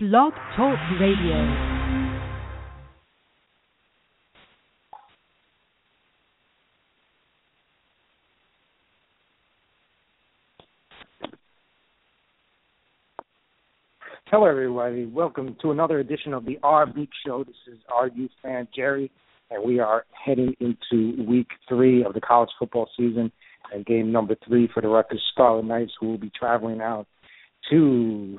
Blog 0.00 0.32
Talk 0.56 0.78
Radio. 1.00 1.34
Hello, 14.26 14.44
everybody. 14.44 15.06
Welcome 15.06 15.56
to 15.62 15.72
another 15.72 15.98
edition 15.98 16.32
of 16.32 16.44
the 16.44 16.60
R 16.62 16.86
Beat 16.86 17.08
Show. 17.26 17.42
This 17.42 17.56
is 17.66 17.80
youth 18.14 18.30
fan 18.40 18.68
Jerry, 18.72 19.10
and 19.50 19.64
we 19.64 19.80
are 19.80 20.04
heading 20.24 20.54
into 20.60 21.24
week 21.28 21.48
three 21.68 22.04
of 22.04 22.14
the 22.14 22.20
college 22.20 22.50
football 22.56 22.88
season 22.96 23.32
and 23.74 23.84
game 23.84 24.12
number 24.12 24.36
three 24.46 24.68
for 24.72 24.80
the 24.80 24.86
Rutgers 24.86 25.24
Scarlet 25.32 25.64
Knights, 25.64 25.90
who 25.98 26.06
will 26.06 26.18
be 26.18 26.30
traveling 26.38 26.80
out 26.80 27.08
to 27.72 28.38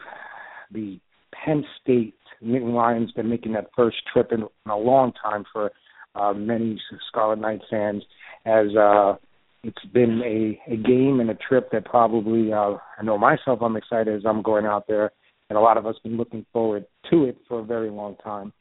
the 0.71 1.01
Penn 1.43 1.63
State 1.81 2.15
Nittany 2.43 2.73
Lions 2.73 3.11
been 3.11 3.29
making 3.29 3.53
that 3.53 3.67
first 3.75 3.97
trip 4.11 4.31
in, 4.31 4.41
in 4.41 4.71
a 4.71 4.77
long 4.77 5.11
time 5.21 5.43
for 5.51 5.71
uh, 6.15 6.33
many 6.33 6.79
Scarlet 7.07 7.39
Knight 7.39 7.61
fans, 7.69 8.03
as 8.45 8.67
uh, 8.75 9.15
it's 9.63 9.85
been 9.93 10.21
a, 10.25 10.71
a 10.71 10.77
game 10.77 11.19
and 11.19 11.29
a 11.29 11.35
trip 11.35 11.69
that 11.71 11.85
probably 11.85 12.53
uh, 12.53 12.77
I 12.97 13.03
know 13.03 13.17
myself 13.17 13.59
I'm 13.61 13.75
excited 13.75 14.15
as 14.15 14.25
I'm 14.25 14.41
going 14.41 14.65
out 14.65 14.87
there, 14.87 15.11
and 15.49 15.57
a 15.57 15.61
lot 15.61 15.77
of 15.77 15.85
us 15.85 15.95
been 16.03 16.17
looking 16.17 16.45
forward 16.53 16.85
to 17.11 17.25
it 17.25 17.37
for 17.47 17.59
a 17.59 17.63
very 17.63 17.89
long 17.89 18.15
time. 18.23 18.53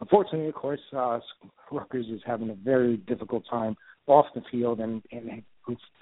Unfortunately, 0.00 0.48
of 0.48 0.54
course, 0.54 0.80
uh, 0.96 1.20
Rutgers 1.70 2.06
is 2.06 2.20
having 2.26 2.50
a 2.50 2.54
very 2.54 2.96
difficult 2.96 3.44
time 3.48 3.76
off 4.06 4.26
the 4.34 4.42
field, 4.50 4.80
and, 4.80 5.02
and 5.12 5.42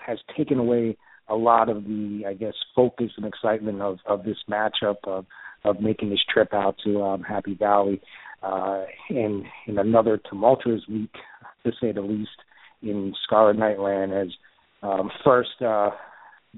has 0.05 0.19
taken 0.37 0.59
away 0.59 0.97
a 1.29 1.35
lot 1.35 1.69
of 1.69 1.85
the, 1.85 2.25
I 2.27 2.35
guess, 2.35 2.55
focus 2.75 3.11
and 3.17 3.27
excitement 3.27 3.81
of, 3.81 3.99
of 4.07 4.25
this 4.25 4.39
matchup 4.51 4.97
of 5.05 5.27
of 5.65 5.81
making 5.81 6.11
this 6.11 6.21
trip 6.33 6.53
out 6.53 6.77
to 6.85 7.03
um, 7.03 7.23
Happy 7.23 7.55
Valley 7.55 8.01
uh, 8.43 8.85
in 9.09 9.45
in 9.67 9.79
another 9.79 10.21
tumultuous 10.29 10.83
week, 10.89 11.13
to 11.65 11.73
say 11.81 11.93
the 11.93 12.01
least, 12.01 12.31
in 12.83 13.15
Scarlet 13.25 13.57
Nightland. 13.57 14.23
As 14.23 14.29
um, 14.83 15.11
first, 15.25 15.51
uh, 15.61 15.91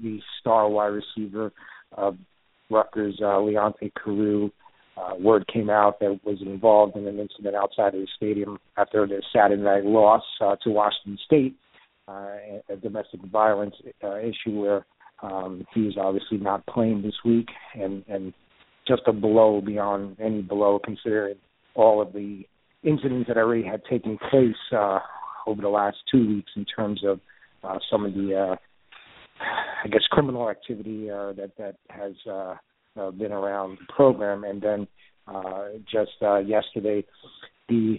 the 0.01 0.19
star 0.39 0.69
wide 0.69 0.87
receiver 0.87 1.51
of 1.91 2.17
Rutgers, 2.69 3.19
uh, 3.21 3.37
Leonte 3.37 3.91
Carroo, 3.93 4.51
uh, 4.95 5.15
word 5.19 5.45
came 5.51 5.69
out 5.69 5.99
that 5.99 6.19
was 6.23 6.37
involved 6.41 6.95
in 6.95 7.07
an 7.07 7.19
incident 7.19 7.55
outside 7.55 7.95
of 7.95 8.01
the 8.01 8.07
stadium 8.15 8.59
after 8.77 9.07
the 9.07 9.21
Saturday 9.33 9.61
night 9.61 9.85
loss 9.85 10.23
uh, 10.41 10.55
to 10.63 10.69
Washington 10.69 11.17
State, 11.25 11.55
uh, 12.07 12.35
a 12.69 12.75
domestic 12.81 13.21
violence 13.31 13.75
uh, 14.03 14.17
issue 14.19 14.59
where 14.59 14.85
um, 15.21 15.65
he 15.73 15.81
is 15.81 15.95
obviously 15.99 16.37
not 16.37 16.65
playing 16.67 17.01
this 17.01 17.15
week, 17.25 17.47
and 17.75 18.03
and 18.07 18.33
just 18.87 19.03
a 19.07 19.13
blow 19.13 19.61
beyond 19.61 20.17
any 20.19 20.41
blow, 20.41 20.79
considering 20.83 21.35
all 21.75 22.01
of 22.01 22.13
the 22.13 22.43
incidents 22.83 23.27
that 23.27 23.37
already 23.37 23.63
had 23.63 23.81
taken 23.89 24.17
place 24.29 24.55
uh, 24.75 24.99
over 25.47 25.61
the 25.61 25.69
last 25.69 25.97
two 26.11 26.27
weeks 26.27 26.51
in 26.55 26.65
terms 26.65 27.01
of 27.05 27.19
uh, 27.63 27.79
some 27.89 28.05
of 28.05 28.13
the, 28.13 28.35
uh, 28.35 28.55
I 29.83 29.87
guess, 29.87 30.03
criminal 30.11 30.49
activity 30.49 31.09
uh, 31.09 31.33
that 31.33 31.51
that 31.57 31.75
has 31.89 32.13
uh, 32.29 32.55
uh, 32.99 33.11
been 33.11 33.31
around 33.31 33.77
the 33.79 33.93
program, 33.93 34.43
and 34.43 34.61
then 34.61 34.87
uh, 35.27 35.69
just 35.91 36.11
uh, 36.21 36.39
yesterday, 36.39 37.05
the 37.69 37.97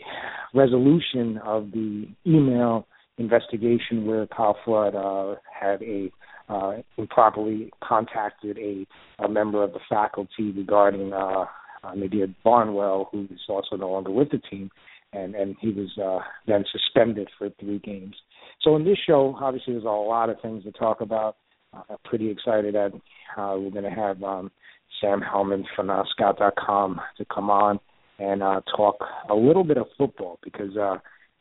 resolution 0.53 1.39
of 1.45 1.71
the 1.73 2.07
email 2.27 2.87
investigation 3.19 4.07
where 4.07 4.27
Kyle 4.27 4.57
Flood 4.65 4.95
uh, 4.95 5.37
had 5.61 5.83
a 5.83 6.11
uh, 6.49 6.75
improperly 6.97 7.71
contacted 7.83 8.59
a, 8.59 8.87
a 9.23 9.29
member 9.29 9.63
of 9.63 9.73
the 9.73 9.81
faculty 9.89 10.53
regarding 10.53 11.13
uh, 11.13 11.45
uh, 11.83 11.95
Nadir 11.95 12.29
Barnwell, 12.45 13.09
who 13.13 13.25
is 13.31 13.41
also 13.49 13.77
no 13.77 13.91
longer 13.91 14.11
with 14.11 14.31
the 14.31 14.39
team, 14.39 14.71
and 15.13 15.35
and 15.35 15.57
he 15.61 15.71
was 15.71 15.97
uh, 15.99 16.25
then 16.47 16.65
suspended 16.71 17.29
for 17.39 17.51
three 17.61 17.79
games. 17.79 18.15
So 18.63 18.77
in 18.77 18.85
this 18.85 18.99
show, 19.07 19.37
obviously, 19.41 19.75
there's 19.75 19.85
a 19.85 19.89
lot 19.89 20.31
of 20.31 20.41
things 20.41 20.65
to 20.65 20.73
talk 20.73 21.01
about. 21.01 21.37
Uh, 21.73 21.83
I'm 21.91 21.97
pretty 22.05 22.31
excited 22.31 22.75
that 22.75 22.93
uh, 23.37 23.57
we're 23.59 23.71
going 23.71 23.85
to 23.85 23.91
have 23.91 24.23
um, 24.23 24.51
Sam 25.01 25.21
Hellman 25.23 25.65
from 25.75 25.91
uh, 25.91 26.03
Scout.com 26.11 27.01
to 27.19 27.25
come 27.33 27.51
on 27.51 27.79
and 28.19 28.43
uh, 28.43 28.61
talk 28.77 28.97
a 29.29 29.35
little 29.35 29.65
bit 29.65 29.77
of 29.77 29.87
football 29.99 30.39
because 30.43 30.77
uh, 30.77 30.97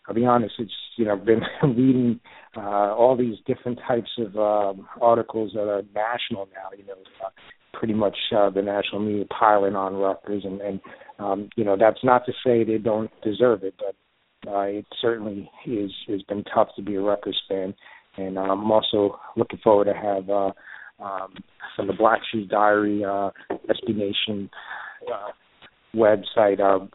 I'll 0.07 0.15
be 0.15 0.25
honest, 0.25 0.55
it's 0.59 0.71
you 0.97 1.05
know 1.05 1.15
been 1.15 1.41
reading 1.63 2.19
uh, 2.57 2.93
all 2.93 3.15
these 3.17 3.37
different 3.45 3.79
types 3.87 4.09
of 4.17 4.35
um, 4.35 4.87
articles 5.01 5.51
that 5.53 5.69
are 5.69 5.83
national 5.95 6.47
now. 6.53 6.77
You 6.77 6.85
know, 6.85 6.95
uh, 7.25 7.29
pretty 7.73 7.93
much 7.93 8.17
uh, 8.35 8.49
the 8.49 8.61
national 8.61 9.01
media 9.01 9.25
piling 9.25 9.75
on 9.75 9.95
Rutgers, 9.95 10.43
and, 10.45 10.61
and 10.61 10.79
um, 11.19 11.49
you 11.55 11.63
know 11.63 11.77
that's 11.79 12.03
not 12.03 12.25
to 12.25 12.33
say 12.45 12.63
they 12.63 12.77
don't 12.77 13.11
deserve 13.23 13.63
it, 13.63 13.75
but 13.77 14.51
uh, 14.51 14.61
it 14.61 14.85
certainly 15.01 15.49
is 15.65 15.91
has 16.07 16.21
been 16.23 16.43
tough 16.53 16.69
to 16.75 16.81
be 16.81 16.95
a 16.95 17.01
Rutgers 17.01 17.41
fan, 17.47 17.73
and 18.17 18.37
I'm 18.37 18.71
also 18.71 19.19
looking 19.37 19.59
forward 19.63 19.85
to 19.85 19.93
have 19.93 20.29
uh, 20.29 20.51
um, 21.03 21.33
from 21.75 21.87
the 21.87 21.93
Black 21.93 22.19
Shoes 22.31 22.47
Diary, 22.49 23.03
uh, 23.03 23.31
SB 23.51 23.95
Nation. 23.95 24.49
Uh, 25.11 25.31
website. 25.95 26.59
Uh, 26.59 26.85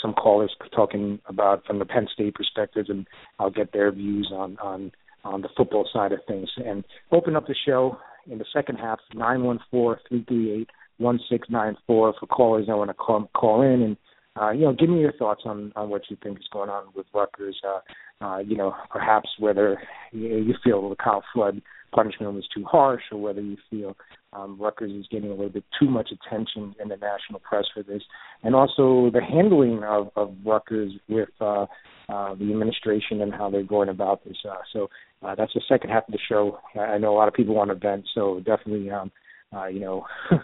some 0.00 0.14
callers 0.14 0.54
talking 0.74 1.20
about 1.26 1.64
from 1.66 1.78
the 1.78 1.84
Penn 1.84 2.08
State 2.12 2.34
perspective, 2.34 2.86
and 2.88 3.06
I'll 3.38 3.50
get 3.50 3.72
their 3.72 3.90
views 3.92 4.30
on 4.32 4.58
on 4.58 4.92
on 5.24 5.42
the 5.42 5.48
football 5.56 5.88
side 5.92 6.12
of 6.12 6.20
things. 6.26 6.50
And 6.64 6.84
open 7.12 7.36
up 7.36 7.46
the 7.46 7.56
show 7.66 7.98
in 8.30 8.38
the 8.38 8.46
second 8.52 8.76
half 8.76 8.98
nine 9.14 9.44
one 9.44 9.60
four 9.70 10.00
three 10.08 10.24
three 10.26 10.52
eight 10.52 10.70
one 10.98 11.20
six 11.30 11.48
nine 11.50 11.76
four 11.86 12.14
for 12.18 12.26
callers 12.26 12.66
that 12.66 12.76
want 12.76 12.90
to 12.90 12.94
call 12.94 13.30
call 13.34 13.62
in 13.62 13.82
and. 13.82 13.96
Uh, 14.40 14.50
you 14.50 14.62
know, 14.62 14.72
give 14.72 14.88
me 14.88 15.00
your 15.00 15.12
thoughts 15.12 15.42
on, 15.44 15.72
on 15.76 15.88
what 15.88 16.02
you 16.10 16.16
think 16.22 16.38
is 16.38 16.46
going 16.52 16.70
on 16.70 16.84
with 16.94 17.06
Rutgers. 17.14 17.60
Uh, 17.66 18.24
uh, 18.24 18.38
you 18.38 18.56
know, 18.56 18.74
perhaps 18.90 19.28
whether 19.38 19.80
you, 20.12 20.36
you 20.36 20.54
feel 20.62 20.88
the 20.88 20.96
Kyle 20.96 21.24
Flood 21.32 21.62
punishment 21.94 22.34
was 22.34 22.46
too 22.54 22.64
harsh, 22.64 23.02
or 23.10 23.20
whether 23.20 23.40
you 23.40 23.56
feel 23.70 23.96
um, 24.32 24.58
Rutgers 24.60 24.92
is 24.92 25.06
getting 25.10 25.30
a 25.30 25.34
little 25.34 25.48
bit 25.48 25.64
too 25.80 25.88
much 25.88 26.10
attention 26.10 26.74
in 26.80 26.88
the 26.88 26.96
national 26.96 27.40
press 27.40 27.64
for 27.72 27.82
this, 27.82 28.02
and 28.42 28.54
also 28.54 29.10
the 29.12 29.22
handling 29.22 29.82
of, 29.84 30.10
of 30.16 30.34
Rutgers 30.44 30.92
with 31.08 31.30
uh, 31.40 31.66
uh, 32.08 32.34
the 32.34 32.50
administration 32.50 33.22
and 33.22 33.32
how 33.32 33.50
they're 33.50 33.62
going 33.62 33.88
about 33.88 34.24
this. 34.24 34.36
Uh, 34.48 34.56
so 34.72 34.90
uh, 35.22 35.34
that's 35.34 35.54
the 35.54 35.62
second 35.68 35.90
half 35.90 36.06
of 36.06 36.12
the 36.12 36.18
show. 36.28 36.58
I 36.78 36.98
know 36.98 37.14
a 37.14 37.16
lot 37.16 37.28
of 37.28 37.34
people 37.34 37.54
want 37.54 37.70
to 37.70 37.74
vent, 37.74 38.04
so 38.14 38.40
definitely, 38.44 38.90
um, 38.90 39.10
uh, 39.56 39.66
you 39.66 39.80
know, 39.80 40.06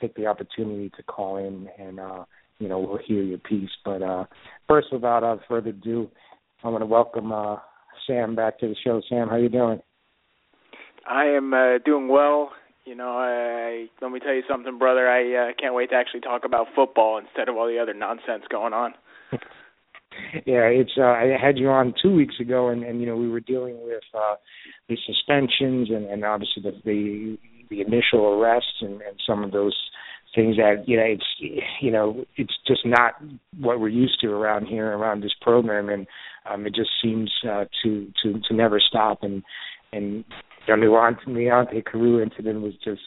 take 0.00 0.14
the 0.14 0.26
opportunity 0.26 0.90
to 0.96 1.02
call 1.04 1.38
in 1.38 1.68
and. 1.78 1.98
Uh, 1.98 2.24
you 2.58 2.68
know, 2.68 2.78
we'll 2.78 2.98
hear 3.04 3.22
your 3.22 3.38
piece. 3.38 3.70
But 3.84 4.02
uh, 4.02 4.24
first, 4.68 4.88
without 4.92 5.24
uh, 5.24 5.36
further 5.48 5.70
ado, 5.70 6.10
I 6.62 6.68
want 6.68 6.82
to 6.82 6.86
welcome 6.86 7.32
uh, 7.32 7.56
Sam 8.06 8.34
back 8.34 8.58
to 8.60 8.68
the 8.68 8.76
show. 8.84 9.00
Sam, 9.08 9.28
how 9.28 9.36
you 9.36 9.48
doing? 9.48 9.80
I 11.08 11.24
am 11.26 11.52
uh, 11.52 11.78
doing 11.84 12.08
well. 12.08 12.52
You 12.84 12.94
know, 12.94 13.16
I, 13.16 13.86
let 14.02 14.10
me 14.10 14.20
tell 14.20 14.34
you 14.34 14.42
something, 14.48 14.78
brother. 14.78 15.08
I 15.08 15.50
uh, 15.50 15.52
can't 15.58 15.74
wait 15.74 15.90
to 15.90 15.96
actually 15.96 16.20
talk 16.20 16.42
about 16.44 16.66
football 16.74 17.18
instead 17.18 17.48
of 17.48 17.56
all 17.56 17.66
the 17.66 17.78
other 17.78 17.94
nonsense 17.94 18.44
going 18.50 18.74
on. 18.74 18.94
yeah, 20.46 20.68
it's. 20.68 20.92
Uh, 20.98 21.02
I 21.04 21.36
had 21.40 21.56
you 21.56 21.70
on 21.70 21.94
two 22.02 22.14
weeks 22.14 22.34
ago, 22.40 22.68
and, 22.68 22.84
and 22.84 23.00
you 23.00 23.06
know 23.06 23.16
we 23.16 23.28
were 23.28 23.40
dealing 23.40 23.78
with 23.82 24.02
uh, 24.14 24.34
the 24.88 24.96
suspensions 25.06 25.88
and, 25.90 26.06
and 26.06 26.24
obviously 26.24 26.62
the, 26.62 26.72
the 26.84 27.38
the 27.70 27.80
initial 27.80 28.34
arrests 28.34 28.82
and, 28.82 29.00
and 29.00 29.18
some 29.26 29.42
of 29.42 29.50
those 29.50 29.76
things 30.34 30.56
that 30.56 30.84
you 30.86 30.96
know 30.96 31.04
it's 31.04 31.60
you 31.80 31.90
know 31.90 32.24
it's 32.36 32.54
just 32.66 32.84
not 32.84 33.14
what 33.58 33.80
we're 33.80 33.88
used 33.88 34.20
to 34.20 34.28
around 34.28 34.66
here 34.66 34.96
around 34.96 35.22
this 35.22 35.34
program. 35.40 35.88
And 35.88 36.06
um 36.50 36.66
it 36.66 36.74
just 36.74 36.90
seems 37.02 37.30
uh 37.48 37.64
to 37.82 38.12
to 38.22 38.40
to 38.48 38.54
never 38.54 38.80
stop. 38.80 39.22
And 39.22 39.42
and 39.92 40.24
the 40.66 40.72
Leonte, 40.72 41.26
Leonte 41.28 41.84
Carroo 41.84 42.22
incident 42.22 42.62
was 42.62 42.74
just 42.84 43.02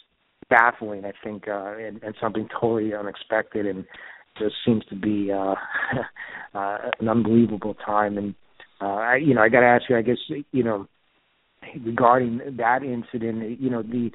baffling 0.49 1.05
I 1.05 1.13
think 1.23 1.47
uh 1.47 1.75
and, 1.77 2.01
and 2.03 2.15
something 2.21 2.47
totally 2.59 2.93
unexpected 2.93 3.65
and 3.65 3.85
just 4.39 4.55
seems 4.65 4.85
to 4.85 4.95
be 4.95 5.31
uh 5.31 5.55
uh 6.57 6.77
an 6.99 7.09
unbelievable 7.09 7.75
time. 7.85 8.17
And 8.17 8.35
uh 8.81 8.85
I 8.85 9.15
you 9.17 9.33
know 9.33 9.41
I 9.41 9.49
got 9.49 9.61
to 9.61 9.67
ask 9.67 9.83
you 9.89 9.97
I 9.97 10.01
guess 10.01 10.17
you 10.51 10.63
know 10.63 10.87
regarding 11.83 12.39
that 12.57 12.83
incident 12.83 13.59
you 13.59 13.69
know 13.69 13.81
the 13.81 14.11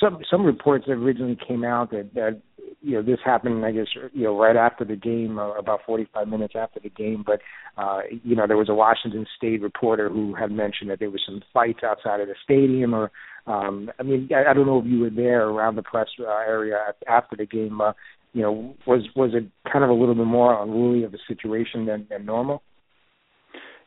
some 0.00 0.18
some 0.30 0.44
reports 0.44 0.84
that 0.86 0.94
originally 0.94 1.38
came 1.46 1.64
out 1.64 1.90
that 1.90 2.12
that 2.14 2.40
you 2.80 2.92
know 2.92 3.02
this 3.02 3.18
happened 3.24 3.64
I 3.64 3.72
guess 3.72 3.86
you 4.12 4.24
know 4.24 4.38
right 4.38 4.56
after 4.56 4.84
the 4.84 4.96
game 4.96 5.38
uh, 5.38 5.52
about 5.52 5.80
45 5.86 6.28
minutes 6.28 6.54
after 6.56 6.80
the 6.80 6.90
game 6.90 7.24
but 7.26 7.40
uh 7.76 8.00
you 8.22 8.36
know 8.36 8.46
there 8.46 8.56
was 8.56 8.68
a 8.68 8.74
Washington 8.74 9.26
state 9.36 9.62
reporter 9.62 10.08
who 10.08 10.34
had 10.34 10.50
mentioned 10.50 10.90
that 10.90 10.98
there 10.98 11.10
was 11.10 11.22
some 11.26 11.42
fights 11.52 11.80
outside 11.84 12.20
of 12.20 12.28
the 12.28 12.34
stadium 12.42 12.94
or 12.94 13.10
um 13.46 13.90
I 13.98 14.02
mean 14.02 14.28
I, 14.34 14.50
I 14.50 14.54
don't 14.54 14.66
know 14.66 14.80
if 14.80 14.86
you 14.86 15.00
were 15.00 15.10
there 15.10 15.48
around 15.48 15.76
the 15.76 15.82
press 15.82 16.08
uh, 16.20 16.26
area 16.26 16.76
after 17.08 17.36
the 17.36 17.46
game 17.46 17.80
uh 17.80 17.92
you 18.32 18.42
know 18.42 18.74
was 18.86 19.02
was 19.16 19.30
it 19.34 19.44
kind 19.70 19.84
of 19.84 19.90
a 19.90 19.94
little 19.94 20.14
bit 20.14 20.26
more 20.26 20.62
unruly 20.62 21.04
of 21.04 21.14
a 21.14 21.18
situation 21.28 21.86
than 21.86 22.06
than 22.10 22.24
normal 22.24 22.62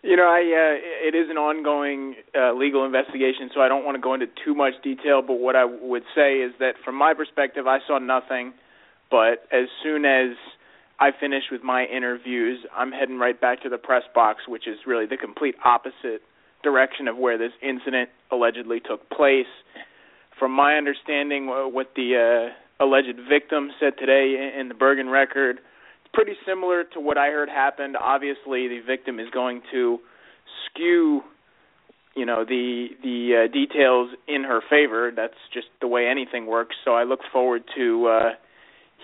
you 0.02 0.16
know, 0.16 0.30
I 0.32 0.40
uh, 0.40 1.10
it 1.10 1.14
is 1.14 1.30
an 1.30 1.36
ongoing 1.36 2.16
uh, 2.34 2.54
legal 2.54 2.86
investigation, 2.86 3.50
so 3.54 3.60
I 3.60 3.68
don't 3.68 3.84
want 3.84 3.96
to 3.96 4.02
go 4.02 4.14
into 4.14 4.28
too 4.46 4.56
much 4.56 4.72
detail. 4.82 5.22
But 5.22 5.40
what 5.40 5.58
I 5.58 5.66
would 5.66 6.04
say 6.16 6.36
is 6.40 6.54
that, 6.60 6.76
from 6.86 6.96
my 6.96 7.14
perspective, 7.14 7.68
I 7.68 7.80
saw 7.86 8.00
nothing 8.00 8.54
but 9.10 9.46
as 9.52 9.68
soon 9.84 10.06
as 10.06 10.36
I 11.00 11.12
finish 11.18 11.44
with 11.52 11.64
my 11.64 11.86
interviews, 11.86 12.60
I'm 12.76 12.92
heading 12.92 13.18
right 13.18 13.40
back 13.40 13.64
to 13.64 13.70
the 13.70 13.78
press 13.78 14.04
box, 14.14 14.42
which 14.48 14.68
is 14.68 14.78
really 14.86 15.06
the 15.06 15.18
complete 15.18 15.56
opposite 15.64 16.22
direction 16.64 17.08
of 17.08 17.18
where 17.18 17.38
this 17.38 17.54
incident 17.62 18.10
allegedly 18.32 18.80
took 18.80 19.10
place. 19.10 19.48
From 20.38 20.52
my 20.52 20.76
understanding, 20.76 21.48
what 21.48 21.92
the 21.96 22.52
uh, 22.52 22.84
alleged 22.84 23.18
victim 23.30 23.72
said 23.80 23.94
today 23.98 24.54
in 24.60 24.68
the 24.68 24.74
Bergen 24.74 25.10
record, 25.10 25.58
it's 25.58 26.14
pretty 26.14 26.34
similar 26.46 26.84
to 26.94 27.00
what 27.00 27.18
I 27.18 27.28
heard 27.28 27.50
happened. 27.50 27.96
Obviously, 27.98 28.68
the 28.68 28.82
victim 28.86 29.20
is 29.20 29.28
going 29.34 29.62
to 29.72 30.00
skew 30.66 31.22
you 32.16 32.26
know 32.26 32.44
the 32.44 32.88
the 33.04 33.46
uh, 33.46 33.54
details 33.54 34.10
in 34.28 34.44
her 34.44 34.62
favor. 34.70 35.12
That's 35.16 35.40
just 35.54 35.68
the 35.80 35.88
way 35.88 36.08
anything 36.08 36.48
works. 36.48 36.76
So 36.84 36.92
I 36.92 37.04
look 37.04 37.22
forward 37.32 37.64
to 37.78 38.08
uh, 38.08 38.30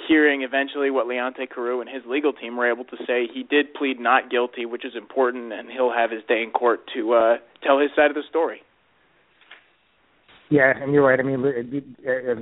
hearing 0.07 0.41
eventually 0.43 0.91
what 0.91 1.07
Leonte 1.07 1.49
Carroo 1.49 1.81
and 1.81 1.89
his 1.89 2.03
legal 2.07 2.33
team 2.33 2.57
were 2.57 2.69
able 2.71 2.85
to 2.85 2.97
say. 3.07 3.27
He 3.33 3.43
did 3.43 3.73
plead 3.73 3.99
not 3.99 4.29
guilty, 4.29 4.65
which 4.65 4.85
is 4.85 4.93
important, 4.95 5.53
and 5.53 5.69
he'll 5.69 5.93
have 5.93 6.11
his 6.11 6.21
day 6.27 6.43
in 6.43 6.51
court 6.51 6.81
to 6.93 7.13
uh, 7.13 7.37
tell 7.63 7.79
his 7.79 7.89
side 7.95 8.11
of 8.11 8.15
the 8.15 8.23
story. 8.29 8.61
Yeah, 10.49 10.73
and 10.79 10.93
you're 10.93 11.03
right. 11.03 11.19
I 11.19 11.23
mean, 11.23 11.41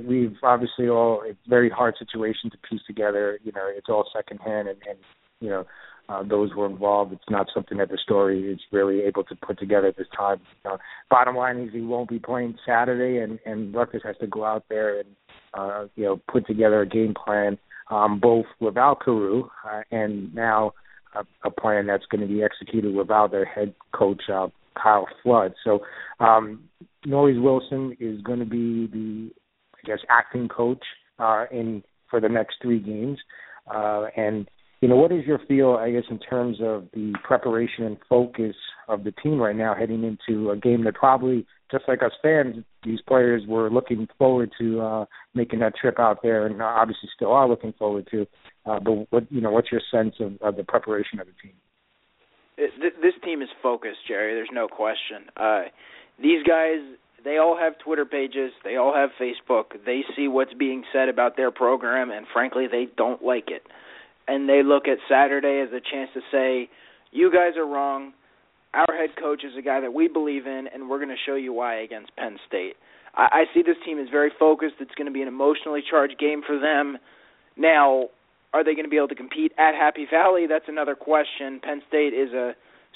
we've 0.06 0.36
obviously 0.42 0.88
all 0.88 1.22
it's 1.24 1.38
a 1.46 1.48
very 1.48 1.70
hard 1.70 1.94
situation 1.98 2.50
to 2.50 2.58
piece 2.68 2.82
together. 2.86 3.38
You 3.44 3.52
know, 3.52 3.66
it's 3.66 3.88
all 3.88 4.06
secondhand, 4.14 4.68
and, 4.68 4.78
and 4.86 4.98
you 5.40 5.48
know, 5.48 5.64
uh, 6.08 6.22
those 6.22 6.50
who 6.52 6.62
are 6.62 6.70
involved. 6.70 7.12
It's 7.12 7.30
not 7.30 7.46
something 7.54 7.78
that 7.78 7.88
the 7.88 7.98
story 8.02 8.42
is 8.50 8.60
really 8.72 9.00
able 9.02 9.24
to 9.24 9.34
put 9.34 9.58
together 9.58 9.88
at 9.88 9.96
this 9.96 10.06
time. 10.16 10.40
Uh, 10.64 10.76
bottom 11.10 11.36
line 11.36 11.58
is 11.58 11.72
he 11.72 11.80
won't 11.80 12.08
be 12.08 12.18
playing 12.18 12.56
Saturday, 12.66 13.18
and 13.18 13.38
and 13.46 13.74
Rutgers 13.74 14.02
has 14.04 14.16
to 14.18 14.26
go 14.26 14.44
out 14.44 14.64
there 14.68 15.00
and 15.00 15.08
uh, 15.54 15.86
you 15.96 16.04
know 16.04 16.20
put 16.30 16.46
together 16.46 16.82
a 16.82 16.88
game 16.88 17.14
plan, 17.14 17.58
um, 17.90 18.20
both 18.20 18.46
without 18.60 19.00
Carroo 19.00 19.48
uh, 19.66 19.82
and 19.90 20.34
now 20.34 20.72
a, 21.14 21.24
a 21.46 21.50
plan 21.50 21.86
that's 21.86 22.06
going 22.06 22.20
to 22.20 22.32
be 22.32 22.42
executed 22.42 22.94
without 22.94 23.30
their 23.30 23.44
head 23.44 23.74
coach 23.92 24.22
uh, 24.32 24.48
Kyle 24.80 25.06
Flood. 25.22 25.54
So 25.64 25.80
um, 26.20 26.64
Norris 27.06 27.36
Wilson 27.38 27.96
is 28.00 28.20
going 28.22 28.40
to 28.40 28.44
be 28.44 28.86
the 28.86 29.30
I 29.76 29.86
guess 29.86 30.00
acting 30.10 30.48
coach 30.48 30.84
uh, 31.18 31.44
in 31.50 31.82
for 32.10 32.20
the 32.20 32.28
next 32.28 32.56
three 32.62 32.78
games, 32.78 33.18
uh, 33.72 34.06
and 34.16 34.48
you 34.84 34.90
know, 34.90 34.96
what 34.96 35.12
is 35.12 35.24
your 35.24 35.38
feel, 35.48 35.78
I 35.80 35.92
guess, 35.92 36.02
in 36.10 36.18
terms 36.18 36.58
of 36.60 36.88
the 36.92 37.14
preparation 37.24 37.84
and 37.84 37.96
focus 38.06 38.54
of 38.86 39.02
the 39.02 39.12
team 39.12 39.38
right 39.38 39.56
now 39.56 39.74
heading 39.74 40.04
into 40.04 40.50
a 40.50 40.58
game 40.58 40.84
that 40.84 40.94
probably, 40.94 41.46
just 41.70 41.84
like 41.88 42.02
us 42.02 42.12
fans, 42.20 42.62
these 42.84 43.00
players 43.08 43.44
were 43.48 43.70
looking 43.70 44.06
forward 44.18 44.50
to 44.60 44.82
uh, 44.82 45.04
making 45.32 45.60
that 45.60 45.74
trip 45.74 45.98
out 45.98 46.18
there, 46.22 46.44
and 46.44 46.60
obviously 46.60 47.08
still 47.16 47.32
are 47.32 47.48
looking 47.48 47.72
forward 47.78 48.06
to. 48.10 48.26
Uh, 48.66 48.78
but 48.78 49.10
what 49.10 49.32
you 49.32 49.40
know, 49.40 49.50
what's 49.50 49.72
your 49.72 49.80
sense 49.90 50.16
of, 50.20 50.34
of 50.42 50.56
the 50.56 50.64
preparation 50.64 51.18
of 51.18 51.28
the 51.28 51.32
team? 51.42 51.54
This 53.00 53.14
team 53.24 53.40
is 53.40 53.48
focused, 53.62 54.00
Jerry. 54.06 54.34
There's 54.34 54.50
no 54.52 54.68
question. 54.68 55.30
Uh, 55.34 55.62
these 56.20 56.42
guys, 56.46 56.80
they 57.24 57.38
all 57.38 57.56
have 57.58 57.78
Twitter 57.78 58.04
pages. 58.04 58.52
They 58.64 58.76
all 58.76 58.92
have 58.94 59.08
Facebook. 59.18 59.82
They 59.86 60.02
see 60.14 60.28
what's 60.28 60.52
being 60.52 60.84
said 60.92 61.08
about 61.08 61.38
their 61.38 61.50
program, 61.50 62.10
and 62.10 62.26
frankly, 62.30 62.66
they 62.70 62.88
don't 62.98 63.24
like 63.24 63.48
it 63.48 63.62
and 64.28 64.48
they 64.48 64.62
look 64.62 64.88
at 64.88 64.98
Saturday 65.08 65.60
as 65.60 65.72
a 65.72 65.80
chance 65.80 66.10
to 66.14 66.20
say, 66.30 66.68
"You 67.12 67.30
guys 67.30 67.56
are 67.56 67.66
wrong. 67.66 68.12
Our 68.72 68.96
head 68.96 69.16
coach 69.16 69.44
is 69.44 69.56
a 69.56 69.62
guy 69.62 69.80
that 69.80 69.94
we 69.94 70.08
believe 70.08 70.46
in, 70.46 70.66
and 70.72 70.88
we're 70.88 70.98
going 70.98 71.10
to 71.10 71.22
show 71.26 71.36
you 71.36 71.52
why 71.52 71.76
against 71.76 72.14
Penn 72.16 72.38
State." 72.46 72.76
I, 73.14 73.44
I 73.48 73.54
see 73.54 73.62
this 73.62 73.76
team 73.84 73.98
is 73.98 74.08
very 74.10 74.30
focused. 74.38 74.76
It's 74.80 74.94
going 74.94 75.06
to 75.06 75.12
be 75.12 75.22
an 75.22 75.28
emotionally 75.28 75.82
charged 75.88 76.18
game 76.18 76.42
for 76.46 76.58
them. 76.58 76.98
Now, 77.56 78.08
are 78.52 78.64
they 78.64 78.74
going 78.74 78.84
to 78.84 78.90
be 78.90 78.96
able 78.96 79.08
to 79.08 79.14
compete 79.14 79.52
at 79.58 79.74
Happy 79.74 80.06
Valley? 80.10 80.46
That's 80.48 80.68
another 80.68 80.94
question. 80.94 81.60
Penn 81.62 81.82
State 81.88 82.14
is 82.14 82.32
a 82.32 82.54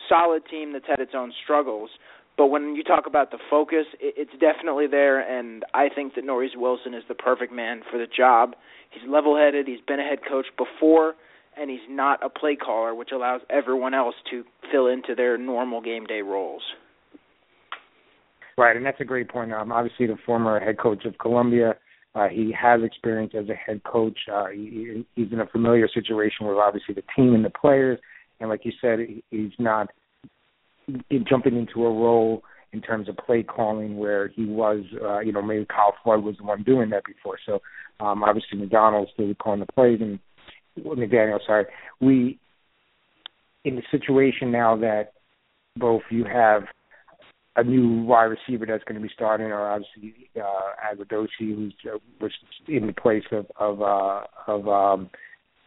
solid 0.09 0.43
team 0.51 0.73
that's 0.73 0.87
had 0.87 1.01
its 1.01 1.13
own 1.15 1.33
struggles. 1.45 1.91
But 2.39 2.47
when 2.47 2.77
you 2.77 2.85
talk 2.85 3.07
about 3.09 3.33
the 3.33 3.39
focus, 3.51 3.85
it's 4.01 4.31
definitely 4.41 4.87
there, 4.87 5.19
and 5.19 5.65
I 5.75 5.89
think 5.93 6.15
that 6.15 6.25
Norris 6.25 6.53
Wilson 6.57 6.95
is 6.95 7.03
the 7.09 7.15
perfect 7.17 7.53
man 7.53 7.83
for 7.91 7.99
the 7.99 8.07
job. 8.07 8.55
He's 8.91 9.03
level-headed. 9.11 9.67
He's 9.67 9.81
been 9.89 9.99
a 9.99 10.05
head 10.05 10.21
coach 10.27 10.47
before, 10.57 11.15
and 11.61 11.69
he's 11.69 11.81
not 11.91 12.25
a 12.25 12.29
play 12.31 12.55
caller, 12.55 12.95
which 12.95 13.11
allows 13.13 13.41
everyone 13.51 13.93
else 13.93 14.15
to 14.31 14.45
fill 14.71 14.87
into 14.87 15.17
their 15.17 15.37
normal 15.37 15.81
game 15.81 16.07
day 16.07 16.23
roles. 16.23 16.63
Right, 18.57 18.77
and 18.77 18.87
that's 18.87 19.01
a 19.01 19.05
great 19.05 19.29
point. 19.29 19.53
Um, 19.53 19.73
obviously, 19.73 20.07
the 20.07 20.17
former 20.25 20.61
head 20.61 20.79
coach 20.79 21.05
of 21.07 21.19
Columbia, 21.19 21.75
uh, 22.15 22.29
he 22.29 22.53
has 22.53 22.83
experience 22.85 23.33
as 23.37 23.49
a 23.49 23.55
head 23.55 23.83
coach. 23.83 24.19
Uh, 24.33 24.47
he, 24.55 25.05
he's 25.17 25.33
in 25.33 25.41
a 25.41 25.47
familiar 25.47 25.89
situation 25.93 26.47
with 26.47 26.57
obviously 26.57 26.95
the 26.95 27.05
team 27.17 27.35
and 27.35 27.45
the 27.45 27.51
players, 27.51 27.99
and 28.39 28.49
like 28.49 28.65
you 28.65 28.73
said, 28.81 29.01
he's 29.31 29.51
not 29.59 29.89
jumping 31.29 31.57
into 31.57 31.85
a 31.85 31.91
role 31.91 32.43
in 32.73 32.81
terms 32.83 33.09
of 33.09 33.17
play 33.17 33.43
calling 33.43 33.97
where 33.97 34.29
he 34.29 34.45
was, 34.45 34.85
uh, 35.03 35.21
you 35.21 35.33
know, 35.33 35.43
maybe 35.43 35.67
Kyle 35.67 35.95
Flood 36.03 36.23
was 36.23 36.37
the 36.37 36.45
one 36.45 36.63
doing 36.63 36.91
that 36.91 37.05
before. 37.05 37.39
So 37.47 37.61
um, 38.01 38.23
obviously 38.23 38.59
McDonald's 38.59 39.11
still 39.15 39.33
calling 39.35 39.61
the 39.61 39.73
plays 39.73 40.01
and 40.01 40.19
McDaniel, 40.79 41.39
sorry. 41.47 41.67
We 42.01 42.39
in 43.65 43.77
the 43.77 43.83
situation 43.91 44.51
now 44.53 44.77
that 44.77 45.13
both 45.77 46.03
you 46.11 46.25
have 46.25 46.65
a 47.57 47.65
new 47.65 48.03
wide 48.05 48.25
receiver 48.25 48.67
that's 48.67 48.85
going 48.85 49.01
to 49.01 49.07
be 49.07 49.13
starting, 49.13 49.47
or 49.49 49.69
obviously 49.69 50.31
uh, 50.37 50.95
Agudosi, 50.95 51.29
who's 51.41 51.75
uh, 51.93 51.99
was 52.21 52.31
in 52.69 52.87
the 52.87 52.93
place 52.93 53.25
of 53.33 53.47
of 53.59 53.83
uh, 53.83 54.21
of 54.47 54.69
um, 54.69 55.11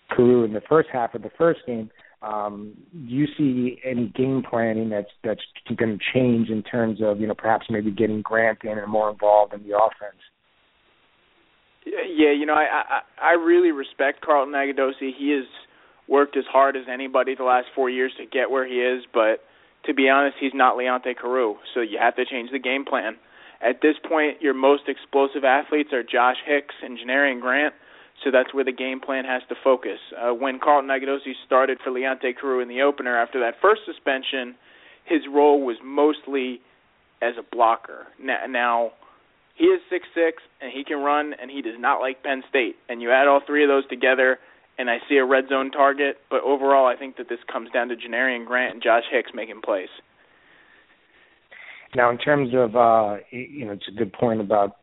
Carroo 0.10 0.46
in 0.46 0.54
the 0.54 0.62
first 0.70 0.90
half 0.92 1.14
of 1.14 1.22
the 1.22 1.32
first 1.38 1.60
game. 1.68 1.92
Um, 2.22 2.74
do 2.94 3.14
you 3.14 3.26
see 3.36 3.80
any 3.84 4.08
game 4.16 4.44
planning 4.48 4.90
that's 4.90 5.10
that's 5.24 5.42
going 5.76 5.98
to 5.98 6.04
change 6.14 6.50
in 6.50 6.62
terms 6.62 7.00
of 7.02 7.20
you 7.20 7.28
know 7.28 7.34
perhaps 7.34 7.66
maybe 7.70 7.90
getting 7.92 8.22
Grant 8.22 8.60
in 8.64 8.78
and 8.78 8.92
more 8.92 9.10
involved 9.10 9.54
in 9.54 9.64
the 9.64 9.76
offense? 9.76 10.22
Yeah, 11.86 12.32
you 12.32 12.46
know, 12.46 12.54
I 12.54 13.02
I, 13.20 13.30
I 13.30 13.32
really 13.34 13.72
respect 13.72 14.22
Carlton 14.22 14.54
Agudosi. 14.54 15.12
He 15.18 15.32
has 15.36 15.48
worked 16.08 16.38
as 16.38 16.44
hard 16.52 16.76
as 16.76 16.84
anybody 16.92 17.34
the 17.36 17.44
last 17.44 17.68
four 17.74 17.90
years 17.90 18.12
to 18.18 18.26
get 18.26 18.52
where 18.52 18.68
he 18.68 18.76
is, 18.76 19.04
but 19.12 19.42
to 19.86 19.94
be 19.94 20.10
honest, 20.10 20.38
he's 20.40 20.54
not 20.54 20.78
Leonte 20.78 21.16
Carroo, 21.20 21.56
so 21.74 21.82
you 21.82 21.98
have 22.00 22.16
to 22.18 22.26
change 22.26 22.52
the 22.52 22.60
game 22.60 22.86
plan. 22.86 23.16
At 23.62 23.82
this 23.82 23.96
point, 24.08 24.42
your 24.42 24.54
most 24.54 24.84
explosive 24.88 25.44
athletes 25.44 25.90
are 25.94 26.04
Josh 26.04 26.38
Hicks 26.46 26.76
and 26.84 27.00
Janarion 27.00 27.42
Grant 27.42 27.74
so 28.24 28.30
that's 28.32 28.54
where 28.54 28.64
the 28.64 28.72
game 28.72 29.00
plan 29.00 29.26
has 29.26 29.42
to 29.50 29.56
focus. 29.64 30.00
Uh, 30.16 30.34
when 30.34 30.60
Carlton 30.60 30.90
Agudosi 30.90 31.34
started 31.46 31.80
for 31.84 31.92
Leonte 31.92 32.38
Carroo 32.40 32.62
in 32.62 32.68
the 32.68 32.82
opener 32.82 33.18
after 33.18 33.40
that 33.40 33.56
first 33.62 33.82
suspension, 33.86 34.56
his 35.06 35.22
role 35.32 35.62
was 35.66 35.78
mostly 35.84 36.62
as 37.22 37.34
a 37.38 37.56
blocker. 37.56 38.08
Now, 38.22 38.46
now 38.48 38.92
he 39.56 39.66
is 39.66 39.82
six 39.90 40.08
six 40.14 40.44
and 40.62 40.72
he 40.72 40.84
can 40.84 41.00
run, 41.00 41.34
and 41.40 41.50
he 41.50 41.62
does 41.62 41.80
not 41.80 42.00
like 42.00 42.24
Penn 42.24 42.44
State. 42.50 42.76
And 42.90 43.02
you 43.02 43.12
add 43.12 43.28
all 43.28 43.42
three 43.46 43.64
of 43.64 43.70
those 43.70 43.88
together, 43.88 44.38
and 44.78 44.90
I 44.90 44.98
see 45.10 45.18
a 45.18 45.26
red 45.26 45.46
zone 45.50 45.72
target. 45.72 46.18
But 46.30 46.42
overall, 46.42 46.86
I 46.86 46.96
think 46.96 47.18
that 47.18 47.30
this 47.30 47.40
comes 47.52 47.70
down 47.72 47.90
to 47.90 47.96
Janarion 47.96 48.46
Grant 48.46 48.76
and 48.76 48.84
Josh 48.84 49.04
Hicks 49.12 49.32
making 49.34 49.62
plays. 49.62 49.90
Now, 51.94 52.10
in 52.10 52.18
terms 52.18 52.52
of, 52.54 52.76
uh, 52.76 53.18
you 53.32 53.66
know, 53.66 53.74
it's 53.74 53.88
a 53.88 53.92
good 53.92 54.14
point 54.14 54.40
about 54.40 54.78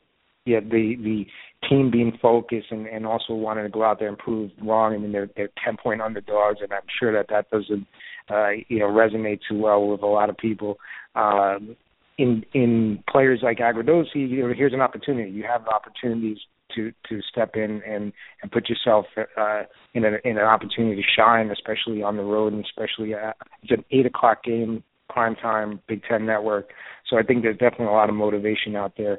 yeah, 0.45 0.61
the 0.61 0.97
the 0.97 1.27
team 1.69 1.91
being 1.91 2.17
focused 2.21 2.69
and, 2.71 2.87
and 2.87 3.07
also 3.07 3.35
wanting 3.35 3.65
to 3.65 3.71
go 3.71 3.85
out 3.85 3.99
there 3.99 4.09
and 4.09 4.19
prove 4.19 4.51
wrong. 4.63 4.95
I 4.95 4.99
mean, 4.99 5.13
they're 5.13 5.29
they're 5.37 5.51
ten 5.65 5.77
point 5.77 6.01
underdogs, 6.01 6.61
and 6.63 6.73
I'm 6.73 6.83
sure 6.99 7.13
that 7.13 7.27
that 7.31 7.51
doesn't 7.51 7.87
uh, 8.31 8.51
you 8.69 8.79
know 8.79 8.87
resonate 8.87 9.41
too 9.49 9.59
well 9.59 9.87
with 9.89 10.03
a 10.03 10.07
lot 10.07 10.31
of 10.31 10.37
people. 10.37 10.79
Um, 11.15 11.77
in 12.19 12.45
in 12.53 13.03
players 13.11 13.41
like 13.43 13.59
Agudosi, 13.59 14.17
you 14.17 14.47
know, 14.47 14.55
here's 14.55 14.73
an 14.73 14.81
opportunity. 14.81 15.31
You 15.31 15.45
have 15.45 15.67
opportunities 15.69 16.39
to 16.75 16.93
to 17.09 17.21
step 17.23 17.53
in 17.55 17.83
and 17.87 18.13
and 18.43 18.53
put 18.53 18.69
yourself 18.69 19.07
uh, 19.17 19.63
in 19.95 20.05
a 20.05 20.11
in 20.25 20.39
an 20.39 20.45
opportunity 20.45 21.01
to 21.01 21.09
shine, 21.17 21.51
especially 21.51 22.03
on 22.03 22.17
the 22.17 22.23
road 22.23 22.53
and 22.53 22.65
especially 22.65 23.15
at, 23.15 23.37
it's 23.63 23.73
an 23.73 23.85
eight 23.91 24.07
o'clock 24.07 24.45
game, 24.45 24.83
prime 25.09 25.35
time, 25.37 25.81
Big 25.89 26.03
Ten 26.09 26.27
network. 26.27 26.71
So 27.09 27.17
I 27.19 27.23
think 27.23 27.43
there's 27.43 27.57
definitely 27.59 27.87
a 27.87 27.93
lot 27.93 28.11
of 28.11 28.15
motivation 28.15 28.77
out 28.77 28.95
there 28.97 29.19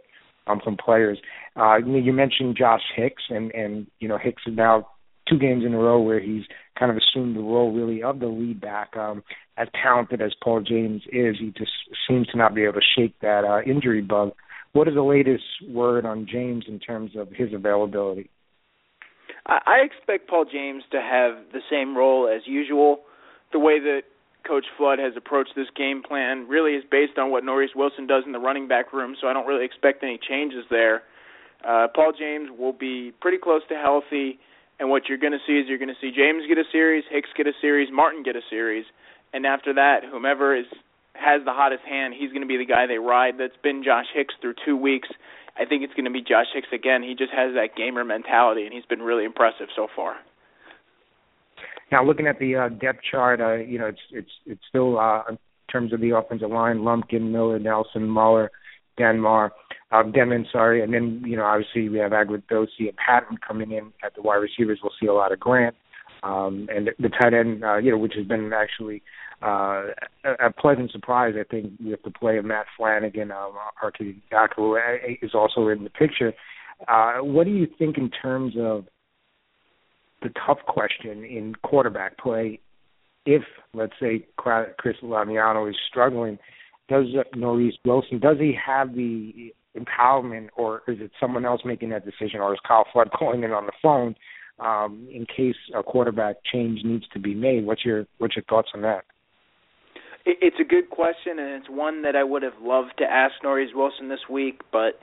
um, 0.49 0.59
from 0.63 0.77
players. 0.77 1.19
Uh, 1.55 1.77
you 1.77 2.13
mentioned 2.13 2.57
Josh 2.57 2.81
Hicks, 2.95 3.23
and 3.29 3.51
and 3.51 3.87
you 3.99 4.07
know 4.07 4.17
Hicks 4.17 4.43
is 4.47 4.55
now 4.55 4.87
two 5.29 5.37
games 5.37 5.63
in 5.65 5.73
a 5.73 5.77
row 5.77 6.01
where 6.01 6.19
he's 6.19 6.43
kind 6.77 6.91
of 6.91 6.97
assumed 6.97 7.35
the 7.35 7.41
role 7.41 7.71
really 7.71 8.01
of 8.01 8.19
the 8.19 8.27
lead 8.27 8.59
back. 8.59 8.95
Um, 8.97 9.23
as 9.57 9.67
talented 9.81 10.21
as 10.21 10.33
Paul 10.43 10.61
James 10.61 11.03
is, 11.11 11.35
he 11.39 11.53
just 11.57 11.71
seems 12.07 12.27
to 12.27 12.37
not 12.37 12.55
be 12.55 12.63
able 12.63 12.73
to 12.73 12.79
shake 12.97 13.19
that 13.21 13.43
uh, 13.43 13.61
injury 13.69 14.01
bug. 14.01 14.31
What 14.71 14.87
is 14.87 14.93
the 14.93 15.01
latest 15.01 15.43
word 15.67 16.05
on 16.05 16.27
James 16.31 16.65
in 16.67 16.79
terms 16.79 17.11
of 17.17 17.29
his 17.31 17.53
availability? 17.53 18.29
I 19.45 19.79
expect 19.83 20.29
Paul 20.29 20.45
James 20.51 20.83
to 20.91 21.01
have 21.01 21.51
the 21.51 21.61
same 21.71 21.97
role 21.97 22.29
as 22.33 22.43
usual. 22.45 22.99
The 23.51 23.57
way 23.57 23.79
that 23.79 24.01
Coach 24.47 24.65
Flood 24.77 24.99
has 24.99 25.13
approached 25.15 25.51
this 25.55 25.67
game 25.75 26.01
plan 26.01 26.47
really 26.47 26.73
is 26.73 26.83
based 26.89 27.17
on 27.17 27.29
what 27.29 27.43
Norris 27.43 27.71
Wilson 27.75 28.07
does 28.07 28.23
in 28.25 28.31
the 28.31 28.39
running 28.39 28.67
back 28.67 28.93
room, 28.93 29.15
so 29.19 29.27
I 29.27 29.33
don't 29.33 29.45
really 29.45 29.65
expect 29.65 30.03
any 30.03 30.17
changes 30.17 30.65
there. 30.69 31.03
Uh, 31.63 31.87
Paul 31.93 32.13
James 32.17 32.49
will 32.57 32.73
be 32.73 33.11
pretty 33.21 33.37
close 33.37 33.61
to 33.69 33.75
healthy, 33.75 34.39
And 34.79 34.89
what 34.89 35.09
you're 35.09 35.17
going 35.17 35.33
to 35.33 35.43
see 35.45 35.59
is 35.59 35.67
you're 35.67 35.77
going 35.77 35.93
to 35.93 35.99
see 35.99 36.11
James 36.15 36.43
get 36.47 36.57
a 36.57 36.63
series, 36.71 37.03
Hicks 37.11 37.29
get 37.35 37.47
a 37.47 37.53
series, 37.61 37.89
Martin 37.91 38.23
get 38.23 38.35
a 38.35 38.41
series, 38.49 38.85
and 39.33 39.45
after 39.45 39.73
that, 39.73 40.03
whomever 40.09 40.55
is 40.55 40.65
has 41.13 41.43
the 41.43 41.51
hottest 41.51 41.83
hand, 41.83 42.13
he's 42.17 42.29
going 42.31 42.41
to 42.41 42.47
be 42.47 42.55
the 42.55 42.65
guy 42.65 42.87
they 42.87 42.97
ride. 42.97 43.33
That's 43.37 43.57
been 43.61 43.83
Josh 43.83 44.05
Hicks 44.13 44.33
through 44.39 44.53
two 44.65 44.77
weeks. 44.77 45.09
I 45.59 45.65
think 45.65 45.83
it's 45.83 45.93
going 45.93 46.05
to 46.05 46.11
be 46.11 46.21
Josh 46.21 46.47
Hicks 46.53 46.69
again. 46.71 47.03
He 47.03 47.13
just 47.13 47.33
has 47.33 47.55
that 47.55 47.75
gamer 47.75 48.05
mentality, 48.05 48.63
and 48.63 48.73
he's 48.73 48.85
been 48.85 49.01
really 49.01 49.25
impressive 49.25 49.67
so 49.75 49.87
far. 49.93 50.15
Now, 51.91 52.05
looking 52.05 52.27
at 52.27 52.39
the 52.39 52.55
uh, 52.55 52.69
depth 52.69 52.99
chart, 53.09 53.41
uh, 53.41 53.55
you 53.55 53.79
know, 53.79 53.87
it's 53.87 53.99
it's 54.11 54.31
it's 54.45 54.61
still 54.69 54.99
uh, 54.99 55.23
in 55.29 55.37
terms 55.71 55.93
of 55.93 56.01
the 56.01 56.15
offensive 56.15 56.49
line: 56.49 56.83
Lumpkin, 56.83 57.31
Miller, 57.31 57.59
Nelson, 57.59 58.07
Muller, 58.07 58.51
Denmar, 58.99 59.49
uh, 59.91 60.03
Denman, 60.03 60.45
sorry, 60.51 60.83
and 60.83 60.93
then 60.93 61.23
you 61.25 61.35
know, 61.35 61.45
obviously 61.45 61.89
we 61.89 61.97
have 61.97 62.11
Agudosi 62.11 62.87
and 62.87 62.97
Patton 62.97 63.37
coming 63.45 63.71
in 63.71 63.91
at 64.03 64.13
the 64.15 64.21
wide 64.21 64.35
receivers. 64.35 64.79
We'll 64.83 64.93
see 64.99 65.07
a 65.07 65.13
lot 65.13 65.31
of 65.31 65.39
Grant, 65.39 65.75
um, 66.21 66.67
and 66.73 66.89
the, 66.99 67.09
tight 67.09 67.33
end, 67.33 67.63
uh, 67.63 67.77
you 67.77 67.91
know, 67.91 67.97
which 67.97 68.13
has 68.15 68.27
been 68.27 68.51
actually 68.53 69.01
uh, 69.41 69.87
a, 70.25 70.47
a 70.47 70.51
pleasant 70.51 70.91
surprise, 70.91 71.33
I 71.39 71.43
think, 71.43 71.73
with 71.79 72.03
the 72.03 72.11
play 72.11 72.37
of 72.37 72.45
Matt 72.45 72.65
Flanagan. 72.77 73.31
Um, 73.31 73.53
Archie 73.81 74.21
Yaku 74.31 74.77
is 75.21 75.31
also 75.33 75.69
in 75.69 75.83
the 75.83 75.89
picture. 75.89 76.33
Uh, 76.87 77.17
what 77.17 77.45
do 77.45 77.51
you 77.51 77.67
think 77.77 77.97
in 77.97 78.09
terms 78.09 78.53
of 78.59 78.85
the 80.21 80.29
tough 80.45 80.59
question 80.67 81.23
in 81.23 81.55
quarterback 81.63 82.17
play? 82.17 82.59
If, 83.25 83.43
let's 83.73 83.93
say, 83.99 84.25
Chris 84.37 84.95
Laviano 85.03 85.69
is 85.69 85.75
struggling, 85.87 86.39
does 86.87 87.05
Norris 87.35 87.75
Wilson, 87.85 88.19
does 88.19 88.37
he 88.39 88.57
have 88.65 88.95
the 88.95 89.53
empowerment, 89.77 90.49
or 90.55 90.81
is 90.87 90.97
it 90.99 91.11
someone 91.19 91.45
else 91.45 91.61
making 91.63 91.89
that 91.89 92.05
decision, 92.05 92.39
or 92.39 92.53
is 92.53 92.59
Kyle 92.67 92.85
Flood 92.91 93.11
calling 93.17 93.43
in 93.43 93.51
on 93.51 93.65
the 93.65 93.71
phone 93.81 94.15
um, 94.59 95.07
in 95.11 95.25
case 95.25 95.55
a 95.75 95.83
quarterback 95.83 96.37
change 96.51 96.83
needs 96.83 97.05
to 97.13 97.19
be 97.19 97.33
made? 97.33 97.65
What's 97.65 97.85
your 97.85 98.05
what's 98.17 98.35
your 98.35 98.45
thoughts 98.49 98.69
on 98.73 98.81
that? 98.81 99.05
It's 100.25 100.57
a 100.59 100.63
good 100.63 100.89
question, 100.89 101.39
and 101.39 101.49
it's 101.61 101.69
one 101.69 102.03
that 102.03 102.15
I 102.15 102.23
would 102.23 102.43
have 102.43 102.61
loved 102.61 102.93
to 102.99 103.05
ask 103.05 103.35
Norris 103.41 103.71
Wilson 103.73 104.09
this 104.09 104.27
week, 104.29 104.61
but 104.71 104.99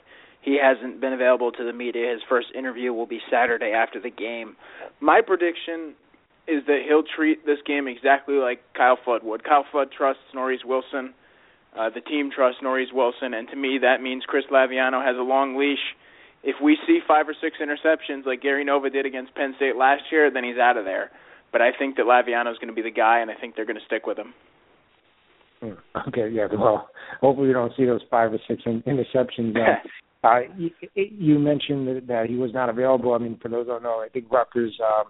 he 0.47 0.57
hasn't 0.63 1.01
been 1.01 1.13
available 1.13 1.51
to 1.51 1.65
the 1.65 1.73
media. 1.73 2.13
His 2.13 2.23
first 2.29 2.47
interview 2.57 2.93
will 2.93 3.05
be 3.05 3.19
Saturday 3.29 3.73
after 3.73 4.01
the 4.01 4.11
game. 4.11 4.57
My 5.01 5.21
prediction 5.21 5.95
is 6.47 6.63
that 6.69 6.83
he'll 6.87 7.03
treat 7.03 7.45
this 7.45 7.59
game 7.67 7.89
exactly 7.89 8.37
like 8.37 8.61
Kyle 8.73 8.97
Flood 9.05 9.23
would. 9.25 9.43
Kyle 9.43 9.67
Flood 9.73 9.89
trusts 9.91 10.23
Norris 10.33 10.61
Wilson. 10.65 11.13
Uh, 11.77 11.91
the 11.91 12.01
team 12.01 12.31
trusts 12.35 12.63
Norris 12.63 12.89
Wilson, 12.95 13.35
and 13.35 13.49
to 13.49 13.57
me, 13.57 13.79
that 13.83 14.01
means 14.01 14.23
Chris 14.25 14.45
Laviano 14.51 15.05
has 15.05 15.17
a 15.19 15.23
long 15.23 15.59
leash. 15.59 15.83
If 16.45 16.57
we 16.63 16.79
see 16.87 17.01
five 17.07 17.29
or 17.29 17.35
six 17.39 17.57
interceptions 17.61 18.25
like 18.25 18.41
Gary 18.41 18.65
Nova 18.65 18.89
did 18.89 19.05
against 19.05 19.35
Penn 19.35 19.55
State 19.57 19.75
last 19.75 20.05
year, 20.13 20.31
then 20.31 20.45
he's 20.45 20.59
out 20.59 20.77
of 20.77 20.85
there. 20.85 21.11
But 21.51 21.61
I 21.61 21.71
think 21.77 21.97
that 21.97 22.07
Laviano 22.07 22.53
is 22.53 22.59
going 22.59 22.69
to 22.69 22.75
be 22.75 22.83
the 22.83 22.91
guy, 22.91 23.19
and 23.19 23.33
I 23.33 23.35
think 23.35 23.57
they're 23.57 23.67
going 23.67 23.81
to 23.81 23.85
stick 23.85 24.07
with 24.07 24.17
him. 24.17 24.33
Hmm. 25.61 26.09
Okay, 26.09 26.31
yeah. 26.31 26.47
Well, 26.57 26.89
hopefully 27.21 27.49
we 27.49 27.53
don't 27.53 27.73
see 27.77 27.85
those 27.85 28.03
five 28.11 28.33
or 28.33 28.39
six 28.47 28.63
interceptions. 28.65 29.57
Uh, 29.57 29.83
uh, 30.27 30.41
you, 30.97 31.39
mentioned 31.39 31.89
that, 31.89 32.07
that 32.09 32.27
he 32.29 32.37
was 32.37 32.53
not 32.53 32.69
available. 32.69 33.15
I 33.15 33.19
mean, 33.19 33.39
for 33.41 33.49
those 33.49 33.67
who 33.67 33.73
don't 33.73 33.83
know, 33.83 34.03
I 34.05 34.09
think 34.09 34.31
Rutgers, 34.31 34.79
uh, 34.83 35.05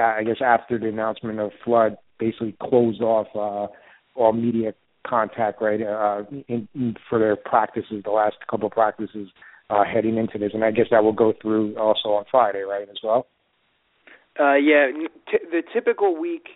I 0.00 0.22
guess 0.24 0.36
after 0.44 0.78
the 0.78 0.88
announcement 0.88 1.38
of 1.40 1.50
flood, 1.64 1.96
basically 2.18 2.56
closed 2.60 3.02
off 3.02 3.26
uh, 3.34 3.72
all 4.18 4.32
media 4.32 4.74
contact 5.06 5.60
right 5.60 5.82
uh, 5.82 6.22
in, 6.48 6.68
in, 6.74 6.94
for 7.08 7.18
their 7.18 7.36
practices, 7.36 8.02
the 8.04 8.10
last 8.10 8.36
couple 8.50 8.66
of 8.66 8.72
practices 8.72 9.28
uh, 9.70 9.84
heading 9.84 10.16
into 10.16 10.38
this, 10.38 10.52
and 10.54 10.64
I 10.64 10.70
guess 10.70 10.86
that 10.90 11.04
will 11.04 11.12
go 11.12 11.32
through 11.40 11.76
also 11.76 12.10
on 12.10 12.24
Friday, 12.30 12.62
right, 12.62 12.88
as 12.88 12.98
well. 13.02 13.26
Uh, 14.38 14.54
yeah, 14.54 14.90
t- 15.30 15.38
the 15.50 15.62
typical 15.72 16.18
week 16.18 16.48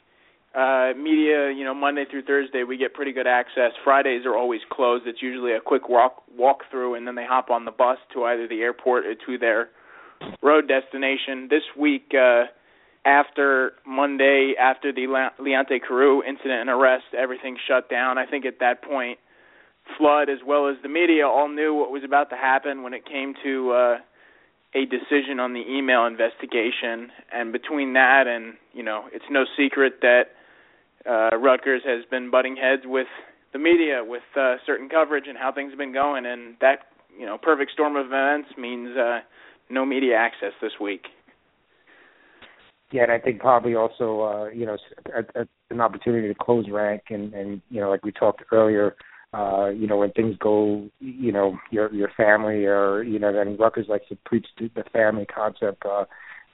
uh, 0.54 0.92
media, 0.96 1.52
you 1.52 1.64
know, 1.64 1.74
Monday 1.74 2.04
through 2.10 2.22
Thursday, 2.22 2.64
we 2.64 2.76
get 2.76 2.94
pretty 2.94 3.12
good 3.12 3.26
access. 3.26 3.72
Fridays 3.84 4.24
are 4.24 4.36
always 4.36 4.60
closed. 4.70 5.06
It's 5.06 5.22
usually 5.22 5.52
a 5.52 5.60
quick 5.60 5.88
walk 5.88 6.22
walk 6.36 6.62
through, 6.70 6.94
and 6.94 7.06
then 7.06 7.14
they 7.14 7.26
hop 7.26 7.50
on 7.50 7.64
the 7.64 7.70
bus 7.70 7.98
to 8.14 8.24
either 8.24 8.48
the 8.48 8.60
airport 8.60 9.06
or 9.06 9.14
to 9.14 9.38
their 9.38 9.68
road 10.42 10.68
destination. 10.68 11.48
This 11.50 11.62
week, 11.78 12.12
uh, 12.14 12.44
after 13.04 13.72
Monday, 13.86 14.54
after 14.58 14.92
the 14.92 15.02
Leonte 15.38 15.80
Carroo 15.86 16.22
incident 16.22 16.60
and 16.62 16.70
arrest, 16.70 17.04
everything 17.16 17.56
shut 17.68 17.88
down. 17.90 18.18
I 18.18 18.26
think 18.26 18.44
at 18.44 18.58
that 18.60 18.82
point, 18.82 19.18
Flood 19.96 20.28
as 20.28 20.38
well 20.46 20.68
as 20.68 20.76
the 20.82 20.88
media 20.88 21.26
all 21.26 21.48
knew 21.48 21.74
what 21.74 21.90
was 21.90 22.04
about 22.04 22.28
to 22.30 22.36
happen 22.36 22.82
when 22.82 22.92
it 22.92 23.06
came 23.06 23.34
to 23.42 23.70
uh, 23.72 23.96
a 24.74 24.84
decision 24.84 25.40
on 25.40 25.54
the 25.54 25.62
email 25.66 26.04
investigation. 26.04 27.10
And 27.32 27.52
between 27.52 27.94
that 27.94 28.26
and 28.26 28.54
you 28.74 28.82
know, 28.82 29.04
it's 29.12 29.24
no 29.30 29.44
secret 29.56 30.00
that 30.02 30.24
uh, 31.06 31.36
Rutgers 31.38 31.82
has 31.84 32.04
been 32.10 32.30
butting 32.30 32.56
heads 32.56 32.82
with 32.84 33.06
the 33.52 33.58
media 33.58 34.02
with 34.04 34.22
uh, 34.36 34.56
certain 34.66 34.88
coverage 34.88 35.24
and 35.28 35.38
how 35.38 35.52
things 35.52 35.70
have 35.70 35.78
been 35.78 35.92
going, 35.92 36.26
and 36.26 36.56
that 36.60 36.86
you 37.18 37.26
know 37.26 37.38
perfect 37.38 37.72
storm 37.72 37.96
of 37.96 38.06
events 38.06 38.50
means 38.58 38.96
uh, 38.96 39.20
no 39.70 39.84
media 39.84 40.16
access 40.16 40.52
this 40.60 40.72
week. 40.80 41.06
Yeah, 42.90 43.02
and 43.02 43.12
I 43.12 43.18
think 43.18 43.40
probably 43.40 43.74
also 43.74 44.22
uh, 44.22 44.48
you 44.48 44.66
know 44.66 44.76
a, 45.14 45.40
a, 45.40 45.46
an 45.70 45.80
opportunity 45.80 46.28
to 46.28 46.34
close 46.34 46.66
rank 46.70 47.02
and 47.10 47.32
and 47.34 47.62
you 47.70 47.80
know 47.80 47.90
like 47.90 48.04
we 48.04 48.12
talked 48.12 48.42
earlier. 48.52 48.96
Uh, 49.34 49.68
you 49.68 49.86
know, 49.86 49.98
when 49.98 50.10
things 50.12 50.34
go, 50.40 50.88
you 51.00 51.30
know, 51.30 51.58
your 51.70 51.92
your 51.92 52.10
family 52.16 52.64
or 52.64 53.02
you 53.02 53.18
know, 53.18 53.30
then 53.30 53.58
Rutgers 53.58 53.86
likes 53.86 54.08
to 54.08 54.16
preach 54.24 54.46
the 54.58 54.84
family 54.90 55.26
concept. 55.26 55.82
Uh, 55.84 56.04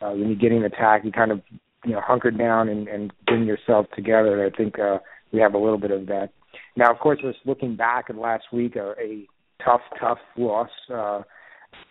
uh, 0.00 0.10
when 0.10 0.26
you're 0.26 0.34
getting 0.34 0.64
attacked, 0.64 1.04
you 1.04 1.12
kind 1.12 1.30
of 1.30 1.40
you 1.84 1.92
know 1.92 2.00
hunker 2.00 2.30
down 2.30 2.68
and, 2.68 2.88
and 2.88 3.12
bring 3.26 3.44
yourself 3.44 3.86
together. 3.94 4.44
I 4.44 4.56
think 4.56 4.78
uh, 4.78 4.98
we 5.32 5.40
have 5.40 5.54
a 5.54 5.58
little 5.58 5.78
bit 5.78 5.90
of 5.90 6.06
that. 6.06 6.30
Now, 6.76 6.90
of 6.90 6.98
course, 6.98 7.20
just 7.20 7.38
looking 7.44 7.76
back 7.76 8.06
at 8.08 8.16
last 8.16 8.44
week, 8.52 8.76
uh, 8.76 8.92
a 9.00 9.26
tough, 9.64 9.80
tough 10.00 10.18
loss 10.36 10.70
uh, 10.92 11.22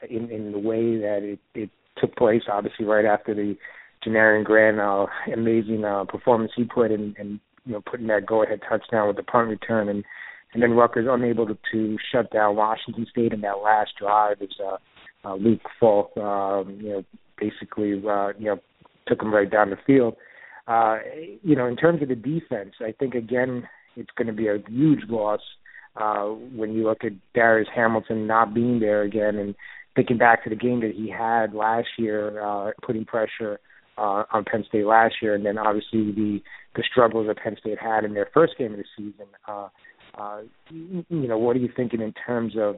in 0.09 0.29
in 0.29 0.51
the 0.51 0.59
way 0.59 0.97
that 0.97 1.19
it, 1.23 1.39
it 1.53 1.69
took 1.97 2.15
place. 2.15 2.43
Obviously, 2.51 2.85
right 2.85 3.05
after 3.05 3.33
the 3.33 3.55
Janarion 4.05 4.43
Grant 4.43 4.79
uh, 4.79 5.05
amazing 5.33 5.85
uh, 5.85 6.03
performance 6.05 6.51
he 6.55 6.63
put 6.65 6.91
in, 6.91 7.15
and 7.17 7.39
you 7.65 7.73
know 7.73 7.81
putting 7.81 8.07
that 8.07 8.25
go-ahead 8.25 8.61
touchdown 8.67 9.07
with 9.07 9.17
the 9.17 9.23
punt 9.23 9.49
return, 9.49 9.89
and 9.89 10.03
and 10.53 10.61
then 10.61 10.71
Rutgers 10.71 11.07
unable 11.09 11.47
to, 11.47 11.57
to 11.71 11.97
shut 12.11 12.31
down 12.31 12.55
Washington 12.55 13.07
State 13.09 13.33
in 13.33 13.41
that 13.41 13.61
last 13.63 13.91
drive 13.99 14.41
as 14.41 14.49
uh, 14.63 14.77
uh, 15.27 15.35
Luke 15.35 15.61
Falk, 15.79 16.15
um, 16.17 16.77
you 16.81 16.89
know, 16.89 17.03
basically 17.39 17.93
uh, 18.07 18.29
you 18.37 18.45
know 18.45 18.59
took 19.07 19.19
them 19.19 19.33
right 19.33 19.49
down 19.49 19.69
the 19.69 19.77
field. 19.85 20.15
Uh, 20.67 20.97
you 21.43 21.55
know, 21.55 21.67
in 21.67 21.75
terms 21.75 22.01
of 22.01 22.07
the 22.07 22.15
defense, 22.15 22.73
I 22.79 22.93
think 22.97 23.15
again 23.15 23.67
it's 23.95 24.11
going 24.17 24.27
to 24.27 24.33
be 24.33 24.47
a 24.47 24.57
huge 24.69 25.01
loss 25.09 25.41
uh, 25.95 26.25
when 26.25 26.73
you 26.73 26.83
look 26.83 27.03
at 27.03 27.11
Darius 27.33 27.69
Hamilton 27.73 28.25
not 28.25 28.53
being 28.53 28.79
there 28.79 29.03
again 29.03 29.37
and 29.37 29.55
thinking 29.95 30.17
back 30.17 30.43
to 30.43 30.49
the 30.49 30.55
game 30.55 30.79
that 30.81 30.93
he 30.95 31.09
had 31.09 31.53
last 31.53 31.87
year, 31.97 32.41
uh, 32.41 32.71
putting 32.81 33.05
pressure 33.05 33.59
uh, 33.97 34.23
on 34.31 34.43
Penn 34.45 34.65
State 34.67 34.85
last 34.85 35.15
year, 35.21 35.35
and 35.35 35.45
then 35.45 35.57
obviously 35.57 36.11
the 36.11 36.41
the 36.75 36.83
struggles 36.89 37.27
that 37.27 37.37
Penn 37.37 37.55
State 37.59 37.77
had 37.79 38.03
in 38.03 38.15
their 38.15 38.29
first 38.33 38.57
game 38.57 38.71
of 38.71 38.79
the 38.79 38.85
season. 38.97 39.27
Uh, 39.47 39.67
uh, 40.17 40.41
you 40.71 41.27
know, 41.27 41.37
what 41.37 41.55
are 41.55 41.59
you 41.59 41.69
thinking 41.75 42.01
in 42.01 42.13
terms 42.13 42.53
of 42.57 42.77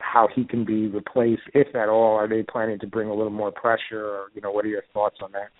how 0.00 0.28
he 0.34 0.44
can 0.44 0.64
be 0.64 0.88
replaced, 0.88 1.42
if 1.54 1.74
at 1.74 1.88
all? 1.88 2.16
Are 2.16 2.28
they 2.28 2.42
planning 2.42 2.78
to 2.80 2.86
bring 2.86 3.08
a 3.08 3.14
little 3.14 3.30
more 3.30 3.52
pressure, 3.52 4.04
or 4.04 4.26
you 4.34 4.40
know, 4.40 4.50
what 4.50 4.64
are 4.64 4.68
your 4.68 4.82
thoughts 4.92 5.18
on 5.22 5.32
that? 5.32 5.50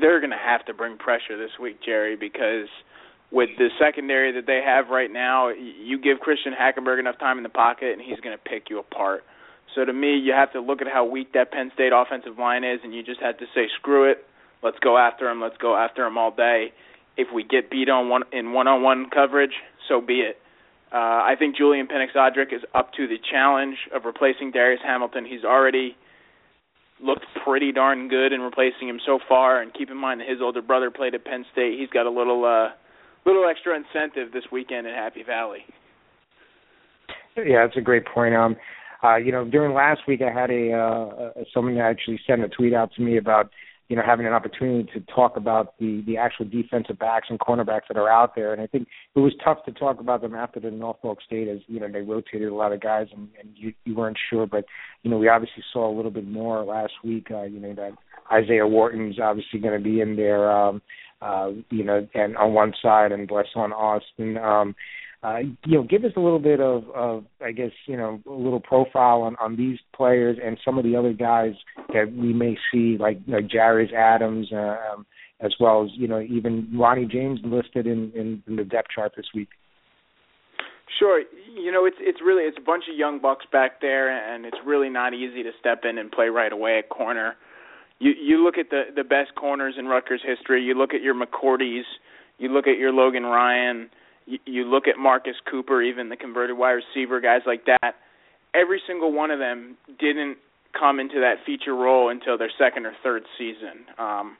They're 0.00 0.20
going 0.20 0.30
to 0.30 0.36
have 0.36 0.64
to 0.66 0.74
bring 0.74 0.98
pressure 0.98 1.36
this 1.36 1.50
week, 1.60 1.78
Jerry, 1.84 2.16
because 2.16 2.68
with 3.30 3.50
the 3.58 3.68
secondary 3.78 4.32
that 4.32 4.46
they 4.46 4.60
have 4.64 4.88
right 4.88 5.10
now, 5.10 5.48
you 5.50 5.98
give 5.98 6.20
Christian 6.20 6.52
Hackenberg 6.52 6.98
enough 6.98 7.18
time 7.18 7.36
in 7.36 7.42
the 7.42 7.50
pocket, 7.50 7.92
and 7.92 8.00
he's 8.00 8.20
going 8.20 8.36
to 8.36 8.42
pick 8.42 8.70
you 8.70 8.78
apart. 8.78 9.22
So 9.74 9.84
to 9.84 9.92
me, 9.92 10.16
you 10.16 10.32
have 10.32 10.52
to 10.52 10.60
look 10.60 10.80
at 10.80 10.88
how 10.88 11.04
weak 11.04 11.32
that 11.34 11.52
Penn 11.52 11.70
State 11.74 11.92
offensive 11.94 12.38
line 12.38 12.64
is, 12.64 12.80
and 12.82 12.94
you 12.94 13.02
just 13.02 13.20
have 13.20 13.38
to 13.38 13.46
say, 13.54 13.68
screw 13.78 14.10
it, 14.10 14.24
let's 14.62 14.78
go 14.78 14.96
after 14.96 15.28
him, 15.28 15.40
let's 15.40 15.58
go 15.58 15.76
after 15.76 16.06
him 16.06 16.16
all 16.16 16.30
day. 16.30 16.72
If 17.16 17.28
we 17.34 17.44
get 17.44 17.70
beat 17.70 17.88
on 17.88 18.08
one 18.08 18.22
in 18.32 18.52
one-on-one 18.52 19.10
coverage, 19.10 19.54
so 19.88 20.00
be 20.00 20.20
it. 20.20 20.38
Uh, 20.92 20.96
I 20.96 21.34
think 21.38 21.56
Julian 21.56 21.86
Pinnix-Odrick 21.86 22.54
is 22.54 22.62
up 22.74 22.92
to 22.94 23.06
the 23.06 23.18
challenge 23.30 23.76
of 23.94 24.04
replacing 24.04 24.52
Darius 24.52 24.80
Hamilton. 24.84 25.24
He's 25.24 25.44
already– 25.44 25.96
looked 27.00 27.24
pretty 27.44 27.72
darn 27.72 28.08
good 28.08 28.32
in 28.32 28.40
replacing 28.40 28.88
him 28.88 29.00
so 29.04 29.18
far. 29.28 29.60
And 29.60 29.72
keep 29.72 29.90
in 29.90 29.96
mind 29.96 30.20
that 30.20 30.28
his 30.28 30.38
older 30.42 30.62
brother 30.62 30.90
played 30.90 31.14
at 31.14 31.24
Penn 31.24 31.44
State. 31.52 31.78
He's 31.78 31.90
got 31.90 32.06
a 32.06 32.10
little 32.10 32.44
uh, 32.44 32.70
little 33.26 33.48
extra 33.48 33.76
incentive 33.76 34.32
this 34.32 34.44
weekend 34.50 34.86
in 34.86 34.94
Happy 34.94 35.22
Valley. 35.22 35.64
Yeah, 37.36 37.66
that's 37.66 37.76
a 37.76 37.82
great 37.82 38.04
point. 38.06 38.34
Um, 38.34 38.56
uh, 39.04 39.16
you 39.16 39.30
know, 39.30 39.44
during 39.44 39.74
last 39.74 40.00
week, 40.08 40.20
I 40.22 40.32
had 40.32 40.50
a 40.50 40.72
uh, 40.72 41.44
someone 41.54 41.78
actually 41.78 42.20
sent 42.26 42.42
a 42.42 42.48
tweet 42.48 42.74
out 42.74 42.92
to 42.94 43.02
me 43.02 43.16
about 43.16 43.50
you 43.88 43.96
know, 43.96 44.02
having 44.04 44.26
an 44.26 44.34
opportunity 44.34 44.88
to 44.92 45.00
talk 45.12 45.36
about 45.36 45.78
the 45.78 46.02
the 46.06 46.16
actual 46.16 46.44
defensive 46.44 46.98
backs 46.98 47.28
and 47.30 47.38
cornerbacks 47.40 47.88
that 47.88 47.96
are 47.96 48.10
out 48.10 48.34
there. 48.34 48.52
And 48.52 48.60
I 48.60 48.66
think 48.66 48.86
it 49.14 49.18
was 49.18 49.32
tough 49.42 49.64
to 49.64 49.72
talk 49.72 49.98
about 50.00 50.20
them 50.20 50.34
after 50.34 50.60
the 50.60 50.70
Norfolk 50.70 51.18
State, 51.24 51.48
as 51.48 51.58
you 51.66 51.80
know, 51.80 51.90
they 51.90 52.02
rotated 52.02 52.48
a 52.48 52.54
lot 52.54 52.72
of 52.72 52.80
guys, 52.80 53.06
and, 53.14 53.28
and 53.40 53.50
you 53.54 53.72
you 53.84 53.94
weren't 53.94 54.18
sure. 54.28 54.46
But 54.46 54.66
you 55.02 55.10
know, 55.10 55.18
we 55.18 55.28
obviously 55.28 55.62
saw 55.72 55.90
a 55.90 55.94
little 55.94 56.10
bit 56.10 56.28
more 56.28 56.64
last 56.64 56.92
week. 57.02 57.28
Uh, 57.30 57.44
you 57.44 57.60
know, 57.60 57.74
that 57.74 57.92
Isaiah 58.30 58.66
Wharton's 58.66 59.18
obviously 59.18 59.58
going 59.58 59.78
to 59.78 59.82
be 59.82 60.00
in 60.00 60.16
there. 60.16 60.50
Um, 60.50 60.82
uh, 61.20 61.50
you 61.70 61.82
know, 61.82 62.06
and 62.14 62.36
on 62.36 62.52
one 62.52 62.72
side, 62.80 63.10
and 63.12 63.28
Blessuan 63.28 63.72
Austin. 63.72 64.36
Um, 64.36 64.74
uh, 65.22 65.38
you 65.66 65.76
know, 65.78 65.82
give 65.82 66.04
us 66.04 66.12
a 66.16 66.20
little 66.20 66.38
bit 66.38 66.60
of, 66.60 66.84
of, 66.94 67.24
I 67.42 67.50
guess, 67.50 67.72
you 67.86 67.96
know, 67.96 68.20
a 68.26 68.30
little 68.30 68.60
profile 68.60 69.22
on, 69.22 69.34
on 69.40 69.56
these 69.56 69.78
players 69.94 70.38
and 70.42 70.58
some 70.64 70.78
of 70.78 70.84
the 70.84 70.94
other 70.94 71.12
guys 71.12 71.54
that 71.92 72.12
we 72.16 72.32
may 72.32 72.56
see, 72.70 72.96
like 72.98 73.18
like 73.26 73.48
Jarius 73.48 73.92
Adams, 73.92 74.48
um, 74.52 75.06
as 75.40 75.52
well 75.58 75.84
as 75.84 75.90
you 75.94 76.06
know, 76.06 76.20
even 76.20 76.68
Ronnie 76.72 77.06
James 77.06 77.40
listed 77.42 77.86
in, 77.86 78.12
in, 78.14 78.42
in 78.46 78.56
the 78.56 78.64
depth 78.64 78.90
chart 78.94 79.12
this 79.16 79.26
week. 79.34 79.48
Sure, 81.00 81.22
you 81.54 81.72
know 81.72 81.84
it's 81.84 81.96
it's 82.00 82.20
really 82.24 82.44
it's 82.44 82.56
a 82.56 82.64
bunch 82.64 82.84
of 82.90 82.96
young 82.96 83.20
bucks 83.20 83.44
back 83.50 83.80
there, 83.80 84.10
and 84.10 84.46
it's 84.46 84.56
really 84.64 84.88
not 84.88 85.14
easy 85.14 85.42
to 85.42 85.50
step 85.58 85.80
in 85.82 85.98
and 85.98 86.12
play 86.12 86.28
right 86.28 86.52
away 86.52 86.78
at 86.78 86.88
corner. 86.90 87.34
You 87.98 88.12
you 88.12 88.44
look 88.44 88.56
at 88.56 88.70
the 88.70 88.84
the 88.94 89.04
best 89.04 89.34
corners 89.34 89.74
in 89.76 89.86
Rutgers 89.86 90.22
history. 90.24 90.62
You 90.62 90.74
look 90.74 90.94
at 90.94 91.02
your 91.02 91.14
McCourties, 91.14 91.82
you 92.38 92.48
look 92.48 92.68
at 92.68 92.78
your 92.78 92.92
Logan 92.92 93.24
Ryan, 93.24 93.90
you, 94.28 94.38
you 94.44 94.64
look 94.64 94.86
at 94.86 94.98
Marcus 94.98 95.36
Cooper, 95.50 95.82
even 95.82 96.10
the 96.10 96.16
converted 96.16 96.56
wide 96.56 96.78
receiver 96.78 97.20
guys 97.20 97.40
like 97.46 97.64
that. 97.64 97.94
Every 98.54 98.80
single 98.86 99.12
one 99.12 99.30
of 99.30 99.38
them 99.38 99.76
didn't 99.98 100.36
come 100.78 101.00
into 101.00 101.20
that 101.20 101.44
feature 101.46 101.74
role 101.74 102.10
until 102.10 102.36
their 102.36 102.52
second 102.58 102.86
or 102.86 102.92
third 103.02 103.22
season. 103.38 103.88
Um, 103.98 104.36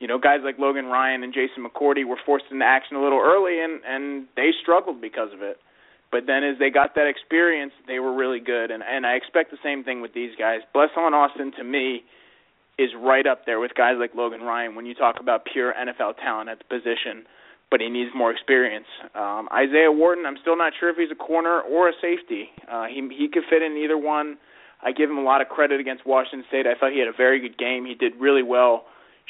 you 0.00 0.06
know, 0.06 0.18
guys 0.18 0.40
like 0.44 0.58
Logan 0.58 0.86
Ryan 0.86 1.22
and 1.22 1.34
Jason 1.34 1.64
McCourty 1.64 2.06
were 2.06 2.18
forced 2.24 2.46
into 2.50 2.64
action 2.64 2.96
a 2.96 3.02
little 3.02 3.20
early, 3.20 3.60
and 3.60 3.80
and 3.86 4.26
they 4.36 4.50
struggled 4.62 5.00
because 5.00 5.32
of 5.32 5.42
it. 5.42 5.58
But 6.10 6.26
then 6.26 6.44
as 6.44 6.58
they 6.58 6.70
got 6.70 6.94
that 6.94 7.06
experience, 7.06 7.72
they 7.86 7.98
were 7.98 8.14
really 8.14 8.40
good, 8.40 8.70
and 8.70 8.82
and 8.82 9.06
I 9.06 9.14
expect 9.14 9.50
the 9.50 9.58
same 9.62 9.82
thing 9.82 10.00
with 10.00 10.14
these 10.14 10.32
guys. 10.38 10.60
Blessuan 10.74 11.12
Austin 11.12 11.52
to 11.58 11.64
me 11.64 12.04
is 12.78 12.90
right 12.98 13.26
up 13.26 13.46
there 13.46 13.60
with 13.60 13.74
guys 13.74 13.94
like 13.98 14.14
Logan 14.14 14.42
Ryan 14.42 14.74
when 14.74 14.84
you 14.84 14.94
talk 14.94 15.16
about 15.20 15.44
pure 15.50 15.72
NFL 15.72 16.16
talent 16.18 16.50
at 16.50 16.58
the 16.58 16.64
position, 16.64 17.24
but 17.74 17.80
he 17.80 17.88
needs 17.88 18.12
more 18.14 18.30
experience. 18.30 18.86
Um, 19.16 19.48
Isaiah 19.52 19.90
Wharton, 19.90 20.26
I'm 20.26 20.36
still 20.40 20.56
not 20.56 20.74
sure 20.78 20.90
if 20.90 20.96
he's 20.96 21.10
a 21.10 21.16
corner 21.16 21.60
or 21.60 21.88
a 21.88 21.92
safety. 22.00 22.46
Uh, 22.70 22.86
he 22.86 23.02
he 23.18 23.26
could 23.26 23.42
fit 23.50 23.62
in 23.62 23.76
either 23.76 23.98
one. 23.98 24.38
I 24.80 24.92
give 24.92 25.10
him 25.10 25.18
a 25.18 25.24
lot 25.24 25.40
of 25.42 25.48
credit 25.48 25.80
against 25.80 26.06
Washington 26.06 26.44
State. 26.46 26.68
I 26.68 26.78
thought 26.78 26.92
he 26.92 27.00
had 27.00 27.08
a 27.08 27.16
very 27.16 27.40
good 27.40 27.58
game. 27.58 27.84
He 27.84 27.96
did 27.96 28.12
really 28.20 28.44
well 28.44 28.84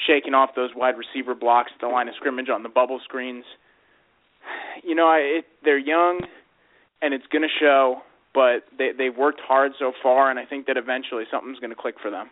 shaking 0.06 0.34
off 0.34 0.50
those 0.54 0.68
wide 0.76 0.96
receiver 0.98 1.34
blocks 1.34 1.72
at 1.74 1.80
the 1.80 1.88
line 1.88 2.06
of 2.06 2.16
scrimmage 2.16 2.50
on 2.50 2.62
the 2.62 2.68
bubble 2.68 3.00
screens. 3.02 3.46
You 4.82 4.94
know, 4.94 5.06
I, 5.06 5.40
it, 5.40 5.44
they're 5.64 5.78
young 5.78 6.20
and 7.00 7.14
it's 7.14 7.26
going 7.32 7.48
to 7.48 7.54
show. 7.58 8.02
But 8.34 8.64
they 8.76 8.90
they've 8.92 9.16
worked 9.16 9.40
hard 9.40 9.72
so 9.78 9.92
far, 10.02 10.28
and 10.28 10.38
I 10.38 10.44
think 10.44 10.66
that 10.66 10.76
eventually 10.76 11.24
something's 11.30 11.60
going 11.60 11.70
to 11.70 11.80
click 11.80 11.94
for 12.02 12.10
them. 12.10 12.28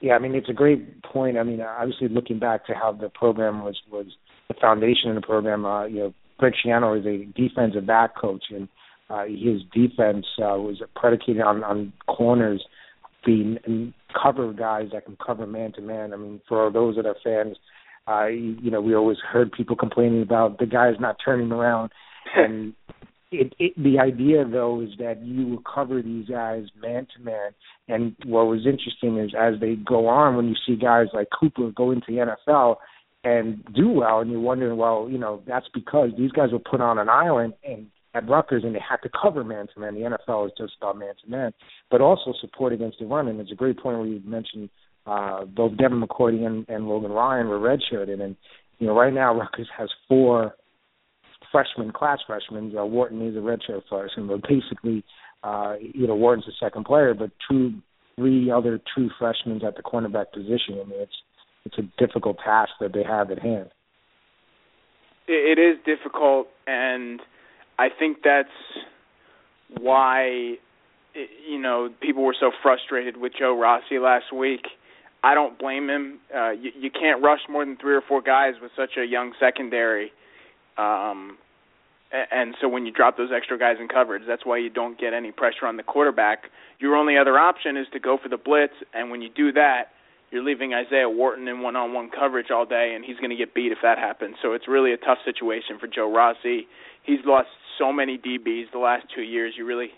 Yeah, 0.00 0.14
I 0.14 0.18
mean 0.18 0.34
it's 0.34 0.48
a 0.48 0.54
great 0.54 1.02
point. 1.02 1.38
I 1.38 1.42
mean, 1.42 1.60
obviously 1.60 2.08
looking 2.08 2.38
back 2.38 2.66
to 2.66 2.74
how 2.74 2.92
the 2.92 3.08
program 3.08 3.64
was 3.64 3.80
was 3.90 4.06
the 4.48 4.54
foundation 4.60 5.10
of 5.10 5.16
the 5.16 5.26
program. 5.26 5.64
Uh, 5.64 5.86
you 5.86 5.98
know, 5.98 6.14
Greg 6.38 6.54
Schiano 6.54 6.98
is 6.98 7.06
a 7.06 7.24
defensive 7.38 7.86
back 7.86 8.16
coach, 8.16 8.44
and 8.50 8.68
uh, 9.08 9.24
his 9.24 9.62
defense 9.72 10.26
uh, 10.38 10.58
was 10.58 10.82
predicated 10.94 11.40
on 11.40 11.64
on 11.64 11.92
corners 12.06 12.64
being 13.24 13.92
cover 14.22 14.52
guys 14.52 14.88
that 14.92 15.04
can 15.04 15.16
cover 15.24 15.46
man 15.46 15.72
to 15.72 15.80
man. 15.80 16.12
I 16.12 16.16
mean, 16.16 16.40
for 16.48 16.70
those 16.70 16.96
that 16.96 17.06
are 17.06 17.16
fans, 17.24 17.56
uh, 18.06 18.26
you 18.26 18.70
know, 18.70 18.80
we 18.80 18.94
always 18.94 19.18
heard 19.18 19.50
people 19.50 19.76
complaining 19.76 20.22
about 20.22 20.58
the 20.58 20.66
guys 20.66 20.94
not 21.00 21.16
turning 21.24 21.50
around, 21.50 21.90
and 22.36 22.74
it, 23.30 23.54
it, 23.58 23.72
the 23.76 23.98
idea 23.98 24.44
though 24.44 24.80
is 24.80 24.90
that 24.98 25.22
you 25.22 25.46
will 25.46 25.62
cover 25.62 26.02
these 26.02 26.28
guys 26.28 26.64
man 26.80 27.06
to 27.16 27.22
man. 27.22 27.50
And 27.88 28.16
what 28.24 28.46
was 28.46 28.66
interesting 28.66 29.18
is 29.18 29.32
as 29.38 29.60
they 29.60 29.74
go 29.74 30.06
on, 30.06 30.36
when 30.36 30.48
you 30.48 30.54
see 30.66 30.76
guys 30.76 31.08
like 31.12 31.28
Cooper 31.38 31.70
go 31.70 31.90
into 31.90 32.06
the 32.08 32.34
NFL 32.50 32.76
and 33.24 33.64
do 33.74 33.88
well, 33.88 34.20
and 34.20 34.30
you're 34.30 34.40
wondering, 34.40 34.76
well, 34.76 35.08
you 35.10 35.18
know, 35.18 35.42
that's 35.46 35.66
because 35.74 36.10
these 36.16 36.30
guys 36.30 36.52
were 36.52 36.58
put 36.58 36.80
on 36.80 36.98
an 36.98 37.08
island 37.08 37.54
and 37.64 37.88
at 38.14 38.28
Rutgers 38.28 38.64
and 38.64 38.74
they 38.74 38.80
had 38.80 38.96
to 39.02 39.10
cover 39.10 39.44
man 39.44 39.66
to 39.74 39.80
man. 39.80 39.94
The 39.94 40.16
NFL 40.28 40.46
is 40.46 40.52
just 40.56 40.72
about 40.80 40.98
man 40.98 41.12
to 41.22 41.30
man, 41.30 41.52
but 41.90 42.00
also 42.00 42.32
support 42.40 42.72
against 42.72 42.98
the 42.98 43.06
run. 43.06 43.28
And 43.28 43.38
it's 43.40 43.52
a 43.52 43.56
great 43.56 43.78
point 43.78 43.98
where 43.98 44.06
you 44.06 44.22
mentioned 44.24 44.70
uh, 45.06 45.44
both 45.44 45.76
Devin 45.76 46.02
McCourty 46.02 46.46
and, 46.46 46.66
and 46.68 46.88
Logan 46.88 47.12
Ryan 47.12 47.48
were 47.48 47.58
redshirted, 47.58 48.20
and 48.20 48.36
you 48.78 48.86
know, 48.86 48.94
right 48.94 49.12
now 49.12 49.34
Rutgers 49.34 49.68
has 49.76 49.88
four 50.08 50.56
freshman 51.56 51.90
class 51.90 52.18
freshmen. 52.26 52.76
Uh, 52.76 52.84
Wharton 52.84 53.26
is 53.26 53.34
a 53.34 53.38
redshirt 53.38 53.82
freshman, 53.88 54.26
but 54.26 54.42
basically, 54.42 55.02
uh, 55.42 55.76
you 55.80 56.06
know, 56.06 56.14
Wharton's 56.14 56.44
the 56.44 56.52
second 56.60 56.84
player, 56.84 57.14
but 57.14 57.30
two, 57.50 57.72
three 58.16 58.50
other 58.50 58.78
true 58.94 59.08
freshmen 59.18 59.64
at 59.64 59.74
the 59.74 59.82
cornerback 59.82 60.32
position. 60.34 60.80
I 60.80 60.84
mean, 60.84 61.00
it's 61.00 61.16
it's 61.64 61.78
a 61.78 62.04
difficult 62.04 62.36
task 62.44 62.72
that 62.80 62.92
they 62.92 63.02
have 63.02 63.30
at 63.30 63.38
hand. 63.38 63.70
It 65.28 65.58
is 65.58 65.78
difficult, 65.84 66.48
and 66.66 67.20
I 67.78 67.88
think 67.98 68.18
that's 68.22 68.48
why 69.80 70.56
you 71.48 71.58
know 71.58 71.88
people 72.02 72.22
were 72.22 72.36
so 72.38 72.50
frustrated 72.62 73.16
with 73.16 73.32
Joe 73.38 73.58
Rossi 73.58 73.98
last 73.98 74.30
week. 74.30 74.66
I 75.24 75.34
don't 75.34 75.58
blame 75.58 75.88
him. 75.88 76.20
Uh, 76.32 76.50
you, 76.50 76.70
you 76.78 76.90
can't 76.90 77.22
rush 77.24 77.40
more 77.48 77.64
than 77.64 77.78
three 77.78 77.94
or 77.94 78.02
four 78.06 78.20
guys 78.20 78.54
with 78.60 78.70
such 78.76 78.90
a 78.98 79.04
young 79.04 79.32
secondary. 79.40 80.12
Um, 80.76 81.38
and 82.12 82.54
so 82.60 82.68
when 82.68 82.86
you 82.86 82.92
drop 82.92 83.16
those 83.16 83.30
extra 83.34 83.58
guys 83.58 83.76
in 83.80 83.88
coverage, 83.88 84.22
that's 84.26 84.46
why 84.46 84.58
you 84.58 84.70
don't 84.70 84.98
get 84.98 85.12
any 85.12 85.32
pressure 85.32 85.66
on 85.66 85.76
the 85.76 85.82
quarterback. 85.82 86.44
Your 86.78 86.94
only 86.96 87.16
other 87.18 87.38
option 87.38 87.76
is 87.76 87.86
to 87.92 88.00
go 88.00 88.18
for 88.22 88.28
the 88.28 88.36
blitz, 88.36 88.74
and 88.94 89.10
when 89.10 89.22
you 89.22 89.28
do 89.34 89.52
that, 89.52 89.88
you're 90.30 90.44
leaving 90.44 90.74
Isaiah 90.74 91.08
Wharton 91.08 91.46
in 91.48 91.62
one-on-one 91.62 92.10
coverage 92.10 92.50
all 92.50 92.66
day, 92.66 92.92
and 92.94 93.04
he's 93.04 93.16
going 93.16 93.30
to 93.30 93.36
get 93.36 93.54
beat 93.54 93.72
if 93.72 93.78
that 93.82 93.98
happens. 93.98 94.36
So 94.42 94.52
it's 94.52 94.66
really 94.68 94.92
a 94.92 94.96
tough 94.96 95.18
situation 95.24 95.78
for 95.78 95.86
Joe 95.86 96.12
Rossi. 96.12 96.66
He's 97.04 97.20
lost 97.24 97.48
so 97.78 97.92
many 97.92 98.18
DBs 98.18 98.72
the 98.72 98.78
last 98.78 99.06
two 99.14 99.22
years. 99.22 99.54
You 99.56 99.64
really 99.64 99.90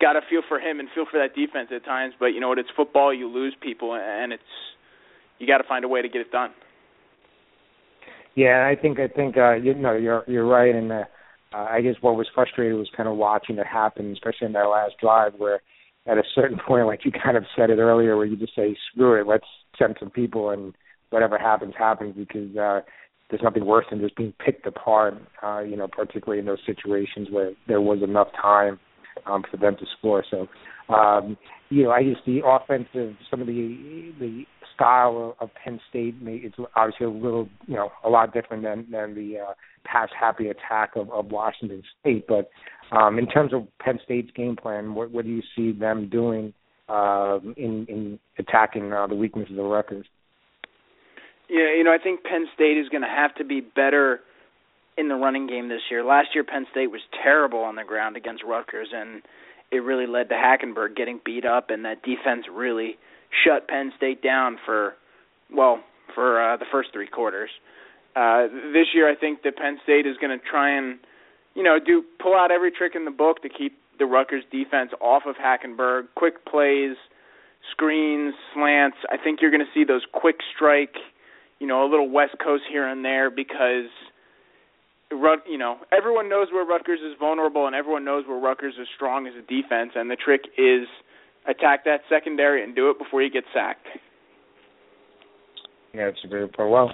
got 0.00 0.12
to 0.12 0.20
feel 0.28 0.42
for 0.46 0.60
him 0.60 0.78
and 0.78 0.88
feel 0.94 1.06
for 1.10 1.18
that 1.18 1.34
defense 1.34 1.68
at 1.74 1.84
times. 1.84 2.14
But 2.18 2.26
you 2.26 2.40
know 2.40 2.48
what? 2.48 2.58
It's 2.58 2.68
football. 2.76 3.12
You 3.12 3.28
lose 3.28 3.56
people, 3.60 3.94
and 3.94 4.32
it's 4.32 4.42
you 5.38 5.46
got 5.46 5.58
to 5.58 5.64
find 5.64 5.84
a 5.84 5.88
way 5.88 6.02
to 6.02 6.08
get 6.08 6.20
it 6.20 6.30
done. 6.30 6.50
Yeah, 8.34 8.70
I 8.70 8.80
think 8.80 9.00
I 9.00 9.08
think 9.08 9.36
uh, 9.36 9.54
you 9.54 9.74
know 9.74 9.96
you're 9.96 10.22
you're 10.26 10.46
right, 10.46 10.74
and 10.74 10.92
uh, 10.92 11.04
uh, 11.56 11.66
I 11.70 11.80
guess 11.80 11.94
what 12.00 12.16
was 12.16 12.26
frustrating 12.34 12.78
was 12.78 12.90
kind 12.94 13.08
of 13.08 13.16
watching 13.16 13.58
it 13.58 13.66
happen, 13.66 14.12
especially 14.12 14.46
in 14.46 14.52
that 14.52 14.64
last 14.64 14.94
drive 15.00 15.32
where 15.38 15.62
at 16.06 16.18
a 16.18 16.22
certain 16.34 16.58
point, 16.66 16.86
like 16.86 17.04
you 17.04 17.12
kind 17.12 17.36
of 17.36 17.44
said 17.56 17.70
it 17.70 17.78
earlier, 17.78 18.16
where 18.16 18.26
you 18.26 18.36
just 18.36 18.54
say 18.54 18.76
screw 18.92 19.20
it, 19.20 19.26
let's 19.26 19.46
send 19.78 19.96
some 19.98 20.10
people 20.10 20.50
and 20.50 20.74
whatever 21.10 21.38
happens 21.38 21.74
happens 21.78 22.14
because 22.16 22.54
uh, 22.56 22.80
there's 23.30 23.42
nothing 23.42 23.64
worse 23.64 23.86
than 23.90 24.00
just 24.00 24.16
being 24.16 24.34
picked 24.44 24.66
apart. 24.66 25.14
Uh, 25.42 25.60
you 25.60 25.76
know, 25.76 25.88
particularly 25.88 26.40
in 26.40 26.46
those 26.46 26.58
situations 26.66 27.28
where 27.30 27.52
there 27.68 27.80
was 27.80 28.02
enough 28.02 28.28
time 28.40 28.78
um, 29.24 29.42
for 29.50 29.56
them 29.56 29.76
to 29.78 29.86
score. 29.98 30.24
So, 30.30 30.46
um, 30.92 31.38
you 31.70 31.84
know, 31.84 31.90
I 31.90 32.02
guess 32.02 32.16
the 32.26 32.40
offensive, 32.44 33.16
some 33.30 33.40
of 33.40 33.46
the 33.46 34.12
the 34.20 34.44
style 34.76 35.34
of, 35.40 35.48
of 35.48 35.54
Penn 35.54 35.80
State, 35.90 36.14
it's 36.22 36.54
obviously 36.76 37.06
a 37.06 37.10
little, 37.10 37.48
you 37.66 37.74
know, 37.74 37.90
a 38.04 38.08
lot 38.08 38.32
different 38.32 38.62
than 38.62 38.86
than 38.90 39.14
the 39.14 39.40
uh, 39.40 39.54
pass 39.84 40.08
happy 40.18 40.48
attack 40.48 40.94
of, 40.94 41.10
of 41.10 41.26
Washington 41.26 41.82
State. 42.00 42.26
But 42.28 42.50
um, 42.96 43.18
in 43.18 43.26
terms 43.26 43.52
of 43.52 43.66
Penn 43.80 43.98
State's 44.04 44.30
game 44.36 44.54
plan, 44.54 44.94
what, 44.94 45.10
what 45.10 45.24
do 45.24 45.30
you 45.30 45.42
see 45.56 45.72
them 45.72 46.08
doing 46.08 46.52
uh, 46.88 47.38
in 47.56 47.86
in 47.88 48.18
attacking 48.38 48.92
uh, 48.92 49.06
the 49.08 49.16
weaknesses 49.16 49.50
of 49.50 49.56
the 49.56 49.62
Rutgers? 49.62 50.06
Yeah, 51.48 51.74
you 51.76 51.84
know, 51.84 51.92
I 51.92 51.98
think 52.02 52.24
Penn 52.24 52.46
State 52.54 52.76
is 52.76 52.88
going 52.88 53.02
to 53.02 53.08
have 53.08 53.34
to 53.36 53.44
be 53.44 53.60
better 53.60 54.20
in 54.98 55.08
the 55.08 55.14
running 55.14 55.46
game 55.46 55.68
this 55.68 55.82
year. 55.90 56.04
Last 56.04 56.28
year, 56.34 56.42
Penn 56.42 56.66
State 56.70 56.90
was 56.90 57.02
terrible 57.22 57.60
on 57.60 57.76
the 57.76 57.84
ground 57.84 58.16
against 58.16 58.42
Rutgers, 58.42 58.88
and 58.92 59.22
it 59.70 59.78
really 59.78 60.06
led 60.06 60.28
to 60.30 60.34
Hackenberg 60.34 60.96
getting 60.96 61.20
beat 61.24 61.44
up, 61.44 61.70
and 61.70 61.84
that 61.84 62.02
defense 62.02 62.46
really 62.52 62.96
shut 63.44 63.68
Penn 63.68 63.92
State 63.96 64.22
down 64.22 64.58
for 64.64 64.94
well 65.54 65.80
for 66.14 66.40
uh, 66.42 66.56
the 66.56 66.66
first 66.70 66.90
three 66.92 67.08
quarters. 67.08 67.50
Uh, 68.14 68.46
this 68.72 68.88
year, 68.94 69.10
I 69.10 69.14
think 69.14 69.42
that 69.42 69.56
Penn 69.56 69.78
State 69.82 70.06
is 70.06 70.16
going 70.20 70.36
to 70.36 70.44
try 70.44 70.76
and 70.76 70.98
you 71.54 71.62
know 71.62 71.78
do 71.84 72.02
pull 72.22 72.34
out 72.34 72.50
every 72.50 72.70
trick 72.70 72.92
in 72.94 73.04
the 73.04 73.10
book 73.10 73.42
to 73.42 73.48
keep 73.48 73.76
the 73.98 74.06
Rutgers 74.06 74.44
defense 74.50 74.90
off 75.00 75.22
of 75.26 75.36
Hackenberg. 75.36 76.08
Quick 76.14 76.44
plays, 76.46 76.96
screens, 77.70 78.34
slants. 78.54 78.98
I 79.10 79.16
think 79.22 79.40
you're 79.40 79.50
going 79.50 79.64
to 79.64 79.72
see 79.72 79.84
those 79.84 80.02
quick 80.12 80.36
strike, 80.54 80.96
you 81.58 81.66
know, 81.66 81.84
a 81.84 81.88
little 81.88 82.10
West 82.10 82.36
Coast 82.42 82.64
here 82.70 82.86
and 82.86 83.04
there 83.04 83.30
because 83.30 83.90
you 85.10 85.58
know, 85.58 85.78
everyone 85.92 86.28
knows 86.28 86.48
where 86.52 86.64
Rutgers 86.64 87.00
is 87.00 87.16
vulnerable 87.18 87.66
and 87.66 87.76
everyone 87.76 88.04
knows 88.04 88.24
where 88.26 88.38
Rutgers 88.38 88.74
is 88.80 88.88
strong 88.94 89.26
as 89.26 89.34
a 89.34 89.42
defense 89.42 89.92
and 89.94 90.10
the 90.10 90.16
trick 90.16 90.42
is 90.58 90.88
attack 91.48 91.84
that 91.84 92.00
secondary 92.08 92.62
and 92.62 92.74
do 92.74 92.90
it 92.90 92.98
before 92.98 93.22
you 93.22 93.30
get 93.30 93.44
sacked. 93.54 93.86
Yeah, 95.94 96.08
it's 96.08 96.18
a 96.24 96.28
great 96.28 96.52
point. 96.52 96.70
Well, 96.70 96.92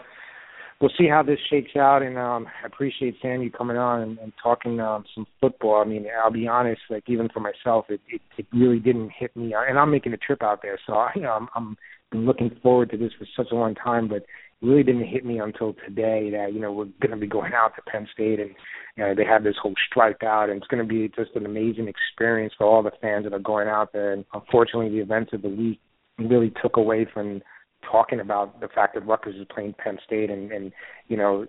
we'll 0.81 0.91
see 0.99 1.09
how 1.09 1.23
this 1.23 1.39
shakes 1.51 1.77
out. 1.77 2.03
And 2.03 2.19
um, 2.19 2.47
I 2.63 2.67
appreciate 2.67 3.17
Sam 3.21 3.43
you 3.43 3.51
coming 3.51 3.77
on 3.77 4.03
and, 4.03 4.19
and 4.19 4.33
talking 4.43 4.81
um, 4.81 5.05
some 5.15 5.27
football. 5.41 5.81
I 5.81 5.85
mean, 5.85 6.07
I'll 6.23 6.31
be 6.31 6.47
honest, 6.47 6.81
like 6.91 7.05
even 7.09 7.29
for 7.29 7.41
myself, 7.41 7.87
it, 7.89 8.01
it 8.09 8.21
it 8.37 8.47
really 8.53 8.79
didn't 8.79 9.11
hit 9.19 9.35
me. 9.37 9.55
And 9.57 9.79
I'm 9.79 9.91
making 9.91 10.13
a 10.13 10.19
trip 10.19 10.43
out 10.43 10.61
there, 10.63 10.79
so 10.87 10.95
I, 10.95 11.13
you 11.15 11.23
know, 11.23 11.33
I'm 11.33 11.49
I'm 11.55 11.77
been 12.13 12.27
looking 12.27 12.51
forward 12.63 12.91
to 12.91 12.97
this 12.97 13.13
for 13.19 13.27
such 13.37 13.51
a 13.51 13.55
long 13.57 13.75
time, 13.75 14.07
but 14.07 14.25
really 14.63 14.83
didn't 14.83 15.07
hit 15.07 15.25
me 15.25 15.39
until 15.41 15.75
today 15.87 16.31
that 16.31 16.53
you 16.53 16.61
know 16.61 16.73
we're 16.73 16.89
going 17.01 17.11
to 17.11 17.17
be 17.17 17.27
going 17.27 17.53
out 17.53 17.75
to 17.77 17.83
Penn 17.83 18.09
State 18.13 18.41
and 18.41 18.51
you 18.97 19.05
know 19.05 19.15
they 19.15 19.25
have 19.25 19.45
this 19.45 19.57
whole 19.61 19.75
strike 19.91 20.23
out 20.23 20.49
and 20.49 20.59
it's 20.59 20.67
going 20.69 20.83
to 20.83 20.89
be 20.89 21.09
just 21.09 21.35
an 21.35 21.47
amazing 21.47 21.89
experience 21.89 22.55
for 22.57 22.67
all 22.67 22.83
the 22.83 22.93
fans 23.01 23.25
that 23.25 23.33
are 23.33 23.39
going 23.39 23.69
out 23.69 23.93
there. 23.93 24.13
And 24.13 24.25
unfortunately, 24.33 24.91
the 24.91 25.03
events 25.03 25.33
of 25.33 25.43
the 25.43 25.49
week 25.49 25.81
really 26.19 26.53
took 26.63 26.77
away 26.77 27.07
from 27.13 27.43
talking 27.91 28.21
about 28.21 28.61
the 28.61 28.69
fact 28.69 28.95
that 28.95 29.07
Rutgers 29.07 29.35
is 29.35 29.47
playing 29.53 29.75
Penn 29.83 29.99
State, 30.07 30.31
and, 30.31 30.53
and 30.53 30.73
you 31.09 31.17
know 31.17 31.47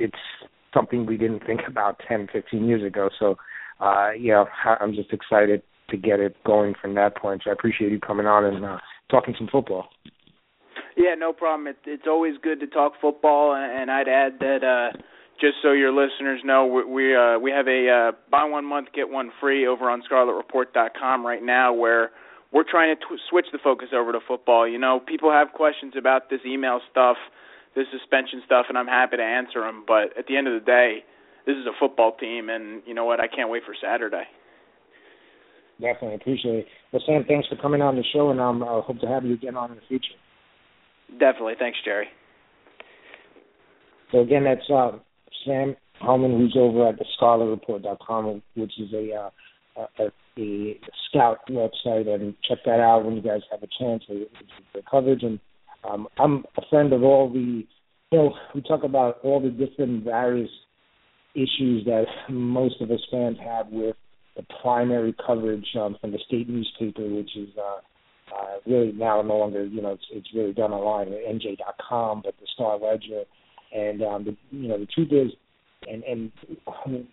it's 0.00 0.14
something 0.74 1.06
we 1.06 1.16
didn't 1.16 1.46
think 1.46 1.60
about 1.66 2.00
10, 2.06 2.28
15 2.32 2.66
years 2.66 2.84
ago. 2.84 3.08
So, 3.18 3.36
uh, 3.80 4.10
you 4.10 4.32
know, 4.32 4.46
I'm 4.64 4.94
just 4.94 5.12
excited 5.12 5.62
to 5.90 5.96
get 5.96 6.20
it 6.20 6.36
going 6.44 6.74
from 6.80 6.94
that 6.96 7.16
point. 7.16 7.42
So 7.44 7.50
I 7.50 7.52
appreciate 7.52 7.92
you 7.92 8.00
coming 8.00 8.26
on 8.26 8.44
and 8.44 8.64
uh, 8.64 8.78
talking 9.10 9.34
some 9.38 9.48
football. 9.50 9.88
Yeah, 10.96 11.14
no 11.14 11.32
problem. 11.32 11.66
It, 11.66 11.76
it's 11.84 12.06
always 12.06 12.34
good 12.42 12.60
to 12.60 12.66
talk 12.66 12.92
football, 13.00 13.54
and, 13.54 13.90
I'd 13.90 14.08
add 14.08 14.38
that 14.40 14.64
uh, 14.64 14.96
just 15.40 15.56
so 15.62 15.72
your 15.72 15.92
listeners 15.92 16.40
know, 16.42 16.66
we 16.66 16.84
we, 16.84 17.16
uh, 17.16 17.38
we 17.38 17.50
have 17.50 17.68
a 17.68 17.88
uh, 17.88 18.12
buy 18.30 18.44
one 18.44 18.64
month 18.64 18.88
get 18.94 19.08
one 19.10 19.30
free 19.40 19.66
over 19.66 19.90
on 19.90 20.02
ScarletReport.com 20.10 21.26
right 21.26 21.42
now, 21.42 21.74
where 21.74 22.10
we're 22.52 22.64
trying 22.68 22.96
to 22.96 23.00
tw- 23.02 23.20
switch 23.28 23.46
the 23.52 23.58
focus 23.62 23.88
over 23.94 24.12
to 24.12 24.20
football. 24.26 24.66
You 24.66 24.78
know, 24.78 25.00
people 25.00 25.30
have 25.30 25.52
questions 25.52 25.92
about 25.98 26.30
this 26.30 26.40
email 26.46 26.80
stuff, 26.90 27.18
this 27.74 27.86
suspension 27.92 28.40
stuff, 28.46 28.66
and 28.70 28.78
I'm 28.78 28.86
happy 28.86 29.18
to 29.18 29.22
answer 29.22 29.60
them. 29.60 29.84
But 29.86 30.16
at 30.18 30.26
the 30.26 30.36
end 30.38 30.48
of 30.48 30.54
the 30.54 30.64
day, 30.64 31.04
this 31.46 31.56
is 31.56 31.66
a 31.66 31.76
football 31.78 32.16
team, 32.16 32.48
and 32.48 32.82
you 32.86 32.94
know 32.94 33.04
what? 33.04 33.20
I 33.20 33.28
can't 33.28 33.50
wait 33.50 33.64
for 33.66 33.74
Saturday. 33.80 34.24
Definitely 35.78 36.14
appreciate 36.14 36.58
it. 36.60 36.66
Well, 36.90 37.02
Sam, 37.04 37.24
thanks 37.28 37.48
for 37.48 37.56
coming 37.56 37.82
on 37.82 37.96
the 37.96 38.04
show, 38.14 38.30
and 38.30 38.40
um, 38.40 38.62
I 38.62 38.80
hope 38.80 38.98
to 39.00 39.06
have 39.06 39.24
you 39.24 39.34
again 39.34 39.56
on 39.56 39.70
in 39.72 39.76
the 39.76 39.82
future. 39.86 40.16
Definitely, 41.12 41.54
thanks, 41.58 41.78
Jerry. 41.84 42.08
So 44.12 44.20
again, 44.20 44.44
that's 44.44 44.68
uh, 44.70 44.98
Sam 45.44 45.76
Hellman, 46.02 46.36
who's 46.36 46.56
over 46.58 46.88
at 46.88 46.98
the 46.98 47.04
ScarletReport.com, 47.20 48.42
which 48.54 48.72
is 48.78 48.92
a 48.92 49.14
uh, 49.14 49.30
a, 49.98 50.10
a 50.38 50.80
scout 51.08 51.38
website, 51.50 52.08
and 52.08 52.34
check 52.48 52.58
that 52.64 52.80
out 52.80 53.04
when 53.04 53.16
you 53.16 53.22
guys 53.22 53.40
have 53.50 53.62
a 53.62 53.68
chance 53.78 54.04
for 54.06 54.80
coverage. 54.90 55.22
And 55.22 55.38
um, 55.88 56.08
I'm 56.18 56.44
a 56.56 56.62
friend 56.70 56.92
of 56.92 57.02
all 57.02 57.30
the, 57.30 57.66
you 58.10 58.18
know, 58.18 58.34
we 58.54 58.62
talk 58.62 58.84
about 58.84 59.18
all 59.22 59.40
the 59.40 59.50
different 59.50 60.04
various 60.04 60.50
issues 61.34 61.84
that 61.84 62.04
most 62.30 62.80
of 62.80 62.90
us 62.90 63.00
fans 63.10 63.36
have 63.44 63.66
with 63.68 63.96
the 64.36 64.44
primary 64.62 65.14
coverage 65.26 65.66
um, 65.78 65.96
from 66.00 66.12
the 66.12 66.18
state 66.26 66.48
newspaper, 66.48 67.02
which 67.02 67.36
is 67.36 67.48
uh, 67.58 67.80
uh, 68.36 68.58
really 68.66 68.92
now 68.92 69.22
no 69.22 69.36
longer, 69.36 69.64
you 69.64 69.80
know, 69.80 69.92
it's, 69.92 70.04
it's 70.10 70.28
really 70.34 70.52
done 70.52 70.72
online 70.72 71.12
at 71.12 71.24
NJ.com, 71.24 72.22
but 72.24 72.34
the 72.40 72.46
Star 72.54 72.78
Ledger. 72.78 73.24
And 73.72 74.02
um, 74.02 74.24
the, 74.24 74.36
you 74.50 74.68
know, 74.68 74.78
the 74.78 74.86
truth 74.86 75.12
is, 75.12 75.32
and 75.88 76.02
and 76.04 76.32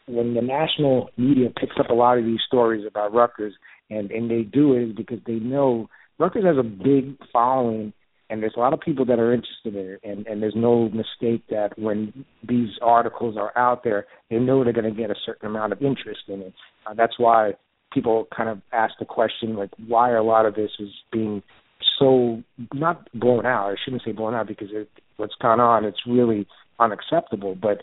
when 0.08 0.34
the 0.34 0.42
national 0.42 1.10
media 1.18 1.50
picks 1.50 1.76
up 1.80 1.90
a 1.90 1.94
lot 1.94 2.18
of 2.18 2.26
these 2.26 2.40
stories 2.48 2.86
about 2.88 3.14
Rutgers, 3.14 3.54
and 3.90 4.12
and 4.12 4.30
they 4.30 4.44
do 4.44 4.74
it 4.74 4.96
because 4.96 5.20
they 5.26 5.34
know 5.34 5.90
Rutgers 6.20 6.46
has 6.46 6.58
a 6.58 6.64
big 6.64 7.18
following, 7.32 7.94
and 8.30 8.42
there's 8.42 8.54
a 8.56 8.60
lot 8.60 8.74
of 8.74 8.80
people 8.80 9.06
that 9.06 9.20
are 9.20 9.34
interested 9.34 9.76
in 9.76 9.94
it, 9.94 10.00
and 10.04 10.28
and 10.28 10.42
there's 10.42 10.56
no 10.56 10.90
mistake 10.90 11.44
that 11.50 11.78
when 11.78 12.26
these 12.48 12.70
articles 12.82 13.36
are 13.38 13.56
out 13.58 13.84
there, 13.84 14.06
they 14.30 14.38
know 14.38 14.64
they're 14.64 14.74
going 14.74 14.92
to 14.92 15.02
get 15.02 15.12
a 15.12 15.16
certain 15.26 15.48
amount 15.48 15.74
of 15.74 15.82
interest 15.82 16.22
in 16.28 16.42
it. 16.42 16.54
Uh, 16.86 16.94
that's 16.94 17.18
why 17.18 17.54
people 17.94 18.28
kind 18.36 18.50
of 18.50 18.62
ask 18.72 18.94
the 19.00 19.06
question 19.06 19.56
like, 19.56 19.72
why 19.88 20.14
a 20.14 20.24
lot 20.24 20.46
of 20.46 20.56
this 20.56 20.72
is 20.80 20.90
being 21.12 21.44
so 22.00 22.42
not 22.74 23.08
blown 23.14 23.46
out. 23.46 23.72
I 23.72 23.76
shouldn't 23.84 24.04
say 24.04 24.12
blown 24.12 24.34
out 24.34 24.48
because 24.48 24.70
it, 24.72 24.90
what's 25.18 25.36
gone 25.42 25.60
on, 25.60 25.86
it's 25.86 26.02
really 26.08 26.48
unacceptable, 26.80 27.56
but 27.56 27.80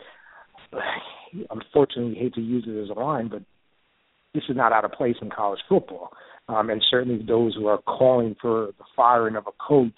unfortunately 1.49 2.15
hate 2.15 2.33
to 2.35 2.41
use 2.41 2.65
it 2.67 2.81
as 2.81 2.89
a 2.89 2.99
line, 2.99 3.29
but 3.29 3.43
this 4.33 4.43
is 4.49 4.55
not 4.55 4.71
out 4.71 4.85
of 4.85 4.91
place 4.91 5.15
in 5.21 5.29
college 5.29 5.59
football. 5.67 6.11
Um, 6.47 6.69
and 6.69 6.83
certainly 6.89 7.23
those 7.25 7.55
who 7.55 7.67
are 7.67 7.79
calling 7.79 8.35
for 8.41 8.67
the 8.77 8.83
firing 8.95 9.35
of 9.35 9.45
a 9.47 9.51
coach, 9.65 9.93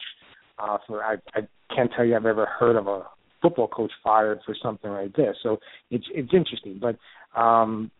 uh, 0.59 0.77
for 0.85 1.03
I, 1.03 1.15
I 1.33 1.41
can't 1.75 1.91
tell 1.95 2.05
you 2.05 2.15
I've 2.15 2.25
ever 2.25 2.45
heard 2.45 2.75
of 2.75 2.87
a 2.87 3.03
football 3.41 3.67
coach 3.67 3.91
fired 4.03 4.39
for 4.45 4.55
something 4.61 4.91
like 4.91 5.15
this. 5.15 5.35
So 5.41 5.57
it's 5.89 6.05
it's 6.13 6.33
interesting, 6.33 6.79
but 6.79 6.97
um, 7.39 7.91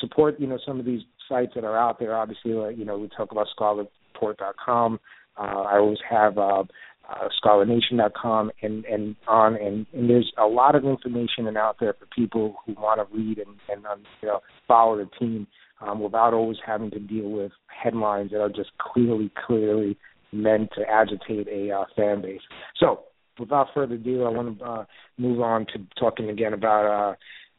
support 0.00 0.38
you 0.38 0.46
know 0.46 0.58
some 0.64 0.78
of 0.78 0.86
these 0.86 1.02
sites 1.28 1.52
that 1.54 1.64
are 1.64 1.78
out 1.78 1.98
there. 1.98 2.14
Obviously, 2.14 2.52
like, 2.52 2.76
you 2.76 2.84
know 2.84 2.98
we 2.98 3.08
talk 3.08 3.32
about 3.32 3.46
ScarletReport.com. 3.58 5.00
Uh, 5.38 5.40
I 5.40 5.78
always 5.78 5.98
have 6.08 6.38
uh, 6.38 6.64
uh, 7.08 7.28
ScarletNation.com 7.42 8.50
and 8.62 8.84
and 8.84 9.16
on 9.28 9.56
and, 9.56 9.86
and 9.92 10.10
there's 10.10 10.32
a 10.38 10.46
lot 10.46 10.74
of 10.74 10.84
information 10.84 11.46
and 11.46 11.56
out 11.56 11.76
there 11.80 11.94
for 11.94 12.06
people 12.06 12.56
who 12.64 12.74
want 12.74 13.00
to 13.00 13.16
read 13.16 13.38
and 13.38 13.56
and 13.68 13.86
um, 13.86 14.02
you 14.22 14.28
know 14.28 14.40
follow 14.66 14.96
the 14.96 15.08
team 15.18 15.46
um, 15.80 16.00
without 16.00 16.34
always 16.34 16.56
having 16.64 16.90
to 16.90 16.98
deal 16.98 17.30
with 17.30 17.52
headlines 17.68 18.30
that 18.30 18.40
are 18.40 18.48
just 18.48 18.70
clearly 18.78 19.30
clearly 19.46 19.96
meant 20.32 20.70
to 20.76 20.82
agitate 20.88 21.46
a 21.48 21.70
uh, 21.70 21.84
fan 21.94 22.22
base. 22.22 22.40
So 22.78 23.04
without 23.38 23.68
further 23.74 23.94
ado, 23.94 24.24
I 24.24 24.28
want 24.28 24.58
to 24.58 24.64
uh, 24.64 24.84
move 25.18 25.40
on 25.40 25.66
to 25.66 25.86
talking 25.98 26.30
again 26.30 26.52
about 26.52 26.86
uh, 26.86 27.14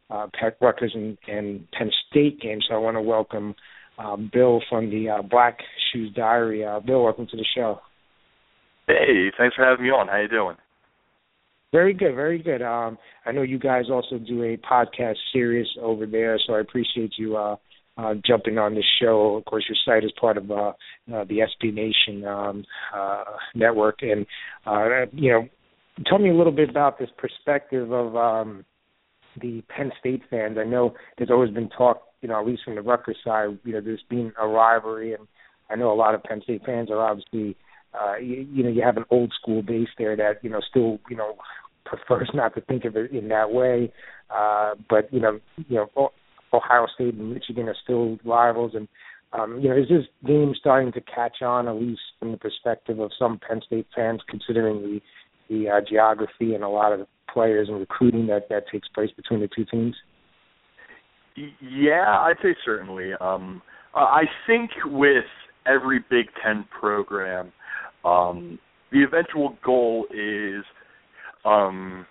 uh, 0.09 0.27
Rutgers 0.61 0.91
and, 0.93 1.17
and 1.27 1.69
Penn 1.71 1.91
State 2.09 2.39
game. 2.41 2.59
So 2.67 2.75
I 2.75 2.77
want 2.77 2.95
to 2.95 3.01
welcome 3.01 3.55
uh, 3.97 4.15
Bill 4.15 4.61
from 4.69 4.89
the 4.89 5.09
uh, 5.09 5.21
Black 5.21 5.59
Shoes 5.91 6.13
Diary. 6.15 6.65
Uh, 6.65 6.79
Bill, 6.79 7.03
welcome 7.03 7.27
to 7.31 7.37
the 7.37 7.45
show. 7.55 7.79
Hey, 8.87 9.31
thanks 9.37 9.55
for 9.55 9.65
having 9.65 9.83
me 9.83 9.91
on. 9.91 10.07
How 10.07 10.21
you 10.21 10.27
doing? 10.27 10.55
Very 11.73 11.93
good, 11.93 12.15
very 12.15 12.41
good. 12.41 12.61
Um, 12.61 12.97
I 13.25 13.33
know 13.33 13.41
you 13.41 13.59
guys 13.59 13.85
also 13.91 14.17
do 14.17 14.43
a 14.43 14.57
podcast 14.57 15.17
series 15.33 15.67
over 15.81 16.05
there, 16.05 16.39
so 16.47 16.53
I 16.53 16.61
appreciate 16.61 17.11
you 17.17 17.35
uh, 17.35 17.57
uh, 17.97 18.13
jumping 18.25 18.57
on 18.57 18.73
this 18.73 18.85
show. 19.01 19.35
Of 19.35 19.45
course, 19.45 19.65
your 19.67 19.77
site 19.85 20.05
is 20.05 20.11
part 20.19 20.37
of 20.37 20.49
uh, 20.49 20.55
uh, 20.55 20.73
the 21.07 21.39
SB 21.39 21.73
Nation 21.73 22.25
um, 22.25 22.63
uh, 22.95 23.23
network, 23.53 23.97
and 24.01 24.25
uh, 24.65 25.07
you 25.11 25.31
know, 25.31 25.49
tell 26.05 26.19
me 26.19 26.29
a 26.29 26.33
little 26.33 26.53
bit 26.53 26.69
about 26.69 26.99
this 26.99 27.09
perspective 27.17 27.91
of 27.91 28.15
um, 28.15 28.63
the 29.39 29.63
Penn 29.69 29.91
State 29.99 30.23
fans. 30.29 30.57
I 30.59 30.63
know 30.63 30.93
there's 31.17 31.31
always 31.31 31.51
been 31.51 31.69
talk, 31.69 32.01
you 32.21 32.29
know, 32.29 32.39
at 32.39 32.45
least 32.45 32.63
from 32.63 32.75
the 32.75 32.81
Rutgers 32.81 33.17
side, 33.23 33.57
you 33.63 33.73
know, 33.73 33.81
there's 33.81 34.03
been 34.09 34.31
a 34.39 34.47
rivalry, 34.47 35.13
and 35.13 35.27
I 35.69 35.75
know 35.75 35.91
a 35.91 35.95
lot 35.95 36.15
of 36.15 36.23
Penn 36.23 36.41
State 36.43 36.63
fans 36.65 36.89
are 36.89 36.99
obviously 36.99 37.55
uh, 37.93 38.17
you, 38.17 38.47
you 38.51 38.63
know 38.63 38.69
you 38.69 38.81
have 38.83 38.97
an 38.97 39.05
old 39.09 39.33
school 39.39 39.61
base 39.61 39.89
there 39.97 40.15
that 40.15 40.43
you 40.43 40.49
know 40.49 40.59
still 40.69 40.99
you 41.09 41.15
know 41.15 41.35
prefers 41.85 42.29
not 42.33 42.53
to 42.55 42.61
think 42.61 42.85
of 42.85 42.95
it 42.95 43.11
in 43.11 43.29
that 43.29 43.51
way. 43.51 43.91
Uh, 44.29 44.75
but 44.89 45.11
you 45.13 45.19
know 45.19 45.39
you 45.67 45.77
know 45.77 46.11
Ohio 46.53 46.87
State 46.93 47.15
and 47.15 47.33
Michigan 47.33 47.67
are 47.67 47.75
still 47.81 48.17
rivals, 48.25 48.73
and 48.75 48.87
um, 49.33 49.59
you 49.61 49.69
know 49.69 49.77
is 49.77 49.89
this 49.89 50.05
game 50.25 50.53
starting 50.59 50.91
to 50.93 51.01
catch 51.01 51.41
on 51.41 51.67
at 51.67 51.75
least 51.75 52.01
from 52.19 52.31
the 52.31 52.37
perspective 52.37 52.99
of 52.99 53.11
some 53.17 53.39
Penn 53.39 53.61
State 53.65 53.87
fans, 53.95 54.21
considering 54.29 54.81
the 54.81 55.01
the 55.49 55.69
uh, 55.69 55.81
geography 55.87 56.53
and 56.53 56.63
a 56.63 56.69
lot 56.69 56.91
of 56.91 57.07
players 57.37 57.67
and 57.69 57.79
recruiting 57.79 58.25
that 58.25 58.49
that 58.49 58.63
takes 58.71 58.87
place 58.95 59.11
between 59.15 59.41
the 59.41 59.49
two 59.55 59.63
teams? 59.63 59.95
Yeah, 61.61 62.17
I'd 62.19 62.37
say 62.41 62.55
certainly. 62.65 63.11
Um, 63.21 63.61
I 63.93 64.23
think 64.47 64.71
with 64.85 65.25
every 65.67 65.99
Big 66.09 66.25
Ten 66.43 66.65
program, 66.79 67.51
um, 68.03 68.57
the 68.91 69.03
eventual 69.03 69.55
goal 69.63 70.07
is 70.09 70.63
um, 71.45 72.07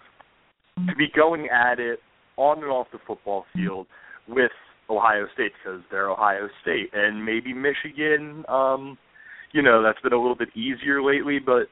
to 0.89 0.95
be 0.95 1.09
going 1.13 1.49
at 1.49 1.81
it 1.81 1.99
on 2.37 2.59
and 2.63 2.71
off 2.71 2.87
the 2.93 2.99
football 3.05 3.47
field 3.53 3.89
with 4.29 4.53
Ohio 4.89 5.27
State 5.35 5.51
because 5.61 5.81
they're 5.91 6.09
Ohio 6.09 6.49
State 6.63 6.91
and 6.93 7.25
maybe 7.25 7.53
Michigan. 7.53 8.45
Um, 8.49 8.97
you 9.51 9.61
know 9.61 9.83
that's 9.83 10.01
been 10.03 10.13
a 10.13 10.21
little 10.21 10.37
bit 10.37 10.51
easier 10.55 11.03
lately, 11.03 11.41
but 11.45 11.67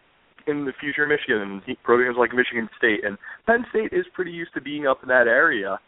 in 0.47 0.65
the 0.65 0.73
future, 0.81 1.07
Michigan 1.07 1.63
programs 1.83 2.17
like 2.19 2.35
Michigan 2.35 2.69
State 2.79 3.05
and 3.05 3.17
Penn 3.47 3.65
State 3.71 3.93
is 3.93 4.07
pretty 4.15 4.31
used 4.31 4.55
to 4.55 4.61
being 4.61 4.87
up 4.87 5.03
in 5.03 5.09
that 5.09 5.27
area. 5.27 5.79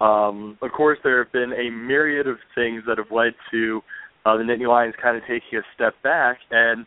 Um, 0.00 0.58
of 0.60 0.72
course, 0.72 0.98
there 1.04 1.22
have 1.22 1.32
been 1.32 1.52
a 1.52 1.70
myriad 1.70 2.26
of 2.26 2.36
things 2.54 2.82
that 2.86 2.98
have 2.98 3.10
led 3.10 3.34
to 3.52 3.80
uh, 4.26 4.36
the 4.36 4.42
Nittany 4.42 4.68
Lions 4.68 4.94
kind 5.00 5.16
of 5.16 5.22
taking 5.22 5.58
a 5.58 5.62
step 5.74 5.94
back, 6.02 6.38
and 6.50 6.86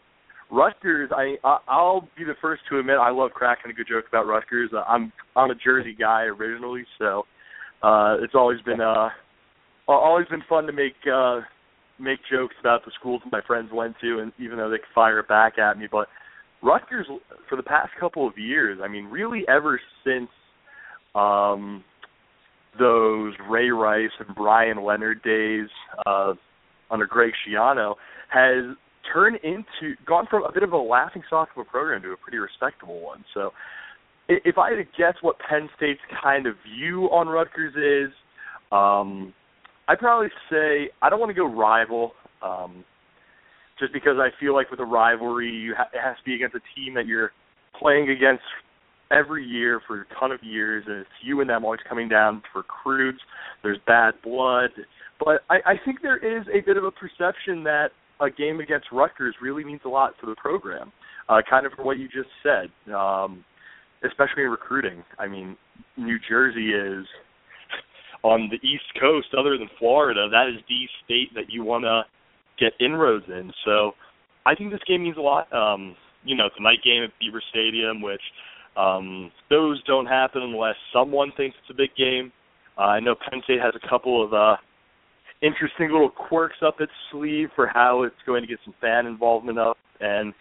Rutgers, 0.49 1.09
I, 1.13 1.35
I 1.43 1.57
I'll 1.67 2.07
be 2.17 2.23
the 2.23 2.35
first 2.41 2.61
to 2.69 2.79
admit 2.79 2.97
I 2.97 3.11
love 3.11 3.31
cracking 3.31 3.69
a 3.69 3.73
good 3.73 3.87
joke 3.87 4.05
about 4.07 4.27
Rutgers. 4.27 4.71
Uh, 4.73 4.83
I'm 4.87 5.11
I'm 5.35 5.51
a 5.51 5.55
Jersey 5.55 5.95
guy 5.97 6.23
originally, 6.23 6.85
so 6.97 7.23
uh 7.83 8.17
it's 8.21 8.33
always 8.33 8.61
been 8.61 8.81
uh 8.81 9.09
always 9.87 10.27
been 10.27 10.43
fun 10.49 10.65
to 10.65 10.73
make 10.73 10.95
uh 11.11 11.41
make 11.99 12.19
jokes 12.31 12.55
about 12.59 12.85
the 12.85 12.91
schools 12.99 13.21
my 13.31 13.41
friends 13.45 13.69
went 13.73 13.95
to 14.01 14.19
and 14.19 14.31
even 14.39 14.57
though 14.57 14.69
they 14.69 14.77
could 14.77 14.85
fire 14.95 15.21
back 15.23 15.57
at 15.57 15.77
me, 15.77 15.87
but 15.91 16.07
Rutgers 16.61 17.07
for 17.49 17.55
the 17.55 17.63
past 17.63 17.91
couple 17.99 18.27
of 18.27 18.37
years, 18.37 18.79
I 18.83 18.87
mean 18.87 19.05
really 19.05 19.43
ever 19.47 19.79
since 20.03 20.29
um, 21.15 21.83
those 22.79 23.33
Ray 23.49 23.69
Rice 23.69 24.11
and 24.19 24.35
Brian 24.35 24.83
Leonard 24.83 25.21
days 25.23 25.67
uh, 26.05 26.33
under 26.89 27.05
Greg 27.05 27.31
Schiano 27.47 27.95
has 28.29 28.75
turned 29.13 29.37
into 29.43 29.95
gone 30.05 30.27
from 30.29 30.43
a 30.43 30.51
bit 30.51 30.63
of 30.63 30.73
a 30.73 30.77
laughing 30.77 31.23
stock 31.27 31.49
of 31.55 31.61
a 31.61 31.69
program 31.69 32.01
to 32.01 32.11
a 32.11 32.17
pretty 32.17 32.37
respectable 32.37 33.01
one. 33.01 33.23
So 33.33 33.51
if 34.27 34.57
I 34.57 34.71
had 34.71 34.77
to 34.77 34.83
guess 34.97 35.15
what 35.21 35.37
Penn 35.39 35.69
State's 35.77 36.01
kind 36.21 36.47
of 36.47 36.55
view 36.75 37.05
on 37.05 37.27
Rutgers 37.27 37.73
is, 37.75 38.13
um, 38.71 39.33
I'd 39.87 39.99
probably 39.99 40.29
say 40.51 40.89
I 41.01 41.09
don't 41.09 41.19
want 41.19 41.29
to 41.29 41.33
go 41.33 41.45
rival, 41.45 42.11
um, 42.43 42.83
just 43.79 43.93
because 43.93 44.17
I 44.17 44.29
feel 44.39 44.53
like 44.53 44.71
with 44.71 44.79
a 44.79 44.85
rivalry, 44.85 45.49
you 45.49 45.73
ha- 45.75 45.89
it 45.93 46.01
has 46.01 46.17
to 46.17 46.23
be 46.23 46.35
against 46.35 46.55
a 46.55 46.61
team 46.75 46.93
that 46.95 47.05
you're 47.05 47.31
playing 47.79 48.09
against 48.09 48.43
every 49.11 49.45
year 49.45 49.81
for 49.87 50.01
a 50.01 50.05
ton 50.19 50.31
of 50.31 50.39
years, 50.43 50.83
and 50.87 50.99
it's 50.99 51.09
you 51.23 51.41
and 51.41 51.49
them 51.49 51.63
always 51.63 51.79
coming 51.87 52.09
down 52.09 52.41
for 52.51 52.59
recruits. 52.59 53.19
There's 53.63 53.77
bad 53.87 54.15
blood, 54.23 54.71
but 55.23 55.41
I, 55.49 55.57
I 55.65 55.73
think 55.85 56.01
there 56.01 56.17
is 56.17 56.45
a 56.47 56.61
bit 56.65 56.77
of 56.77 56.83
a 56.83 56.91
perception 56.91 57.63
that 57.63 57.89
a 58.19 58.29
game 58.29 58.59
against 58.59 58.87
Rutgers 58.91 59.35
really 59.41 59.63
means 59.63 59.81
a 59.85 59.89
lot 59.89 60.13
for 60.19 60.25
the 60.25 60.35
program. 60.35 60.91
Uh, 61.29 61.41
kind 61.49 61.65
of 61.65 61.73
for 61.73 61.83
what 61.83 61.97
you 61.97 62.07
just 62.07 62.29
said, 62.41 62.69
um, 62.93 63.43
especially 64.05 64.43
in 64.43 64.49
recruiting. 64.49 65.03
I 65.19 65.27
mean, 65.27 65.57
New 65.97 66.17
Jersey 66.27 66.69
is 66.69 67.05
on 68.23 68.49
the 68.49 68.55
East 68.65 68.85
Coast, 68.99 69.27
other 69.37 69.57
than 69.57 69.69
Florida. 69.77 70.29
That 70.31 70.47
is 70.47 70.61
the 70.69 70.87
state 71.03 71.33
that 71.35 71.51
you 71.51 71.63
want 71.63 71.83
to 71.83 72.03
get 72.59 72.73
inroads 72.79 73.25
in. 73.27 73.51
So, 73.65 73.91
I 74.45 74.55
think 74.55 74.71
this 74.71 74.81
game 74.87 75.03
means 75.03 75.17
a 75.17 75.21
lot. 75.21 75.51
Um, 75.53 75.95
you 76.23 76.35
know, 76.35 76.45
it's 76.45 76.55
a 76.57 76.63
night 76.63 76.79
game 76.83 77.03
at 77.03 77.11
Beaver 77.19 77.41
Stadium, 77.49 78.01
which 78.01 78.21
um, 78.77 79.31
those 79.49 79.81
don't 79.83 80.05
happen 80.05 80.41
unless 80.41 80.75
someone 80.93 81.31
thinks 81.35 81.57
it's 81.61 81.71
a 81.71 81.77
big 81.77 81.95
game. 81.97 82.31
Uh, 82.77 82.81
I 82.81 82.99
know 82.99 83.15
Penn 83.15 83.41
State 83.43 83.59
has 83.61 83.73
a 83.75 83.89
couple 83.89 84.23
of 84.23 84.33
uh, 84.33 84.55
interesting 85.41 85.91
little 85.91 86.09
quirks 86.09 86.57
up 86.65 86.75
its 86.79 86.91
sleeve 87.11 87.49
for 87.55 87.67
how 87.67 88.03
it's 88.03 88.15
going 88.25 88.41
to 88.41 88.47
get 88.47 88.59
some 88.63 88.73
fan 88.79 89.05
involvement 89.05 89.57
up, 89.57 89.77
and 89.99 90.33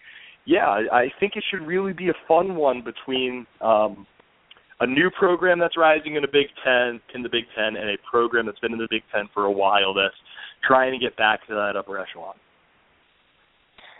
yeah, 0.45 0.67
I, 0.67 0.97
I 0.97 1.05
think 1.19 1.33
it 1.35 1.43
should 1.51 1.67
really 1.67 1.93
be 1.93 2.09
a 2.09 2.13
fun 2.27 2.55
one 2.55 2.81
between 2.83 3.45
um, 3.59 4.07
a 4.79 4.87
new 4.87 5.09
program 5.11 5.59
that's 5.59 5.75
rising 5.75 6.15
in 6.15 6.21
the 6.21 6.27
Big 6.31 6.47
Ten 6.63 7.01
in 7.13 7.21
the 7.21 7.29
Big 7.29 7.43
Ten 7.55 7.75
and 7.75 7.89
a 7.89 7.97
program 8.09 8.45
that's 8.45 8.59
been 8.59 8.71
in 8.71 8.79
the 8.79 8.87
Big 8.89 9.03
Ten 9.13 9.27
for 9.33 9.45
a 9.45 9.51
while 9.51 9.93
that's 9.93 10.15
trying 10.65 10.91
to 10.91 11.03
get 11.03 11.17
back 11.17 11.45
to 11.47 11.53
that 11.53 11.75
upper 11.77 11.99
echelon. 11.99 12.35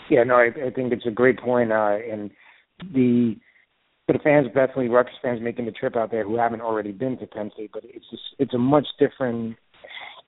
Yeah, 0.10 0.24
no, 0.24 0.36
I, 0.36 0.48
I 0.68 0.70
think 0.72 0.94
it's 0.94 1.06
a 1.06 1.12
great 1.12 1.40
point, 1.40 1.72
uh, 1.72 1.98
and 2.12 2.32
the 2.94 3.36
for 4.06 4.14
the 4.14 4.20
fans, 4.20 4.48
definitely 4.48 4.88
Rutgers 4.88 5.16
fans 5.22 5.42
making 5.42 5.66
the 5.66 5.72
trip 5.72 5.98
out 5.98 6.12
there 6.12 6.24
who 6.24 6.38
haven't 6.38 6.62
already 6.62 6.94
been 6.94 7.18
to 7.18 7.28
Penn 7.28 7.52
State, 7.54 7.72
but 7.74 7.84
it's 7.84 8.06
just 8.10 8.24
it's 8.40 8.54
a 8.54 8.58
much 8.58 8.88
different 9.00 9.58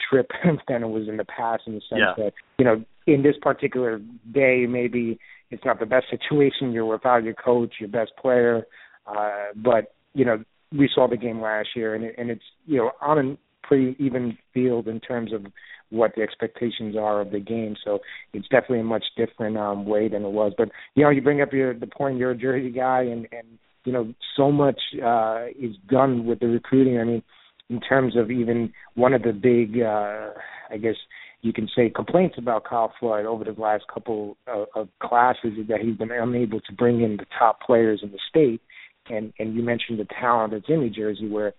trip 0.09 0.29
than 0.67 0.83
it 0.83 0.89
was 0.89 1.07
in 1.07 1.17
the 1.17 1.25
past 1.25 1.63
in 1.65 1.75
the 1.75 1.81
sense 1.89 2.01
yeah. 2.01 2.13
that 2.17 2.33
you 2.57 2.65
know 2.65 2.83
in 3.07 3.23
this 3.23 3.35
particular 3.41 3.99
day 4.33 4.65
maybe 4.67 5.17
it's 5.49 5.63
not 5.65 5.79
the 5.79 5.85
best 5.85 6.07
situation. 6.09 6.71
You're 6.71 6.85
without 6.85 7.23
your 7.23 7.35
coach, 7.35 7.75
your 7.79 7.89
best 7.89 8.11
player, 8.21 8.67
uh, 9.07 9.53
but 9.55 9.93
you 10.13 10.25
know 10.25 10.43
we 10.77 10.89
saw 10.93 11.07
the 11.07 11.17
game 11.17 11.41
last 11.41 11.69
year, 11.75 11.95
and 11.95 12.03
it, 12.03 12.15
and 12.17 12.29
it's 12.29 12.43
you 12.65 12.77
know 12.77 12.91
on 13.01 13.17
a 13.17 13.37
pretty 13.67 13.95
even 13.97 14.37
field 14.53 14.87
in 14.87 14.99
terms 14.99 15.31
of 15.31 15.45
what 15.89 16.13
the 16.15 16.21
expectations 16.21 16.95
are 16.95 17.21
of 17.21 17.31
the 17.31 17.39
game. 17.39 17.75
So 17.83 17.99
it's 18.33 18.47
definitely 18.47 18.81
a 18.81 18.83
much 18.83 19.05
different 19.17 19.57
um, 19.57 19.85
way 19.85 20.07
than 20.07 20.23
it 20.23 20.31
was. 20.31 20.53
But 20.57 20.69
you 20.95 21.03
know, 21.03 21.09
you 21.09 21.21
bring 21.21 21.41
up 21.41 21.53
your 21.53 21.73
the 21.73 21.87
point. 21.87 22.17
You're 22.17 22.31
a 22.31 22.37
Jersey 22.37 22.71
guy, 22.71 23.01
and 23.01 23.27
and 23.31 23.57
you 23.85 23.93
know, 23.93 24.13
so 24.35 24.51
much 24.51 24.79
uh, 25.03 25.45
is 25.59 25.75
done 25.89 26.25
with 26.25 26.39
the 26.39 26.47
recruiting. 26.47 26.99
I 26.99 27.03
mean, 27.03 27.23
in 27.69 27.79
terms 27.79 28.15
of 28.15 28.31
even 28.31 28.73
one 28.95 29.13
of 29.13 29.23
the 29.23 29.31
big, 29.31 29.81
uh, 29.81 30.31
I 30.69 30.77
guess 30.77 30.95
you 31.41 31.53
can 31.53 31.69
say, 31.73 31.89
complaints 31.89 32.35
about 32.37 32.65
Kyle 32.65 32.93
Flood 32.99 33.25
over 33.25 33.43
the 33.43 33.59
last 33.59 33.85
couple 33.91 34.37
of, 34.47 34.67
of 34.75 34.89
classes 35.01 35.53
is 35.57 35.67
that 35.69 35.79
he's 35.81 35.95
been 35.95 36.11
unable 36.11 36.59
to 36.61 36.73
bring 36.73 37.01
in 37.01 37.17
the 37.17 37.25
top 37.37 37.61
players 37.61 38.01
in 38.03 38.11
the 38.11 38.19
state. 38.29 38.61
And 39.09 39.33
and 39.39 39.55
you 39.55 39.63
mentioned 39.63 39.99
the 39.99 40.05
talent 40.19 40.53
that's 40.53 40.65
in 40.67 40.81
New 40.81 40.89
Jersey, 40.89 41.27
where 41.27 41.53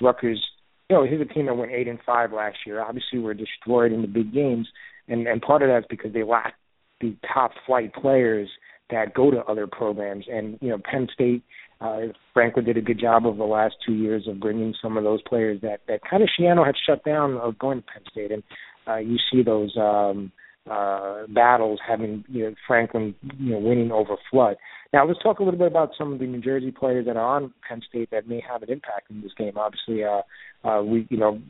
Rutgers, 0.00 0.42
you 0.88 0.96
know, 0.96 1.04
here's 1.04 1.20
a 1.20 1.32
team 1.32 1.46
that 1.46 1.56
went 1.56 1.72
eight 1.72 1.88
and 1.88 1.98
five 2.04 2.32
last 2.32 2.58
year. 2.66 2.80
Obviously, 2.82 3.18
were 3.18 3.34
destroyed 3.34 3.92
in 3.92 4.02
the 4.02 4.08
big 4.08 4.32
games, 4.32 4.68
and 5.08 5.26
and 5.26 5.42
part 5.42 5.62
of 5.62 5.68
that's 5.68 5.86
because 5.88 6.12
they 6.12 6.22
lack 6.22 6.54
the 7.00 7.16
top 7.32 7.52
flight 7.66 7.92
players 7.94 8.48
that 8.90 9.14
go 9.14 9.30
to 9.30 9.44
other 9.44 9.66
programs. 9.66 10.26
And 10.30 10.58
you 10.60 10.68
know, 10.68 10.78
Penn 10.78 11.08
State 11.12 11.42
uh, 11.80 12.00
Franklin 12.32 12.64
did 12.64 12.76
a 12.76 12.82
good 12.82 12.98
job 12.98 13.26
over 13.26 13.36
the 13.36 13.44
last 13.44 13.74
two 13.84 13.92
years 13.92 14.26
of 14.26 14.40
bringing 14.40 14.74
some 14.80 14.96
of 14.96 15.04
those 15.04 15.20
players 15.22 15.60
that 15.62 15.80
that 15.88 16.00
kind 16.08 16.22
of 16.22 16.28
Schiano 16.28 16.64
had 16.64 16.74
shut 16.86 17.04
down 17.04 17.36
of 17.36 17.58
going 17.58 17.82
to 17.82 17.86
Penn 17.86 18.02
State, 18.10 18.32
and 18.32 18.42
uh, 18.88 18.96
you 18.96 19.16
see 19.30 19.42
those 19.42 19.76
um, 19.76 20.32
uh, 20.70 21.26
battles 21.28 21.80
having 21.86 22.24
you 22.28 22.44
know 22.44 22.54
Franklin 22.66 23.14
you 23.38 23.52
know 23.52 23.58
winning 23.58 23.92
over 23.92 24.16
Flood. 24.30 24.56
Now 24.92 25.06
let's 25.06 25.22
talk 25.22 25.38
a 25.38 25.42
little 25.42 25.58
bit 25.58 25.68
about 25.68 25.90
some 25.96 26.12
of 26.12 26.18
the 26.18 26.26
New 26.26 26.40
Jersey 26.40 26.70
players 26.70 27.06
that 27.06 27.16
are 27.16 27.36
on 27.36 27.52
Penn 27.68 27.82
State 27.88 28.10
that 28.10 28.28
may 28.28 28.42
have 28.48 28.62
an 28.62 28.70
impact 28.70 29.10
in 29.10 29.22
this 29.22 29.32
game. 29.36 29.52
Obviously, 29.56 30.04
uh, 30.04 30.22
uh, 30.66 30.82
we 30.82 31.06
you 31.10 31.16
know 31.16 31.40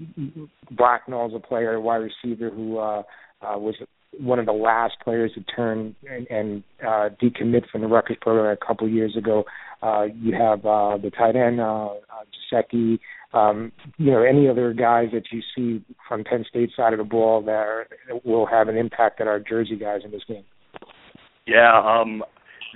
Blacknall's 0.70 1.32
a 1.34 1.40
player, 1.40 1.74
a 1.74 1.80
wide 1.80 1.96
receiver 1.96 2.50
who 2.50 2.78
uh, 2.78 3.02
uh, 3.42 3.58
was 3.58 3.74
one 4.18 4.38
of 4.38 4.46
the 4.46 4.52
last 4.52 4.94
players 5.02 5.32
to 5.34 5.42
turn 5.42 5.94
and, 6.10 6.26
and 6.30 6.62
uh, 6.82 7.08
decommit 7.22 7.68
from 7.70 7.82
the 7.82 7.86
Rutgers 7.86 8.16
program 8.20 8.46
a 8.46 8.66
couple 8.66 8.88
years 8.88 9.16
ago. 9.16 9.44
Uh, 9.82 10.04
you 10.20 10.34
have 10.34 10.64
uh, 10.64 10.96
the 10.96 11.10
tight 11.10 11.36
end, 11.36 11.60
uh, 11.60 11.86
uh, 11.86 11.94
Giuseppe, 12.50 13.00
um, 13.32 13.72
you 13.98 14.10
know, 14.10 14.22
any 14.22 14.48
other 14.48 14.72
guys 14.72 15.08
that 15.12 15.24
you 15.32 15.42
see 15.54 15.84
from 16.08 16.24
Penn 16.24 16.44
State 16.48 16.70
side 16.76 16.92
of 16.92 16.98
the 16.98 17.04
ball 17.04 17.42
that 17.42 17.50
are, 17.50 17.86
will 18.24 18.46
have 18.46 18.68
an 18.68 18.76
impact 18.76 19.20
on 19.20 19.28
our 19.28 19.40
Jersey 19.40 19.76
guys 19.76 20.00
in 20.04 20.10
this 20.10 20.24
game. 20.26 20.44
Yeah, 21.46 21.80
um, 21.80 22.22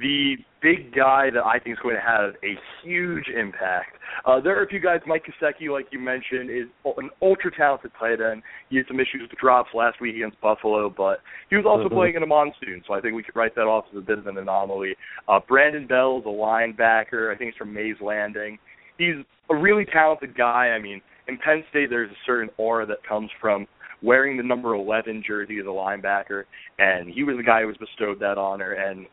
the 0.00 0.36
big 0.62 0.94
guy 0.94 1.30
that 1.32 1.44
I 1.44 1.58
think 1.58 1.76
is 1.76 1.82
going 1.82 1.96
to 1.96 2.00
have 2.00 2.34
a 2.44 2.54
huge 2.82 3.26
impact. 3.28 3.96
Uh, 4.26 4.40
there 4.40 4.58
are 4.58 4.64
a 4.64 4.68
few 4.68 4.80
guys. 4.80 5.00
Mike 5.06 5.24
Gesicki, 5.24 5.70
like 5.70 5.86
you 5.90 5.98
mentioned, 5.98 6.50
is 6.50 6.66
an 6.96 7.10
ultra 7.22 7.50
talented 7.56 7.92
tight 7.98 8.20
end. 8.20 8.42
He 8.68 8.76
had 8.76 8.86
some 8.88 9.00
issues 9.00 9.22
with 9.22 9.38
drops 9.38 9.70
last 9.74 10.00
week 10.00 10.16
against 10.16 10.40
Buffalo, 10.40 10.90
but 10.90 11.20
he 11.48 11.56
was 11.56 11.64
also 11.66 11.84
mm-hmm. 11.84 11.94
playing 11.94 12.14
in 12.16 12.22
a 12.22 12.26
monsoon, 12.26 12.82
so 12.86 12.94
I 12.94 13.00
think 13.00 13.14
we 13.14 13.22
could 13.22 13.36
write 13.36 13.54
that 13.54 13.62
off 13.62 13.86
as 13.92 13.98
a 13.98 14.02
bit 14.02 14.18
of 14.18 14.26
an 14.26 14.38
anomaly. 14.38 14.94
Uh, 15.28 15.40
Brandon 15.46 15.86
Bell 15.86 16.18
is 16.18 16.24
a 16.26 16.28
linebacker. 16.28 17.32
I 17.32 17.36
think 17.36 17.52
he's 17.52 17.58
from 17.58 17.72
Mays 17.72 17.96
Landing. 18.00 18.58
He's 19.00 19.24
a 19.48 19.56
really 19.56 19.86
talented 19.86 20.36
guy. 20.36 20.68
I 20.68 20.78
mean, 20.78 21.00
in 21.26 21.38
Penn 21.38 21.64
State, 21.70 21.88
there's 21.88 22.10
a 22.10 22.22
certain 22.26 22.50
aura 22.58 22.84
that 22.86 22.98
comes 23.08 23.30
from 23.40 23.66
wearing 24.02 24.36
the 24.36 24.42
number 24.42 24.74
11 24.74 25.24
jersey 25.26 25.58
as 25.58 25.66
a 25.66 25.68
linebacker, 25.68 26.44
and 26.78 27.08
he 27.08 27.24
was 27.24 27.36
the 27.36 27.42
guy 27.42 27.62
who 27.62 27.66
was 27.66 27.76
bestowed 27.78 28.20
that 28.20 28.36
honor. 28.36 28.72
And 28.72 29.06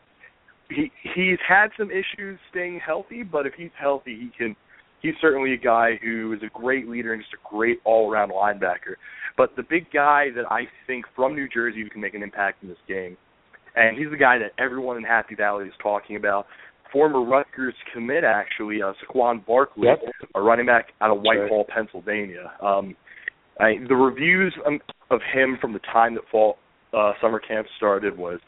he 0.69 0.91
he's 1.15 1.39
had 1.47 1.69
some 1.78 1.89
issues 1.89 2.38
staying 2.52 2.82
healthy, 2.86 3.23
but 3.23 3.45
if 3.45 3.54
he's 3.56 3.71
healthy, 3.80 4.15
he 4.15 4.32
can. 4.38 4.56
He's 5.00 5.13
certainly 5.21 5.54
a 5.54 5.58
guy 5.58 5.91
who 6.04 6.34
is 6.34 6.41
a 6.41 6.60
great 6.60 6.89
leader 6.89 7.13
and 7.13 7.21
just 7.21 7.34
a 7.34 7.56
great 7.56 7.80
all-around 7.86 8.32
linebacker. 8.32 8.95
But 9.38 9.56
the 9.56 9.62
big 9.62 9.86
guy 9.93 10.32
that 10.36 10.52
I 10.52 10.62
think 10.88 11.06
from 11.15 11.36
New 11.36 11.47
Jersey 11.47 11.84
who 11.84 11.89
can 11.89 12.02
make 12.02 12.15
an 12.15 12.23
impact 12.23 12.63
in 12.63 12.69
this 12.69 12.80
game, 12.88 13.15
and 13.76 13.95
he's 13.95 14.10
the 14.10 14.17
guy 14.17 14.39
that 14.39 14.52
everyone 14.62 14.97
in 14.97 15.04
Happy 15.04 15.36
Valley 15.36 15.65
is 15.65 15.73
talking 15.82 16.15
about. 16.15 16.47
Former 16.91 17.23
Rutgers 17.23 17.73
commit, 17.93 18.23
actually, 18.23 18.82
uh, 18.82 18.93
Saquon 19.02 19.45
Barkley, 19.45 19.88
yep. 19.88 20.00
a 20.36 20.41
running 20.41 20.65
back 20.65 20.88
out 21.02 21.12
of 21.12 21.21
Whitehall, 21.21 21.65
right. 21.67 21.76
Pennsylvania. 21.76 22.52
Um, 22.62 22.95
I, 23.60 23.76
the 23.88 23.95
reviews 23.95 24.54
um, 24.65 24.80
of 25.10 25.19
him 25.34 25.58
from 25.60 25.73
the 25.73 25.80
time 25.80 26.13
that 26.15 26.23
fall 26.32 26.58
uh, 26.93 27.13
summer 27.21 27.39
camp 27.39 27.67
started 27.78 28.17
was 28.17 28.39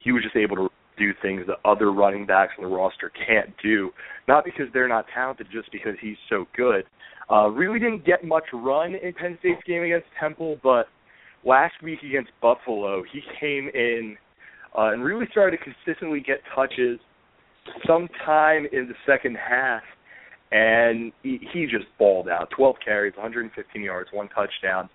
he 0.00 0.12
was 0.12 0.22
just 0.22 0.36
able 0.36 0.56
to 0.56 0.68
do 0.98 1.12
things 1.22 1.42
that 1.46 1.56
other 1.68 1.92
running 1.92 2.26
backs 2.26 2.52
on 2.58 2.64
the 2.64 2.74
roster 2.74 3.10
can't 3.26 3.50
do. 3.62 3.90
Not 4.28 4.44
because 4.44 4.66
they're 4.72 4.88
not 4.88 5.06
talented, 5.14 5.46
just 5.52 5.70
because 5.72 5.94
he's 6.00 6.16
so 6.28 6.46
good. 6.56 6.84
Uh, 7.30 7.48
really 7.48 7.78
didn't 7.78 8.04
get 8.04 8.24
much 8.24 8.44
run 8.52 8.94
in 8.94 9.12
Penn 9.14 9.38
State's 9.40 9.62
game 9.66 9.82
against 9.82 10.06
Temple, 10.20 10.58
but 10.62 10.86
last 11.44 11.74
week 11.82 12.00
against 12.02 12.30
Buffalo, 12.40 13.02
he 13.10 13.20
came 13.40 13.70
in 13.72 14.16
uh, 14.76 14.92
and 14.92 15.02
really 15.02 15.26
started 15.30 15.58
to 15.58 15.64
consistently 15.64 16.20
get 16.20 16.38
touches 16.54 16.98
sometime 17.86 18.66
in 18.72 18.88
the 18.88 18.94
second 19.06 19.36
half, 19.36 19.82
and 20.50 21.12
he, 21.22 21.40
he 21.52 21.64
just 21.64 21.86
balled 21.98 22.28
out. 22.28 22.50
12 22.56 22.76
carries, 22.84 23.14
115 23.16 23.82
yards, 23.82 24.10
one 24.12 24.28
touchdown, 24.28 24.88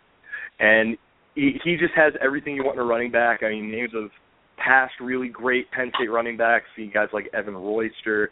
and 0.60 0.98
he, 1.36 1.60
he 1.64 1.78
just 1.78 1.94
has 1.96 2.14
everything 2.24 2.56
you 2.56 2.64
want 2.64 2.78
in 2.78 2.82
a 2.82 2.86
running 2.86 3.12
back. 3.12 3.44
I 3.44 3.50
mean, 3.50 3.72
names 3.72 3.92
of 3.96 4.10
past 4.58 4.94
really 5.02 5.30
great 5.30 5.70
Penn 5.72 5.92
State 5.96 6.10
running 6.10 6.38
backs, 6.38 6.66
see 6.76 6.90
guys 6.94 7.10
like 7.14 7.30
Evan 7.34 7.56
Royster, 7.56 8.32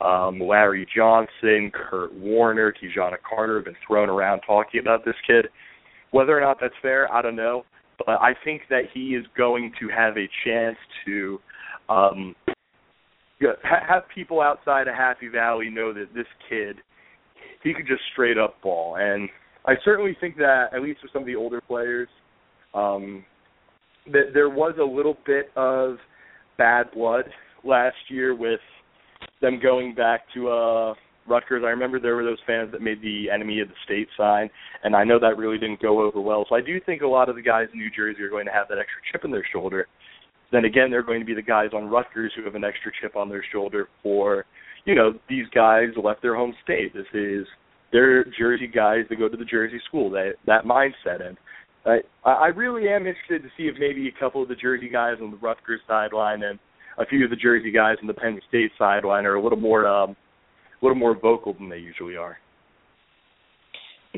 um, 0.00 0.40
Larry 0.40 0.86
Johnson, 0.94 1.70
Curt 1.72 2.12
Warner, 2.14 2.72
Ki-Jana 2.72 3.16
Carter 3.28 3.56
have 3.56 3.64
been 3.64 3.76
thrown 3.86 4.08
around 4.08 4.40
talking 4.46 4.80
about 4.80 5.04
this 5.04 5.14
kid. 5.26 5.46
Whether 6.10 6.36
or 6.36 6.40
not 6.40 6.58
that's 6.60 6.74
fair, 6.82 7.12
I 7.12 7.22
don't 7.22 7.36
know. 7.36 7.64
But 7.98 8.20
I 8.20 8.34
think 8.44 8.62
that 8.68 8.82
he 8.92 9.14
is 9.14 9.24
going 9.36 9.72
to 9.80 9.88
have 9.88 10.16
a 10.18 10.28
chance 10.44 10.76
to 11.06 11.40
um, 11.88 12.34
have 13.62 14.02
people 14.14 14.40
outside 14.40 14.88
of 14.88 14.94
Happy 14.94 15.28
Valley 15.28 15.68
know 15.70 15.92
that 15.92 16.14
this 16.14 16.26
kid 16.48 16.76
he 17.62 17.74
could 17.74 17.86
just 17.86 18.02
straight 18.12 18.38
up 18.38 18.60
ball. 18.62 18.96
And 18.96 19.28
I 19.66 19.74
certainly 19.84 20.16
think 20.20 20.36
that 20.36 20.66
at 20.74 20.82
least 20.82 21.00
for 21.00 21.08
some 21.12 21.22
of 21.22 21.26
the 21.26 21.34
older 21.34 21.60
players, 21.60 22.08
um, 22.74 23.24
that 24.06 24.30
there 24.32 24.48
was 24.48 24.74
a 24.80 24.84
little 24.84 25.16
bit 25.26 25.50
of 25.56 25.96
bad 26.58 26.90
blood 26.92 27.24
last 27.64 27.96
year 28.08 28.34
with 28.34 28.60
them 29.40 29.58
going 29.60 29.94
back 29.94 30.22
to 30.34 30.48
uh 30.48 30.94
Rutgers. 31.28 31.64
I 31.66 31.70
remember 31.70 31.98
there 31.98 32.14
were 32.14 32.22
those 32.22 32.38
fans 32.46 32.70
that 32.70 32.80
made 32.80 33.02
the 33.02 33.30
enemy 33.30 33.60
of 33.60 33.66
the 33.66 33.74
state 33.84 34.06
sign, 34.16 34.48
and 34.84 34.94
I 34.94 35.02
know 35.02 35.18
that 35.18 35.36
really 35.36 35.58
didn't 35.58 35.82
go 35.82 36.00
over 36.00 36.20
well. 36.20 36.46
So 36.48 36.54
I 36.54 36.60
do 36.60 36.80
think 36.80 37.02
a 37.02 37.06
lot 37.06 37.28
of 37.28 37.34
the 37.34 37.42
guys 37.42 37.66
in 37.72 37.80
New 37.80 37.90
Jersey 37.90 38.22
are 38.22 38.30
going 38.30 38.46
to 38.46 38.52
have 38.52 38.68
that 38.68 38.78
extra 38.78 39.02
chip 39.10 39.24
in 39.24 39.32
their 39.32 39.44
shoulder. 39.52 39.88
Then 40.52 40.64
again, 40.64 40.90
they're 40.90 41.02
going 41.02 41.20
to 41.20 41.26
be 41.26 41.34
the 41.34 41.42
guys 41.42 41.70
on 41.74 41.88
Rutgers 41.88 42.32
who 42.36 42.44
have 42.44 42.54
an 42.54 42.64
extra 42.64 42.92
chip 43.00 43.16
on 43.16 43.28
their 43.28 43.44
shoulder 43.52 43.88
for, 44.02 44.44
you 44.84 44.94
know, 44.94 45.14
these 45.28 45.46
guys 45.54 45.88
left 46.02 46.22
their 46.22 46.36
home 46.36 46.54
state. 46.62 46.94
This 46.94 47.06
is 47.14 47.46
they're 47.92 48.24
Jersey 48.38 48.66
guys 48.66 49.04
that 49.08 49.16
go 49.16 49.28
to 49.28 49.36
the 49.36 49.44
Jersey 49.44 49.80
school. 49.88 50.10
That 50.10 50.34
that 50.46 50.64
mindset, 50.64 51.26
and 51.26 51.36
I 51.84 52.28
I 52.28 52.46
really 52.48 52.88
am 52.88 53.06
interested 53.06 53.42
to 53.42 53.48
see 53.56 53.64
if 53.64 53.76
maybe 53.78 54.08
a 54.08 54.20
couple 54.20 54.42
of 54.42 54.48
the 54.48 54.54
Jersey 54.54 54.88
guys 54.88 55.16
on 55.22 55.30
the 55.30 55.36
Rutgers 55.36 55.80
sideline 55.86 56.42
and 56.42 56.58
a 56.98 57.06
few 57.06 57.24
of 57.24 57.30
the 57.30 57.36
Jersey 57.36 57.70
guys 57.70 57.96
on 58.00 58.06
the 58.06 58.14
Penn 58.14 58.40
State 58.48 58.72
sideline 58.78 59.26
are 59.26 59.34
a 59.34 59.42
little 59.42 59.58
more 59.58 59.86
um 59.86 60.16
a 60.80 60.84
little 60.84 60.98
more 60.98 61.18
vocal 61.18 61.54
than 61.54 61.68
they 61.68 61.78
usually 61.78 62.16
are. 62.16 62.38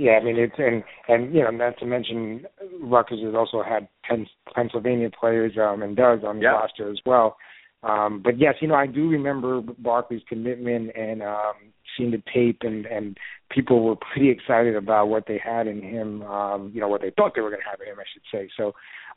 Yeah, 0.00 0.12
I 0.12 0.24
mean 0.24 0.38
it's 0.38 0.54
and 0.58 0.84
and 1.08 1.34
you 1.34 1.42
know 1.42 1.50
not 1.50 1.78
to 1.78 1.87
mention 1.87 2.46
Rutgers 2.80 3.20
has 3.24 3.34
also 3.34 3.62
had 3.62 3.88
Penn, 4.08 4.26
Pennsylvania 4.54 5.11
players 5.11 5.52
um, 5.61 5.82
and 5.82 5.96
does 5.96 6.20
on 6.24 6.37
the 6.37 6.44
yeah. 6.44 6.50
roster 6.50 6.90
as 6.90 6.98
well. 7.04 7.37
Um, 7.82 8.20
but 8.22 8.38
yes, 8.38 8.54
you 8.61 8.68
know 8.68 8.74
I 8.74 8.87
do 8.87 9.08
remember 9.08 9.61
Barkley's 9.78 10.22
commitment 10.28 10.90
and 10.96 11.22
um, 11.22 11.54
seeing 11.96 12.12
the 12.12 12.22
tape 12.32 12.58
and 12.62 12.87
and 12.87 13.16
people 13.50 13.84
were 13.84 13.96
pretty 13.96 14.30
excited 14.30 14.76
about 14.76 15.08
what 15.08 15.26
they 15.26 15.40
had 15.42 15.66
in 15.66 15.82
him. 15.82 16.22
Um, 16.22 16.70
you 16.72 16.80
know 16.80 16.88
what 16.88 17.02
they 17.02 17.11
thought 17.11 17.32
they 17.34 17.40
were 17.40 17.50
going 17.50 17.62
to 17.62 17.70
have 17.70 17.80
in 17.80 17.88
him, 17.88 17.98
I 17.98 18.04
should 18.12 18.22
say. 18.32 18.48
So 18.56 18.74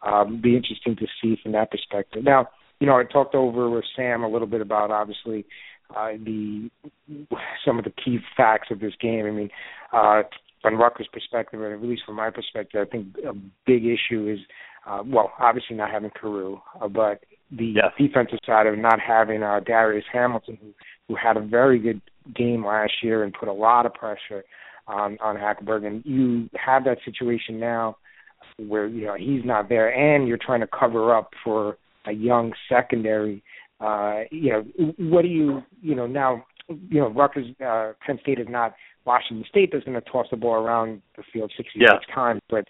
um, 0.07 0.41
be 0.41 0.55
interesting 0.55 0.95
to 0.95 1.07
see 1.21 1.39
from 1.41 1.51
that 1.51 1.69
perspective. 1.69 2.23
Now, 2.23 2.49
you 2.79 2.87
know 2.87 2.97
I 2.97 3.03
talked 3.03 3.35
over 3.35 3.69
with 3.69 3.85
Sam 3.95 4.23
a 4.23 4.29
little 4.29 4.47
bit 4.47 4.61
about 4.61 4.89
obviously 4.89 5.45
uh, 5.95 6.13
the 6.13 6.69
some 7.65 7.77
of 7.77 7.85
the 7.85 7.93
key 8.03 8.19
facts 8.35 8.69
of 8.71 8.79
this 8.79 8.93
game. 8.99 9.25
I 9.25 9.31
mean, 9.31 9.49
uh, 9.93 10.23
from 10.61 10.77
Rutgers' 10.77 11.07
perspective, 11.11 11.61
and 11.61 11.73
at 11.73 11.81
least 11.81 12.03
from 12.05 12.15
my 12.15 12.29
perspective, 12.29 12.85
I 12.87 12.89
think 12.89 13.07
a 13.27 13.33
big 13.65 13.85
issue 13.85 14.29
is, 14.29 14.39
uh, 14.85 15.03
well, 15.05 15.31
obviously 15.39 15.75
not 15.75 15.91
having 15.91 16.11
Carroo, 16.11 16.61
uh, 16.81 16.87
but 16.87 17.23
the 17.51 17.73
yes. 17.75 17.91
defensive 17.97 18.39
side 18.45 18.67
of 18.67 18.77
not 18.77 18.99
having 18.99 19.43
uh, 19.43 19.59
Darius 19.65 20.05
Hamilton, 20.11 20.57
who 20.61 20.73
who 21.07 21.15
had 21.15 21.35
a 21.35 21.41
very 21.41 21.77
good 21.77 22.01
game 22.33 22.65
last 22.65 22.93
year 23.03 23.23
and 23.23 23.33
put 23.33 23.49
a 23.49 23.53
lot 23.53 23.85
of 23.85 23.93
pressure 23.93 24.43
on 24.87 25.17
on 25.21 25.35
Hackenberg, 25.35 25.85
and 25.85 26.03
you 26.05 26.49
have 26.55 26.85
that 26.85 26.99
situation 27.03 27.59
now 27.59 27.97
where 28.57 28.87
you 28.87 29.05
know 29.05 29.15
he's 29.15 29.43
not 29.43 29.67
there, 29.67 29.89
and 29.89 30.27
you're 30.27 30.37
trying 30.37 30.61
to 30.61 30.67
cover 30.67 31.15
up 31.15 31.31
for 31.43 31.77
a 32.05 32.11
young 32.13 32.53
secondary 32.69 33.43
uh, 33.81 34.21
you 34.29 34.51
know, 34.51 34.93
what 34.97 35.23
do 35.23 35.27
you, 35.27 35.63
you 35.81 35.95
know, 35.95 36.05
now, 36.05 36.45
you 36.69 36.99
know, 36.99 37.09
Rutgers, 37.09 37.47
uh, 37.65 37.93
Penn 38.05 38.19
State 38.21 38.39
is 38.39 38.47
not 38.47 38.73
Washington 39.05 39.45
State 39.49 39.69
that's 39.71 39.83
going 39.85 39.99
to 39.99 40.09
toss 40.09 40.27
the 40.31 40.37
ball 40.37 40.53
around 40.53 41.01
the 41.17 41.23
field 41.33 41.51
66 41.57 41.79
yeah. 41.79 42.15
times, 42.15 42.41
but 42.49 42.65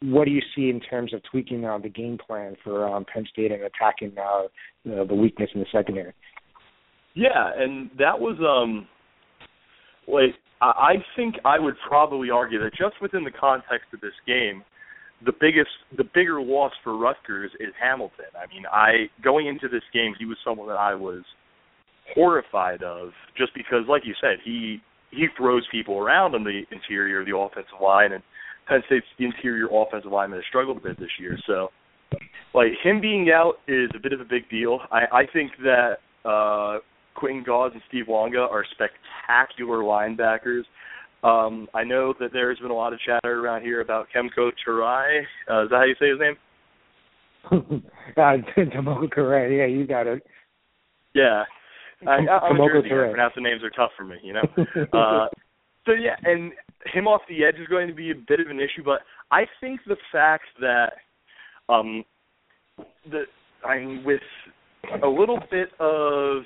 what 0.00 0.24
do 0.24 0.30
you 0.30 0.42
see 0.54 0.68
in 0.68 0.80
terms 0.80 1.14
of 1.14 1.22
tweaking 1.30 1.64
uh, 1.64 1.78
the 1.78 1.88
game 1.88 2.18
plan 2.18 2.56
for 2.64 2.88
um, 2.88 3.04
Penn 3.12 3.24
State 3.32 3.52
and 3.52 3.62
attacking 3.62 4.12
uh, 4.18 4.48
you 4.84 4.96
know, 4.96 5.06
the 5.06 5.14
weakness 5.14 5.50
in 5.54 5.60
the 5.60 5.66
secondary? 5.70 6.12
Yeah, 7.14 7.50
and 7.56 7.90
that 7.98 8.18
was 8.18 8.36
um, 8.40 8.88
like 10.08 10.34
I 10.60 10.94
think 11.16 11.36
I 11.44 11.58
would 11.58 11.74
probably 11.86 12.30
argue 12.30 12.58
that 12.62 12.70
just 12.70 13.00
within 13.00 13.24
the 13.24 13.30
context 13.30 13.88
of 13.92 14.00
this 14.00 14.14
game, 14.26 14.62
the 15.24 15.32
biggest 15.32 15.70
the 15.96 16.04
bigger 16.04 16.40
loss 16.40 16.72
for 16.82 16.96
Rutgers 16.96 17.50
is 17.60 17.72
Hamilton. 17.80 18.32
I 18.36 18.52
mean, 18.52 18.64
I 18.70 19.10
going 19.22 19.46
into 19.46 19.68
this 19.68 19.82
game, 19.92 20.14
he 20.18 20.24
was 20.24 20.36
someone 20.44 20.68
that 20.68 20.78
I 20.78 20.94
was 20.94 21.22
horrified 22.14 22.82
of 22.82 23.10
just 23.36 23.54
because 23.54 23.84
like 23.88 24.02
you 24.04 24.14
said, 24.20 24.38
he 24.44 24.80
he 25.12 25.26
throws 25.36 25.66
people 25.70 25.98
around 25.98 26.34
on 26.34 26.42
the 26.44 26.62
interior 26.70 27.20
of 27.20 27.26
the 27.26 27.36
offensive 27.36 27.80
line 27.82 28.12
and 28.12 28.22
Penn 28.66 28.82
State's 28.86 29.06
interior 29.18 29.68
offensive 29.72 30.10
lineman 30.10 30.38
has 30.38 30.44
struggled 30.48 30.78
a 30.78 30.80
bit 30.80 30.98
this 30.98 31.10
year. 31.20 31.38
So 31.46 31.68
like 32.54 32.68
him 32.82 33.00
being 33.00 33.30
out 33.34 33.54
is 33.68 33.90
a 33.94 34.00
bit 34.00 34.12
of 34.12 34.20
a 34.20 34.24
big 34.24 34.48
deal. 34.50 34.80
I, 34.90 35.04
I 35.12 35.22
think 35.32 35.52
that 35.62 35.96
uh 36.24 36.78
Quentin 37.14 37.44
Gause 37.44 37.72
and 37.74 37.82
Steve 37.88 38.06
Longa 38.08 38.38
are 38.38 38.64
spectacular 38.72 39.78
linebackers. 39.78 40.62
Um, 41.22 41.68
I 41.74 41.84
know 41.84 42.14
that 42.18 42.30
there's 42.32 42.58
been 42.58 42.70
a 42.70 42.74
lot 42.74 42.92
of 42.92 42.98
chatter 43.00 43.40
around 43.40 43.62
here 43.62 43.80
about 43.80 44.08
Kemoko 44.14 44.50
Turay. 44.66 45.20
Uh, 45.48 45.64
is 45.64 45.70
that 45.70 45.76
how 45.76 45.84
you 45.84 45.94
say 46.00 46.08
his 46.10 46.18
name? 46.18 46.36
uh, 48.16 48.36
Turay. 48.56 49.58
Yeah, 49.58 49.66
you 49.66 49.86
got 49.86 50.06
it. 50.06 50.22
Yeah. 51.14 51.44
I, 52.06 52.26
I'm 52.28 52.60
a 52.60 52.66
Jersey 52.66 52.88
guy. 52.88 53.10
Pronounce 53.10 53.34
the 53.34 53.42
names 53.42 53.62
are 53.62 53.70
tough 53.70 53.90
for 53.96 54.04
me, 54.04 54.16
you 54.22 54.32
know. 54.32 54.42
uh, 54.92 55.26
so 55.86 55.92
yeah, 55.92 56.16
and 56.24 56.52
him 56.92 57.06
off 57.06 57.22
the 57.28 57.44
edge 57.44 57.56
is 57.60 57.66
going 57.68 57.88
to 57.88 57.94
be 57.94 58.10
a 58.10 58.14
bit 58.14 58.40
of 58.40 58.48
an 58.48 58.58
issue, 58.58 58.82
but 58.84 59.00
I 59.30 59.44
think 59.60 59.80
the 59.86 59.96
fact 60.10 60.44
that 60.60 60.92
um 61.68 62.04
the 63.10 63.24
I 63.64 63.78
mean 63.78 64.02
with 64.04 64.20
a 65.02 65.06
little 65.08 65.38
bit 65.50 65.68
of 65.78 66.42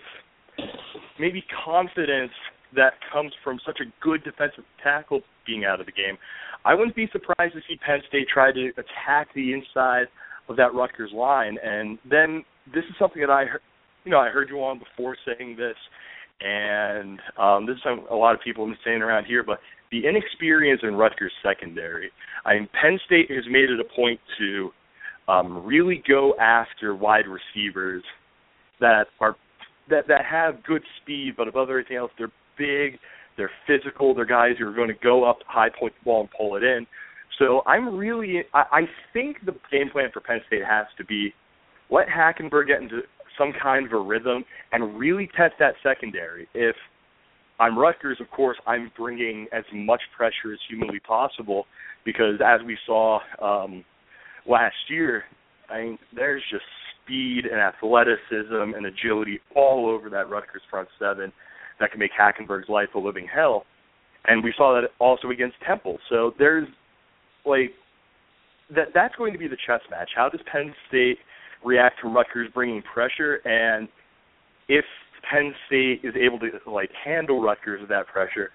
maybe 1.19 1.45
confidence 1.65 2.33
that 2.75 2.95
comes 3.13 3.33
from 3.43 3.59
such 3.65 3.79
a 3.81 3.85
good 4.03 4.23
defensive 4.25 4.65
tackle 4.83 5.21
being 5.47 5.65
out 5.65 5.81
of 5.81 5.87
the 5.87 5.93
game. 5.93 6.19
I 6.65 6.75
wouldn't 6.75 6.97
be 6.97 7.09
surprised 7.13 7.55
to 7.55 7.61
see 7.69 7.77
Penn 7.85 8.01
State 8.09 8.27
try 8.33 8.53
to 8.53 8.71
attack 8.71 9.29
the 9.35 9.53
inside 9.53 10.07
of 10.49 10.57
that 10.57 10.75
Rutgers 10.75 11.13
line. 11.15 11.57
And 11.63 11.99
then 12.09 12.45
this 12.75 12.85
is 12.85 12.97
something 12.99 13.23
that 13.23 13.31
I, 13.31 13.45
you 14.07 14.13
know, 14.13 14.19
I 14.19 14.29
heard 14.29 14.49
you 14.49 14.63
on 14.63 14.79
before 14.79 15.17
saying 15.27 15.57
this, 15.57 15.75
and 16.41 17.19
um, 17.39 17.67
this 17.67 17.75
is 17.77 17.83
a 18.09 18.15
lot 18.15 18.35
of 18.35 18.41
people 18.41 18.65
have 18.65 18.75
been 18.75 18.79
saying 18.85 19.03
around 19.03 19.25
here, 19.25 19.43
but 19.43 19.59
the 19.91 20.07
inexperience 20.07 20.81
in 20.85 20.95
Rutgers 20.95 21.33
secondary. 21.43 22.11
I 22.45 22.55
mean, 22.55 22.69
Penn 22.81 22.99
State 23.05 23.31
has 23.31 23.45
made 23.51 23.69
it 23.69 23.81
a 23.81 23.97
point 23.97 24.21
to 24.39 24.71
um, 25.29 25.67
really 25.67 26.03
go 26.09 26.35
after 26.41 26.95
wide 26.95 27.25
receivers 27.27 28.05
that 28.81 29.07
are 29.21 29.37
that 29.91 30.07
that 30.07 30.25
have 30.25 30.63
good 30.63 30.83
speed, 31.03 31.35
but 31.37 31.49
above 31.49 31.69
everything 31.69 31.97
else, 31.97 32.13
they're 32.17 32.33
big, 32.57 33.01
they're 33.37 33.51
physical, 33.67 34.15
they're 34.15 34.25
guys 34.25 34.53
who 34.59 34.69
are 34.69 34.75
going 34.75 34.89
to 34.89 34.95
go 35.03 35.29
up 35.29 35.39
high 35.47 35.69
point 35.69 35.93
the 35.99 36.05
ball 36.05 36.21
and 36.21 36.31
pull 36.37 36.57
it 36.57 36.63
in. 36.63 36.87
So 37.41 37.63
I'm 37.67 37.97
really, 37.97 38.45
I, 38.55 38.63
I 38.73 38.81
think 39.13 39.39
the 39.45 39.53
game 39.73 39.91
plan 39.91 40.11
for 40.13 40.21
Penn 40.21 40.41
State 40.47 40.65
has 40.69 40.87
to 40.97 41.05
be 41.05 41.35
let 41.91 42.07
Hackenberg 42.09 42.69
get 42.69 42.83
into 42.83 43.01
some 43.39 43.53
kind 43.63 43.87
of 43.87 43.93
a 43.93 43.99
rhythm 43.99 44.45
and 44.73 44.99
really 44.99 45.29
test 45.37 45.55
that 45.59 45.75
secondary. 45.83 46.49
If 46.55 46.77
I'm 47.59 47.79
Rutgers, 47.79 48.19
of 48.21 48.31
course, 48.31 48.59
I'm 48.67 48.91
bringing 48.97 49.47
as 49.53 49.65
much 49.73 50.01
pressure 50.17 50.53
as 50.53 50.59
humanly 50.69 51.01
possible 51.01 51.67
because 52.05 52.41
as 52.45 52.61
we 52.65 52.77
saw 52.87 53.21
um, 53.43 53.85
last 54.47 54.77
year, 54.89 55.25
I 55.71 55.83
mean, 55.83 55.99
there's 56.15 56.43
just 56.51 56.65
speed 57.03 57.45
and 57.47 57.61
athleticism 57.61 58.75
and 58.77 58.87
agility 58.87 59.41
all 59.55 59.89
over 59.89 60.11
that 60.11 60.29
Rutgers 60.29 60.63
front 60.71 60.89
seven 60.99 61.33
that 61.81 61.91
can 61.91 62.01
make 62.01 62.11
Hackenberg's 62.19 62.69
life 62.69 62.89
a 62.95 62.99
living 62.99 63.27
hell. 63.33 63.65
And 64.27 64.43
we 64.43 64.53
saw 64.57 64.81
that 64.81 64.89
also 64.99 65.31
against 65.31 65.57
Temple. 65.67 65.99
So 66.09 66.33
there's 66.39 66.69
like 67.45 67.73
that 68.75 68.89
that's 68.95 69.15
going 69.17 69.33
to 69.33 69.39
be 69.39 69.49
the 69.49 69.57
chess 69.67 69.81
match. 69.91 70.11
How 70.17 70.29
does 70.29 70.41
Penn 70.51 70.75
State 70.89 71.19
react 71.67 72.01
to 72.03 72.09
Rutgers 72.09 72.49
bringing 72.55 72.83
pressure 72.83 73.37
and 73.45 73.89
if 74.69 74.85
Penn 75.31 75.53
State 75.67 76.01
is 76.05 76.15
able 76.17 76.39
to 76.39 76.51
like 76.71 76.91
handle 77.05 77.43
Rutgers 77.43 77.81
with 77.81 77.91
that 77.91 78.07
pressure, 78.07 78.51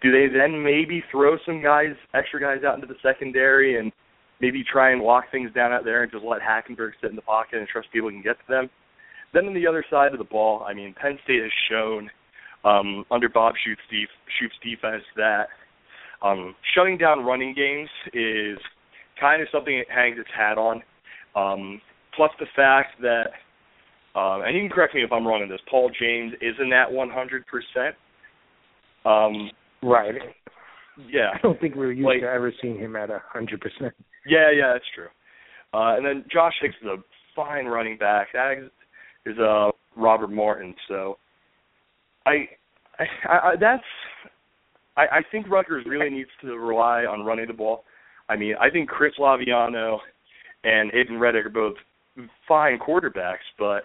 do 0.00 0.10
they 0.12 0.32
then 0.32 0.62
maybe 0.62 1.02
throw 1.10 1.36
some 1.44 1.62
guys, 1.62 1.94
extra 2.14 2.40
guys 2.40 2.64
out 2.64 2.76
into 2.76 2.86
the 2.86 2.98
secondary 3.02 3.78
and 3.78 3.92
maybe 4.40 4.64
try 4.64 4.92
and 4.92 5.02
lock 5.02 5.24
things 5.30 5.52
down 5.54 5.72
out 5.72 5.84
there 5.84 6.02
and 6.02 6.12
just 6.12 6.24
let 6.24 6.40
Hackenberg 6.40 6.92
sit 7.00 7.10
in 7.10 7.16
the 7.16 7.22
pocket 7.22 7.58
and 7.58 7.68
trust 7.68 7.88
people 7.92 8.10
can 8.10 8.22
get 8.22 8.36
to 8.38 8.44
them? 8.48 8.70
Then 9.34 9.46
on 9.46 9.54
the 9.54 9.66
other 9.66 9.84
side 9.90 10.12
of 10.12 10.18
the 10.18 10.24
ball, 10.24 10.64
I 10.66 10.72
mean, 10.72 10.94
Penn 11.00 11.18
State 11.24 11.42
has 11.42 11.52
shown 11.68 12.10
um, 12.64 13.04
under 13.10 13.28
Bob 13.28 13.54
Shoop's, 13.64 13.82
def- 13.90 14.50
defense 14.62 15.02
that 15.16 15.48
um, 16.22 16.54
shutting 16.74 16.96
down 16.96 17.24
running 17.24 17.54
games 17.54 17.88
is 18.14 18.58
kind 19.20 19.42
of 19.42 19.48
something 19.52 19.74
it 19.74 19.86
hangs 19.90 20.16
its 20.18 20.30
hat 20.36 20.56
on. 20.58 20.82
Um, 21.36 21.80
plus 22.18 22.32
the 22.40 22.46
fact 22.56 23.00
that, 23.00 23.28
uh, 24.16 24.40
and 24.42 24.56
you 24.56 24.62
can 24.62 24.70
correct 24.70 24.94
me 24.94 25.04
if 25.04 25.12
I'm 25.12 25.24
wrong 25.24 25.42
on 25.42 25.48
this, 25.48 25.60
Paul 25.70 25.90
James 25.98 26.32
isn't 26.42 26.72
at 26.72 26.88
100%. 26.88 27.92
Um, 29.04 29.50
right. 29.82 30.14
Yeah. 31.08 31.30
I 31.34 31.38
don't 31.40 31.60
think 31.60 31.76
we 31.76 31.86
are 31.86 31.92
used 31.92 32.04
like, 32.04 32.20
to 32.22 32.26
ever 32.26 32.52
seeing 32.60 32.76
him 32.76 32.96
at 32.96 33.08
100%. 33.08 33.20
Yeah, 34.26 34.50
yeah, 34.50 34.72
that's 34.72 34.84
true. 34.94 35.06
Uh, 35.72 35.96
and 35.96 36.04
then 36.04 36.24
Josh 36.30 36.54
Hicks 36.60 36.74
is 36.82 36.88
a 36.88 36.96
fine 37.36 37.66
running 37.66 37.96
back. 37.96 38.28
That 38.32 38.54
is, 38.58 38.70
is 39.24 39.38
uh, 39.38 39.70
Robert 39.96 40.32
Martin. 40.32 40.74
So 40.88 41.18
I, 42.26 42.48
I, 42.98 43.04
I 43.28 43.54
that's 43.60 43.84
I, 44.96 45.18
I 45.18 45.20
think 45.30 45.48
Rutgers 45.48 45.86
really 45.86 46.10
needs 46.10 46.30
to 46.42 46.58
rely 46.58 47.04
on 47.04 47.24
running 47.24 47.46
the 47.46 47.52
ball. 47.52 47.84
I 48.28 48.36
mean, 48.36 48.54
I 48.60 48.68
think 48.68 48.88
Chris 48.88 49.12
Laviano 49.18 49.98
and 50.64 50.90
Hayden 50.92 51.16
Rettig 51.16 51.46
are 51.46 51.50
both 51.50 51.76
fine 52.46 52.78
quarterbacks, 52.78 53.46
but 53.58 53.82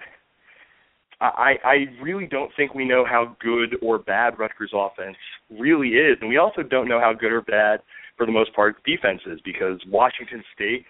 I, 1.21 1.53
I 1.63 1.75
really 2.01 2.27
don't 2.27 2.51
think 2.57 2.73
we 2.73 2.85
know 2.85 3.05
how 3.05 3.35
good 3.39 3.77
or 3.81 3.99
bad 3.99 4.37
Rutgers 4.37 4.71
offense 4.73 5.15
really 5.49 5.89
is, 5.89 6.17
and 6.19 6.29
we 6.29 6.37
also 6.37 6.63
don't 6.63 6.87
know 6.87 6.99
how 6.99 7.13
good 7.13 7.31
or 7.31 7.41
bad, 7.41 7.79
for 8.17 8.25
the 8.25 8.31
most 8.31 8.53
part, 8.53 8.83
defense 8.83 9.21
is 9.25 9.39
because 9.45 9.79
Washington 9.87 10.43
State, 10.53 10.85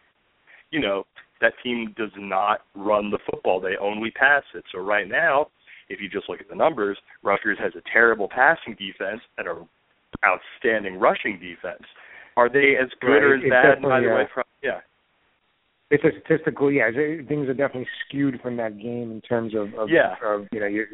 you 0.71 0.79
know, 0.79 1.05
that 1.41 1.53
team 1.61 1.93
does 1.97 2.09
not 2.17 2.61
run 2.75 3.11
the 3.11 3.19
football; 3.29 3.59
they 3.59 3.75
only 3.79 4.11
pass 4.11 4.43
it. 4.55 4.63
So 4.71 4.79
right 4.79 5.07
now, 5.07 5.47
if 5.89 5.99
you 6.01 6.09
just 6.09 6.29
look 6.29 6.39
at 6.39 6.49
the 6.49 6.55
numbers, 6.55 6.97
Rutgers 7.21 7.57
has 7.59 7.73
a 7.75 7.81
terrible 7.91 8.27
passing 8.27 8.75
defense 8.79 9.21
and 9.37 9.47
a 9.47 9.67
outstanding 10.25 10.99
rushing 10.99 11.39
defense. 11.39 11.83
Are 12.37 12.49
they 12.49 12.75
as 12.81 12.89
good 13.01 13.07
right. 13.07 13.23
or 13.23 13.35
as 13.35 13.41
bad? 13.49 13.81
By 13.81 13.99
the 13.99 14.07
way, 14.07 14.23
from, 14.33 14.43
yeah. 14.63 14.79
It's 15.93 16.03
a 16.03 16.09
statistical, 16.25 16.71
yeah. 16.71 16.89
Things 17.27 17.47
are 17.47 17.53
definitely 17.53 17.87
skewed 18.03 18.41
from 18.41 18.57
that 18.57 18.79
game 18.79 19.11
in 19.11 19.21
terms 19.21 19.53
of, 19.53 19.75
of, 19.75 19.89
yeah. 19.91 20.15
of 20.25 20.47
you 20.51 20.59
know, 20.59 20.65
you're 20.65 20.87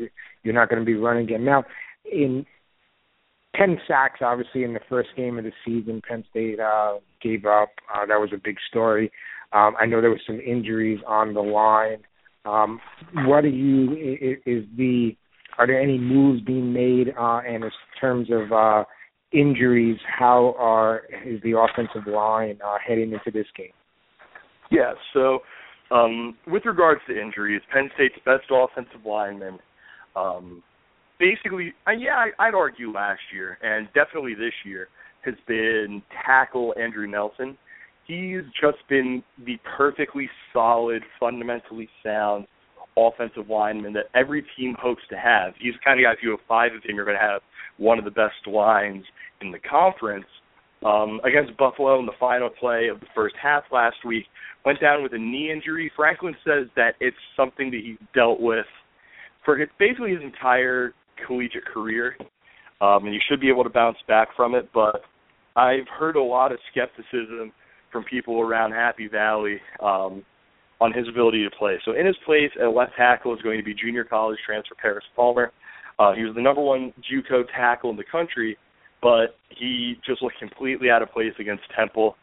you're 0.44 0.54
not 0.54 0.68
going 0.68 0.82
to 0.82 0.86
be 0.86 0.96
running 0.96 1.24
again. 1.24 1.46
Now, 1.46 1.64
in 2.12 2.46
ten 3.56 3.80
sacks, 3.88 4.20
obviously, 4.22 4.66
in 4.66 4.74
the 4.74 4.82
first 4.90 5.10
game 5.16 5.38
of 5.38 5.46
the 5.46 5.54
season, 5.66 6.02
Penn 6.06 6.26
State 6.30 6.60
uh, 6.60 6.96
gave 7.22 7.46
up. 7.46 7.70
Uh, 7.96 8.06
that 8.08 8.20
was 8.20 8.32
a 8.34 8.42
big 8.44 8.58
story. 8.70 9.10
Um, 9.54 9.74
I 9.80 9.86
know 9.86 10.02
there 10.02 10.10
were 10.10 10.20
some 10.28 10.42
injuries 10.42 11.00
on 11.08 11.34
the 11.34 11.40
line. 11.40 12.00
Um, 12.44 12.82
what 13.26 13.46
are 13.46 13.48
you? 13.48 13.94
Is 14.46 14.66
the 14.76 15.16
are 15.58 15.66
there 15.66 15.80
any 15.80 15.98
moves 15.98 16.42
being 16.42 16.74
made? 16.74 17.14
Uh, 17.18 17.40
and 17.48 17.64
in 17.64 17.72
terms 18.02 18.28
of 18.32 18.52
uh, 18.52 18.84
injuries, 19.32 19.98
how 20.06 20.56
are 20.60 21.04
is 21.26 21.42
the 21.42 21.58
offensive 21.58 22.06
line 22.06 22.60
uh, 22.66 22.76
heading 22.86 23.14
into 23.14 23.32
this 23.32 23.48
game? 23.56 23.72
Yeah. 24.72 24.94
So, 25.14 25.40
um, 25.92 26.38
with 26.48 26.66
regards 26.66 27.02
to 27.08 27.20
injuries, 27.20 27.62
Penn 27.74 27.90
State's 27.96 28.16
best 28.26 28.46
offensive 28.52 29.06
lineman, 29.06 29.60
um, 30.16 30.62
basically, 31.20 31.74
uh, 31.88 31.92
yeah, 31.92 32.16
I, 32.16 32.48
I'd 32.48 32.54
argue 32.54 32.92
last 32.92 33.22
year 33.34 33.58
and 33.62 33.88
definitely 33.94 34.36
this 34.36 34.54
year 34.66 34.88
has 35.26 35.36
been 35.48 36.02
tackle 36.26 36.74
Andrew 36.80 37.08
Nelson. 37.08 37.58
He's 38.06 38.44
just 38.60 38.78
been 38.88 39.24
the 39.46 39.58
perfectly 39.78 40.30
solid, 40.54 41.04
fundamentally 41.20 41.90
sound 42.04 42.48
offensive 42.98 43.50
lineman 43.50 43.94
that 43.94 44.06
every 44.16 44.44
team 44.58 44.76
hopes 44.80 45.02
to 45.10 45.18
have. 45.18 45.54
He's 45.60 45.74
the 45.74 45.80
kind 45.84 46.00
of 46.00 46.06
guy 46.06 46.14
if 46.14 46.20
you 46.24 46.32
have 46.32 46.40
five 46.48 46.74
of 46.74 46.84
him, 46.84 46.96
you're 46.96 47.06
going 47.06 47.18
to 47.18 47.24
have 47.24 47.42
one 47.78 48.00
of 48.00 48.06
the 48.06 48.12
best 48.12 48.48
lines 48.48 49.04
in 49.42 49.52
the 49.52 49.60
conference. 49.60 50.26
Um, 50.86 51.20
against 51.26 51.58
Buffalo 51.58 52.00
in 52.00 52.06
the 52.06 52.14
final 52.18 52.50
play 52.50 52.88
of 52.88 53.02
the 53.02 53.06
first 53.14 53.36
half 53.42 53.64
last 53.70 53.98
week, 54.06 54.26
went 54.66 54.80
down 54.80 55.04
with 55.04 55.12
a 55.12 55.18
knee 55.18 55.52
injury. 55.52 55.92
Franklin 55.94 56.34
says 56.46 56.68
that 56.78 56.92
it's 57.02 57.18
something 57.36 57.70
that 57.72 57.82
he's 57.84 57.98
dealt 58.16 58.40
with 58.40 58.66
for 59.44 59.58
his, 59.58 59.68
basically 59.78 60.12
his 60.12 60.22
entire 60.24 60.94
collegiate 61.28 61.66
career, 61.66 62.16
um, 62.80 63.04
and 63.04 63.14
he 63.14 63.20
should 63.30 63.42
be 63.42 63.50
able 63.50 63.66
to 63.66 63.70
bounce 63.70 63.98
back 64.08 64.30
from 64.38 64.56
it. 64.56 64.70
But 64.74 65.02
I've 65.56 65.88
heard 66.00 66.16
a 66.16 66.24
lot 66.24 66.54
of 66.54 66.60
skepticism 66.72 67.52
from 67.92 68.04
people 68.06 68.40
around 68.40 68.72
Happy 68.72 69.08
Valley 69.08 69.60
um, 69.82 70.24
on 70.80 70.94
his 70.94 71.08
ability 71.10 71.44
to 71.44 71.56
play. 71.58 71.78
So 71.84 71.92
in 71.92 72.06
his 72.06 72.16
place 72.26 72.52
at 72.62 72.74
left 72.74 72.94
tackle 72.96 73.36
is 73.36 73.42
going 73.42 73.58
to 73.58 73.64
be 73.64 73.74
junior 73.74 74.04
college 74.04 74.38
transfer 74.46 74.76
Paris 74.82 75.04
Palmer. 75.16 75.52
Uh, 75.98 76.14
he 76.14 76.24
was 76.24 76.34
the 76.36 76.42
number 76.42 76.62
one 76.62 76.94
JUCO 77.12 77.44
tackle 77.54 77.90
in 77.90 77.98
the 77.98 78.06
country, 78.10 78.58
but 79.02 79.36
he 79.50 79.96
just 80.06 80.22
looked 80.22 80.40
completely 80.40 80.90
out 80.90 81.02
of 81.02 81.12
place 81.12 81.34
against 81.40 81.64
Temple. 81.78 82.16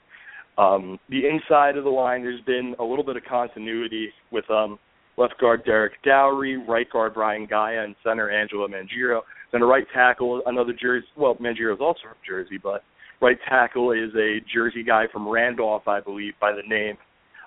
Um, 0.58 0.98
the 1.10 1.26
inside 1.26 1.76
of 1.76 1.84
the 1.84 1.90
line, 1.90 2.22
there's 2.22 2.40
been 2.42 2.74
a 2.78 2.84
little 2.84 3.04
bit 3.04 3.16
of 3.16 3.24
continuity 3.24 4.08
with 4.30 4.48
um, 4.50 4.78
left 5.16 5.38
guard 5.40 5.64
Derek 5.64 5.92
Dowrey, 6.04 6.56
right 6.66 6.90
guard 6.90 7.14
Brian 7.14 7.46
Gaia, 7.46 7.84
and 7.84 7.94
center 8.02 8.30
Angelo 8.30 8.66
Mangiro. 8.66 9.20
Then 9.52 9.62
a 9.62 9.66
right 9.66 9.86
tackle, 9.94 10.42
another 10.46 10.72
Jersey. 10.72 11.06
Well, 11.16 11.34
Mangiro 11.36 11.74
is 11.74 11.80
also 11.80 12.00
from 12.02 12.16
Jersey, 12.26 12.58
but 12.62 12.82
right 13.20 13.38
tackle 13.48 13.92
is 13.92 14.14
a 14.16 14.38
Jersey 14.52 14.82
guy 14.82 15.04
from 15.12 15.28
Randolph, 15.28 15.86
I 15.86 16.00
believe, 16.00 16.34
by 16.40 16.52
the 16.52 16.66
name 16.68 16.96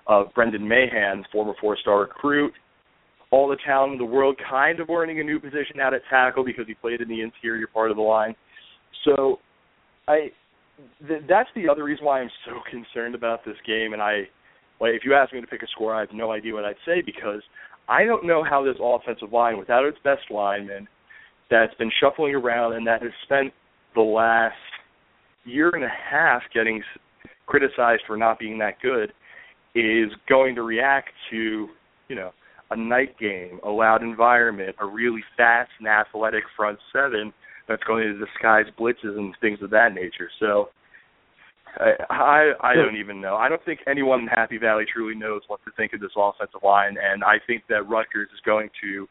of 0.06 0.32
Brendan 0.34 0.66
Mahon, 0.66 1.24
former 1.32 1.54
four-star 1.60 2.00
recruit. 2.00 2.52
All 3.30 3.48
the 3.48 3.58
talent 3.64 3.92
in 3.92 3.98
the 3.98 4.04
world, 4.04 4.36
kind 4.48 4.80
of 4.80 4.90
earning 4.90 5.20
a 5.20 5.22
new 5.22 5.38
position 5.38 5.78
out 5.80 5.94
at 5.94 6.02
tackle 6.10 6.44
because 6.44 6.66
he 6.66 6.74
played 6.74 7.00
in 7.00 7.08
the 7.08 7.20
interior 7.20 7.68
part 7.68 7.90
of 7.92 7.96
the 7.96 8.02
line. 8.02 8.34
So, 9.04 9.38
I 10.08 10.30
th- 11.06 11.22
that's 11.28 11.48
the 11.54 11.68
other 11.68 11.84
reason 11.84 12.04
why 12.04 12.20
I'm 12.20 12.30
so 12.44 12.60
concerned 12.70 13.14
about 13.14 13.44
this 13.44 13.56
game. 13.66 13.92
And 13.92 14.02
I, 14.02 14.28
like, 14.80 14.92
if 14.92 15.02
you 15.04 15.14
ask 15.14 15.32
me 15.32 15.40
to 15.40 15.46
pick 15.46 15.62
a 15.62 15.66
score, 15.68 15.94
I 15.94 16.00
have 16.00 16.12
no 16.12 16.32
idea 16.32 16.54
what 16.54 16.64
I'd 16.64 16.76
say 16.86 17.02
because 17.04 17.42
I 17.88 18.04
don't 18.04 18.26
know 18.26 18.44
how 18.44 18.64
this 18.64 18.76
offensive 18.80 19.32
line, 19.32 19.58
without 19.58 19.84
its 19.84 19.98
best 20.04 20.30
lineman, 20.30 20.88
that's 21.50 21.74
been 21.74 21.90
shuffling 22.00 22.34
around 22.34 22.74
and 22.74 22.86
that 22.86 23.02
has 23.02 23.10
spent 23.24 23.52
the 23.94 24.00
last 24.00 24.54
year 25.44 25.70
and 25.74 25.84
a 25.84 25.88
half 25.88 26.42
getting 26.54 26.82
criticized 27.46 28.02
for 28.06 28.16
not 28.16 28.38
being 28.38 28.58
that 28.58 28.80
good, 28.80 29.12
is 29.74 30.10
going 30.28 30.54
to 30.54 30.62
react 30.62 31.08
to, 31.30 31.68
you 32.08 32.16
know, 32.16 32.30
a 32.70 32.76
night 32.76 33.18
game, 33.18 33.58
a 33.64 33.68
loud 33.68 34.02
environment, 34.02 34.76
a 34.80 34.86
really 34.86 35.24
fast 35.36 35.70
and 35.80 35.88
athletic 35.88 36.44
front 36.56 36.78
seven 36.92 37.32
that's 37.70 37.82
going 37.84 38.02
to 38.02 38.18
disguise 38.18 38.66
blitzes 38.78 39.16
and 39.16 39.32
things 39.40 39.60
of 39.62 39.70
that 39.70 39.94
nature. 39.94 40.28
So 40.40 40.70
I 41.78 42.50
I, 42.60 42.74
don't 42.74 42.96
even 42.96 43.20
know. 43.20 43.36
I 43.36 43.48
don't 43.48 43.64
think 43.64 43.78
anyone 43.86 44.22
in 44.22 44.26
Happy 44.26 44.58
Valley 44.58 44.84
truly 44.92 45.14
knows 45.14 45.42
what 45.46 45.60
to 45.64 45.70
think 45.76 45.92
of 45.92 46.00
this 46.00 46.10
offensive 46.16 46.60
line, 46.64 46.96
and 47.00 47.22
I 47.22 47.36
think 47.46 47.62
that 47.68 47.88
Rutgers 47.88 48.28
is 48.34 48.40
going 48.44 48.70
to 48.82 49.06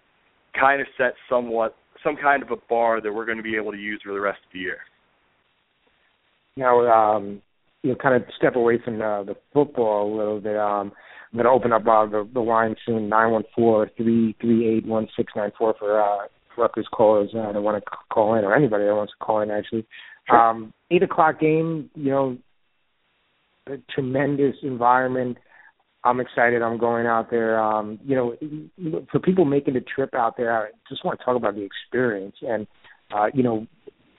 kind 0.60 0.82
of 0.82 0.88
set 0.97 1.14
somewhat 1.30 1.76
some 2.03 2.18
kind 2.22 2.43
of 2.43 2.51
a 2.51 2.57
bar 2.70 2.99
that 3.01 3.14
we're 3.14 3.26
going 3.26 3.38
to 3.38 3.43
be 3.43 3.55
able 3.55 3.72
to 3.72 3.78
use 3.78 4.01
for 4.03 4.14
the 4.14 4.20
rest 4.20 4.39
of 4.45 4.51
the 4.51 4.60
year. 4.60 4.80
Now, 6.57 7.16
um, 7.16 7.41
you 7.82 7.91
know, 7.91 7.95
kind 7.95 8.16
of 8.16 8.24
step 8.38 8.57
away 8.57 8.80
from 8.84 8.97
the, 8.97 9.24
the 9.26 9.36
football 9.53 10.14
a 10.14 10.16
little 10.18 10.41
bit. 10.41 10.57
Um, 10.57 10.91
I'm 11.32 11.38
going 11.38 11.45
to 11.45 11.51
open 11.51 11.72
up 11.72 11.84
uh, 11.88 12.07
the, 12.07 12.28
the 12.34 12.41
line 12.41 12.76
soon, 12.86 13.07
nine 13.07 13.32
one 13.32 13.43
four 13.55 13.89
three 13.95 14.36
three 14.41 14.68
eight 14.68 14.86
one 14.86 15.07
six 15.16 15.32
nine 15.36 15.51
four 15.57 15.76
for 15.80 16.01
uh, 16.01 16.28
Rutgers 16.60 16.88
callers 16.91 17.30
uh, 17.34 17.51
that 17.51 17.62
want 17.62 17.84
to 17.84 17.91
call 18.12 18.36
in, 18.36 18.43
or 18.43 18.55
anybody 18.55 18.86
that 18.86 18.95
wants 18.95 19.14
to 19.14 19.26
call 19.26 19.41
in, 19.41 19.49
actually. 19.51 19.86
Um, 20.32 20.74
eight 20.91 21.01
o'clock 21.01 21.39
game, 21.39 21.89
you 21.95 22.12
know, 22.12 22.38
a 23.68 23.78
tremendous 23.93 24.55
environment. 24.62 25.38
I'm 26.03 26.20
excited. 26.20 26.62
I'm 26.62 26.78
going 26.78 27.05
out 27.07 27.30
there. 27.30 27.60
Um, 27.60 27.99
you 28.05 28.16
know, 28.16 29.05
for 29.12 29.20
people 29.20 29.45
making 29.45 29.74
the 29.74 29.82
trip 29.82 30.14
out 30.14 30.38
there, 30.38 30.55
I 30.55 30.70
just 30.88 31.03
want 31.03 31.20
to 31.20 31.26
talk 31.26 31.36
about 31.36 31.55
the 31.55 31.64
experience 31.64 32.36
and, 32.41 32.68
uh, 33.14 33.28
you 33.34 33.43
know, 33.43 33.68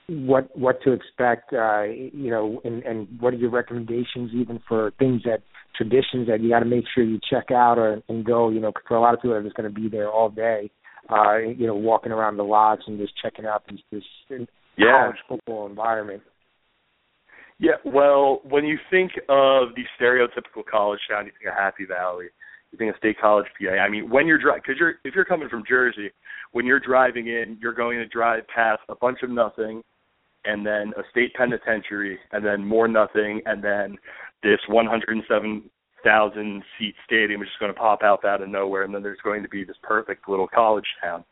what 0.07 0.55
what 0.55 0.81
to 0.83 0.91
expect. 0.91 1.53
Uh, 1.53 1.83
you 1.83 2.29
know, 2.29 2.61
and, 2.65 2.83
and 2.83 3.07
what 3.19 3.33
are 3.33 3.37
your 3.37 3.49
recommendations 3.49 4.31
even 4.33 4.59
for 4.67 4.91
things 4.99 5.21
that 5.23 5.41
traditions 5.75 6.27
that 6.27 6.41
you 6.41 6.49
got 6.49 6.59
to 6.59 6.65
make 6.65 6.85
sure 6.93 7.03
you 7.03 7.19
check 7.29 7.49
out 7.51 7.77
or 7.77 8.01
and 8.09 8.25
go. 8.25 8.49
You 8.49 8.59
know, 8.59 8.73
for 8.87 8.97
a 8.97 9.01
lot 9.01 9.13
of 9.13 9.21
people 9.21 9.33
are 9.33 9.43
just 9.43 9.55
going 9.55 9.73
to 9.73 9.81
be 9.81 9.89
there 9.89 10.09
all 10.09 10.29
day. 10.29 10.69
Uh, 11.09 11.37
you 11.37 11.67
know, 11.67 11.75
walking 11.75 12.11
around 12.11 12.37
the 12.37 12.43
lots 12.43 12.83
and 12.87 12.99
just 12.99 13.13
checking 13.21 13.45
out 13.45 13.63
this 13.67 14.03
this 14.29 14.47
Yeah. 14.77 15.03
college 15.03 15.17
football 15.27 15.65
environment. 15.65 16.23
Yeah, 17.59 17.77
well, 17.85 18.41
when 18.43 18.65
you 18.65 18.79
think 18.89 19.11
of 19.29 19.75
the 19.75 19.85
stereotypical 19.99 20.65
college 20.65 20.99
town, 21.07 21.25
you 21.25 21.31
think 21.31 21.45
of 21.51 21.53
Happy 21.53 21.85
Valley, 21.85 22.25
you 22.71 22.77
think 22.77 22.89
of 22.89 22.97
State 22.97 23.19
College, 23.19 23.45
PA. 23.59 23.73
I 23.73 23.89
mean, 23.89 24.09
when 24.09 24.25
you're 24.25 24.39
driving, 24.39 24.61
because 24.65 24.79
you're 24.79 24.95
if 25.03 25.13
you're 25.13 25.25
coming 25.25 25.49
from 25.49 25.63
Jersey, 25.67 26.11
when 26.53 26.65
you're 26.65 26.79
driving 26.79 27.27
in, 27.27 27.57
you're 27.61 27.73
going 27.73 27.99
to 27.99 28.07
drive 28.07 28.47
past 28.47 28.81
a 28.89 28.95
bunch 28.95 29.19
of 29.21 29.29
nothing, 29.29 29.83
and 30.45 30.65
then 30.65 30.93
a 30.97 31.03
state 31.11 31.33
penitentiary, 31.35 32.17
and 32.31 32.43
then 32.43 32.65
more 32.65 32.87
nothing, 32.87 33.41
and 33.45 33.63
then 33.63 33.97
this 34.41 34.59
107,000 36.03 36.63
seat 36.77 36.95
stadium 37.05 37.41
is 37.41 37.47
going 37.59 37.73
to 37.73 37.79
pop 37.79 38.03
out 38.03 38.25
out 38.25 38.41
of 38.41 38.49
nowhere, 38.49 38.83
and 38.83 38.93
then 38.93 39.03
there's 39.03 39.19
going 39.23 39.43
to 39.43 39.49
be 39.49 39.63
this 39.63 39.75
perfect 39.83 40.27
little 40.27 40.47
college 40.47 40.85
town. 41.01 41.23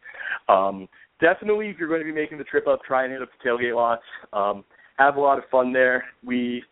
Um, 0.47 0.88
definitely, 1.22 1.70
if 1.70 1.78
you're 1.78 1.88
going 1.88 2.01
to 2.01 2.05
be 2.05 2.11
making 2.11 2.38
the 2.38 2.43
trip 2.43 2.67
up, 2.67 2.82
try 2.84 3.03
and 3.03 3.13
hit 3.13 3.22
up 3.22 3.30
the 3.32 3.49
tailgate 3.49 3.76
lots. 3.76 4.03
Um, 4.34 4.63
have 4.97 5.15
a 5.15 5.20
lot 5.20 5.38
of 5.38 5.43
fun 5.49 5.74
there. 5.74 6.05
We 6.24 6.63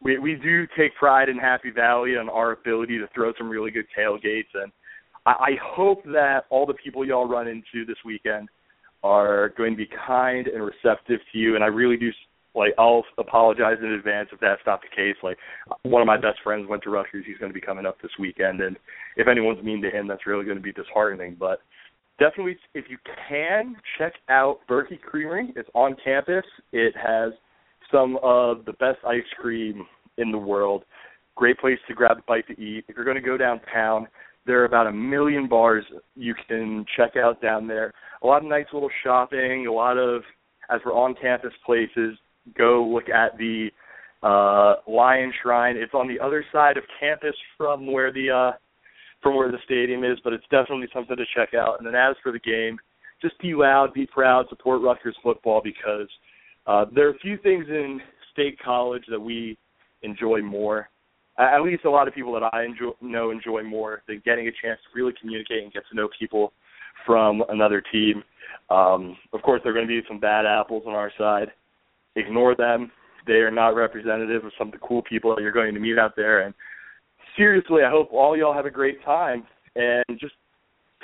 we 0.00 0.18
we 0.18 0.34
do 0.34 0.66
take 0.76 0.94
pride 0.94 1.28
in 1.28 1.38
Happy 1.38 1.70
Valley 1.70 2.14
and 2.16 2.30
our 2.30 2.52
ability 2.52 2.98
to 2.98 3.08
throw 3.14 3.32
some 3.36 3.48
really 3.48 3.70
good 3.70 3.86
tailgates, 3.98 4.54
and 4.54 4.70
I, 5.26 5.30
I 5.30 5.50
hope 5.62 6.04
that 6.04 6.44
all 6.50 6.66
the 6.66 6.74
people 6.74 7.04
y'all 7.04 7.28
run 7.28 7.48
into 7.48 7.84
this 7.86 7.98
weekend 8.04 8.48
are 9.02 9.50
going 9.56 9.72
to 9.72 9.76
be 9.76 9.88
kind 10.06 10.48
and 10.48 10.62
receptive 10.62 11.20
to 11.32 11.38
you. 11.38 11.54
And 11.54 11.62
I 11.62 11.68
really 11.68 11.96
do 11.96 12.10
like 12.58 12.74
I'll 12.78 13.04
apologize 13.16 13.76
in 13.80 13.92
advance 13.92 14.28
if 14.32 14.40
that's 14.40 14.60
not 14.66 14.80
the 14.82 14.94
case. 14.94 15.16
Like 15.22 15.38
one 15.82 16.02
of 16.02 16.06
my 16.06 16.16
best 16.16 16.40
friends 16.42 16.66
went 16.68 16.82
to 16.82 16.90
Rutgers; 16.90 17.24
he's 17.26 17.38
going 17.38 17.50
to 17.50 17.54
be 17.54 17.60
coming 17.60 17.86
up 17.86 18.00
this 18.02 18.10
weekend, 18.18 18.60
and 18.60 18.76
if 19.16 19.28
anyone's 19.28 19.62
mean 19.64 19.80
to 19.82 19.90
him, 19.90 20.06
that's 20.06 20.26
really 20.26 20.44
going 20.44 20.58
to 20.58 20.62
be 20.62 20.72
disheartening. 20.72 21.36
But 21.38 21.60
definitely, 22.18 22.58
if 22.74 22.86
you 22.88 22.98
can, 23.28 23.76
check 23.96 24.14
out 24.28 24.58
Berkey 24.68 25.00
Creamery. 25.00 25.52
It's 25.56 25.68
on 25.74 25.96
campus. 26.04 26.44
It 26.72 26.94
has 26.96 27.32
some 27.90 28.18
of 28.22 28.64
the 28.64 28.72
best 28.74 28.98
ice 29.06 29.22
cream 29.40 29.86
in 30.18 30.32
the 30.32 30.38
world. 30.38 30.84
Great 31.36 31.58
place 31.58 31.78
to 31.86 31.94
grab 31.94 32.18
a 32.18 32.22
bite 32.26 32.46
to 32.48 32.60
eat. 32.60 32.84
If 32.88 32.96
you're 32.96 33.04
going 33.04 33.16
to 33.16 33.22
go 33.22 33.36
downtown, 33.36 34.08
there 34.46 34.60
are 34.60 34.64
about 34.64 34.86
a 34.86 34.92
million 34.92 35.46
bars 35.48 35.84
you 36.16 36.34
can 36.48 36.84
check 36.96 37.16
out 37.16 37.40
down 37.40 37.68
there. 37.68 37.92
A 38.22 38.26
lot 38.26 38.42
of 38.42 38.48
nice 38.48 38.66
little 38.72 38.90
shopping, 39.04 39.66
a 39.66 39.72
lot 39.72 39.96
of, 39.96 40.22
as 40.70 40.80
we're 40.84 40.94
on 40.94 41.14
campus 41.20 41.52
places, 41.64 42.18
go 42.56 42.84
look 42.84 43.08
at 43.08 43.36
the 43.38 43.68
uh 44.22 44.74
Lion 44.90 45.32
Shrine. 45.42 45.76
It's 45.76 45.94
on 45.94 46.08
the 46.08 46.18
other 46.18 46.44
side 46.52 46.76
of 46.76 46.84
campus 46.98 47.36
from 47.56 47.90
where 47.90 48.12
the 48.12 48.30
uh 48.30 48.56
from 49.22 49.36
where 49.36 49.50
the 49.50 49.58
stadium 49.64 50.04
is, 50.04 50.18
but 50.22 50.32
it's 50.32 50.44
definitely 50.50 50.88
something 50.92 51.16
to 51.16 51.24
check 51.34 51.54
out. 51.54 51.78
And 51.78 51.86
then 51.86 51.94
as 51.94 52.14
for 52.22 52.32
the 52.32 52.38
game, 52.38 52.78
just 53.20 53.38
be 53.40 53.54
loud, 53.54 53.92
be 53.92 54.06
proud, 54.06 54.46
support 54.48 54.82
Rutgers 54.82 55.16
football 55.22 55.60
because 55.62 56.08
uh, 56.66 56.84
there 56.94 57.08
are 57.08 57.12
a 57.12 57.18
few 57.18 57.36
things 57.38 57.66
in 57.68 58.00
state 58.32 58.58
college 58.64 59.02
that 59.10 59.20
we 59.20 59.58
enjoy 60.02 60.40
more. 60.40 60.88
At 61.38 61.62
least 61.62 61.84
a 61.84 61.90
lot 61.90 62.08
of 62.08 62.14
people 62.14 62.32
that 62.34 62.50
I 62.52 62.64
enjoy, 62.64 62.90
know 63.00 63.30
enjoy 63.30 63.62
more 63.62 64.02
than 64.08 64.22
getting 64.24 64.48
a 64.48 64.50
chance 64.50 64.80
to 64.82 64.94
really 64.94 65.12
communicate 65.20 65.62
and 65.62 65.72
get 65.72 65.84
to 65.90 65.96
know 65.96 66.08
people 66.18 66.52
from 67.06 67.42
another 67.48 67.82
team. 67.92 68.22
Um, 68.70 69.16
of 69.32 69.42
course, 69.42 69.60
there 69.62 69.72
are 69.72 69.74
going 69.74 69.86
to 69.86 69.88
be 69.88 70.06
some 70.08 70.18
bad 70.18 70.46
apples 70.46 70.82
on 70.86 70.94
our 70.94 71.12
side. 71.16 71.48
Ignore 72.18 72.56
them. 72.56 72.90
They 73.26 73.34
are 73.34 73.50
not 73.50 73.74
representative 73.74 74.44
of 74.44 74.52
some 74.58 74.68
of 74.68 74.72
the 74.72 74.78
cool 74.78 75.02
people 75.02 75.34
that 75.34 75.42
you're 75.42 75.52
going 75.52 75.74
to 75.74 75.80
meet 75.80 75.98
out 75.98 76.14
there. 76.16 76.40
And 76.40 76.54
seriously, 77.36 77.82
I 77.86 77.90
hope 77.90 78.08
all 78.12 78.36
y'all 78.36 78.54
have 78.54 78.66
a 78.66 78.70
great 78.70 79.04
time 79.04 79.44
and 79.76 80.04
just 80.18 80.34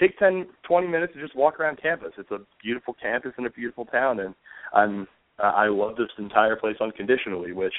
take 0.00 0.18
ten, 0.18 0.46
twenty 0.66 0.88
minutes 0.88 1.12
to 1.14 1.20
just 1.20 1.36
walk 1.36 1.60
around 1.60 1.80
campus. 1.80 2.12
It's 2.18 2.30
a 2.30 2.38
beautiful 2.62 2.96
campus 3.00 3.32
and 3.36 3.46
a 3.46 3.50
beautiful 3.50 3.84
town, 3.84 4.20
and 4.20 4.34
I'm 4.72 5.06
I 5.38 5.66
love 5.66 5.96
this 5.96 6.08
entire 6.18 6.56
place 6.56 6.76
unconditionally, 6.80 7.52
which 7.52 7.74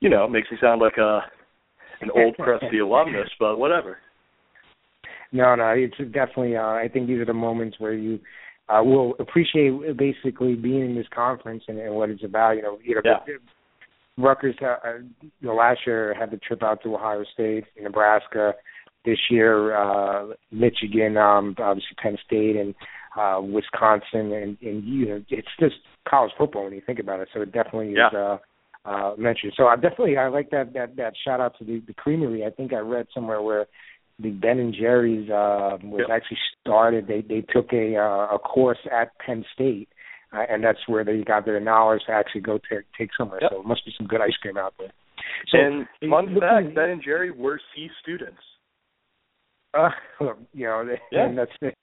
you 0.00 0.08
know 0.08 0.28
makes 0.28 0.50
me 0.50 0.58
sound 0.60 0.80
like 0.80 0.96
a 0.98 1.20
an 2.00 2.10
old 2.14 2.36
crusty 2.40 2.78
alumnus, 2.78 3.30
but 3.38 3.58
whatever. 3.58 3.98
No, 5.32 5.54
no, 5.54 5.70
it's 5.70 5.96
definitely. 6.12 6.56
Uh, 6.56 6.62
I 6.62 6.88
think 6.92 7.08
these 7.08 7.18
are 7.18 7.26
the 7.26 7.34
moments 7.34 7.76
where 7.80 7.94
you 7.94 8.20
uh, 8.68 8.82
will 8.82 9.14
appreciate 9.18 9.96
basically 9.96 10.54
being 10.54 10.84
in 10.84 10.94
this 10.94 11.06
conference 11.14 11.64
and, 11.68 11.78
and 11.78 11.94
what 11.94 12.10
it's 12.10 12.24
about. 12.24 12.52
You 12.52 12.62
know, 12.62 12.78
you 12.82 12.94
know, 12.96 13.00
yeah. 13.04 13.34
Rutgers, 14.18 14.56
uh, 14.62 14.76
you 15.20 15.30
know, 15.42 15.54
last 15.54 15.80
year 15.86 16.14
had 16.18 16.30
the 16.30 16.38
trip 16.38 16.62
out 16.62 16.82
to 16.82 16.94
Ohio 16.94 17.24
State, 17.34 17.64
Nebraska. 17.80 18.54
This 19.04 19.18
year, 19.30 19.76
uh, 19.76 20.32
Michigan, 20.50 21.16
um, 21.16 21.54
obviously 21.58 21.94
Penn 22.02 22.16
State, 22.26 22.56
and 22.56 22.74
uh, 23.16 23.40
Wisconsin, 23.40 24.32
and, 24.32 24.56
and 24.60 24.84
you 24.84 25.06
know, 25.06 25.22
it's 25.28 25.48
just 25.60 25.76
college 26.08 26.32
football 26.36 26.64
when 26.64 26.72
you 26.72 26.82
think 26.84 26.98
about 26.98 27.20
it. 27.20 27.28
So 27.32 27.42
it 27.42 27.52
definitely 27.52 27.94
yeah. 27.96 28.08
is 28.08 28.14
uh, 28.14 28.38
uh, 28.88 29.14
mentioned. 29.16 29.52
So 29.56 29.66
I 29.66 29.76
definitely 29.76 30.16
I 30.16 30.28
like 30.28 30.50
that 30.50 30.72
that 30.74 30.96
that 30.96 31.12
shout 31.24 31.40
out 31.40 31.56
to 31.58 31.64
the, 31.64 31.82
the 31.86 31.94
creamery. 31.94 32.44
I 32.44 32.50
think 32.50 32.72
I 32.72 32.78
read 32.78 33.06
somewhere 33.14 33.42
where 33.42 33.66
the 34.18 34.30
Ben 34.30 34.58
and 34.58 34.74
Jerry's 34.74 35.28
uh, 35.28 35.78
was 35.82 36.06
yep. 36.08 36.16
actually 36.16 36.38
started. 36.60 37.06
They 37.06 37.20
they 37.22 37.42
took 37.52 37.72
a 37.72 37.96
uh, 37.96 38.34
a 38.34 38.38
course 38.38 38.78
at 38.90 39.10
Penn 39.18 39.44
State 39.54 39.88
uh, 40.32 40.42
and 40.48 40.62
that's 40.62 40.78
where 40.86 41.04
they 41.04 41.22
got 41.22 41.44
their 41.44 41.60
knowledge 41.60 42.02
to 42.06 42.12
actually 42.12 42.40
go 42.40 42.58
t- 42.58 42.76
take 42.98 43.10
somewhere. 43.16 43.38
Yep. 43.42 43.50
So 43.52 43.60
it 43.60 43.66
must 43.66 43.84
be 43.84 43.92
some 43.96 44.06
good 44.06 44.20
ice 44.20 44.36
cream 44.40 44.56
out 44.56 44.74
there. 44.78 44.92
So, 45.50 45.58
and 45.58 45.86
fun 46.10 46.36
fact, 46.38 46.74
Ben 46.74 46.90
and 46.90 47.02
Jerry 47.02 47.30
were 47.30 47.60
C 47.74 47.88
students. 48.02 48.38
Uh, 50.18 50.28
you 50.54 50.64
know, 50.64 50.82
yeah. 51.12 51.26
and 51.26 51.36
that's 51.36 51.50
it, 51.60 51.74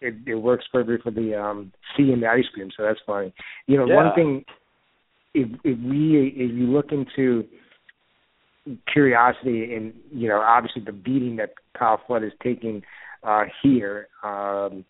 it. 0.00 0.14
It 0.24 0.34
works 0.36 0.64
perfectly 0.70 0.98
for 1.02 1.10
the 1.10 1.34
um 1.34 1.72
C 1.96 2.12
and 2.12 2.22
the 2.22 2.28
ice 2.28 2.44
cream, 2.54 2.70
so 2.76 2.84
that's 2.84 3.00
funny. 3.04 3.34
You 3.66 3.78
know, 3.78 3.86
yeah. 3.86 3.96
one 3.96 4.14
thing, 4.14 4.44
if 5.34 5.48
if 5.64 5.76
we 5.80 6.32
if 6.36 6.54
you 6.54 6.66
look 6.68 6.92
into 6.92 7.44
curiosity 8.92 9.74
and 9.74 9.94
you 10.10 10.28
know 10.28 10.40
obviously 10.40 10.82
the 10.82 10.92
beating 10.92 11.36
that 11.36 11.50
Kyle 11.78 12.00
Flood 12.06 12.24
is 12.24 12.32
taking 12.42 12.82
uh 13.22 13.44
here, 13.62 14.08
um 14.22 14.84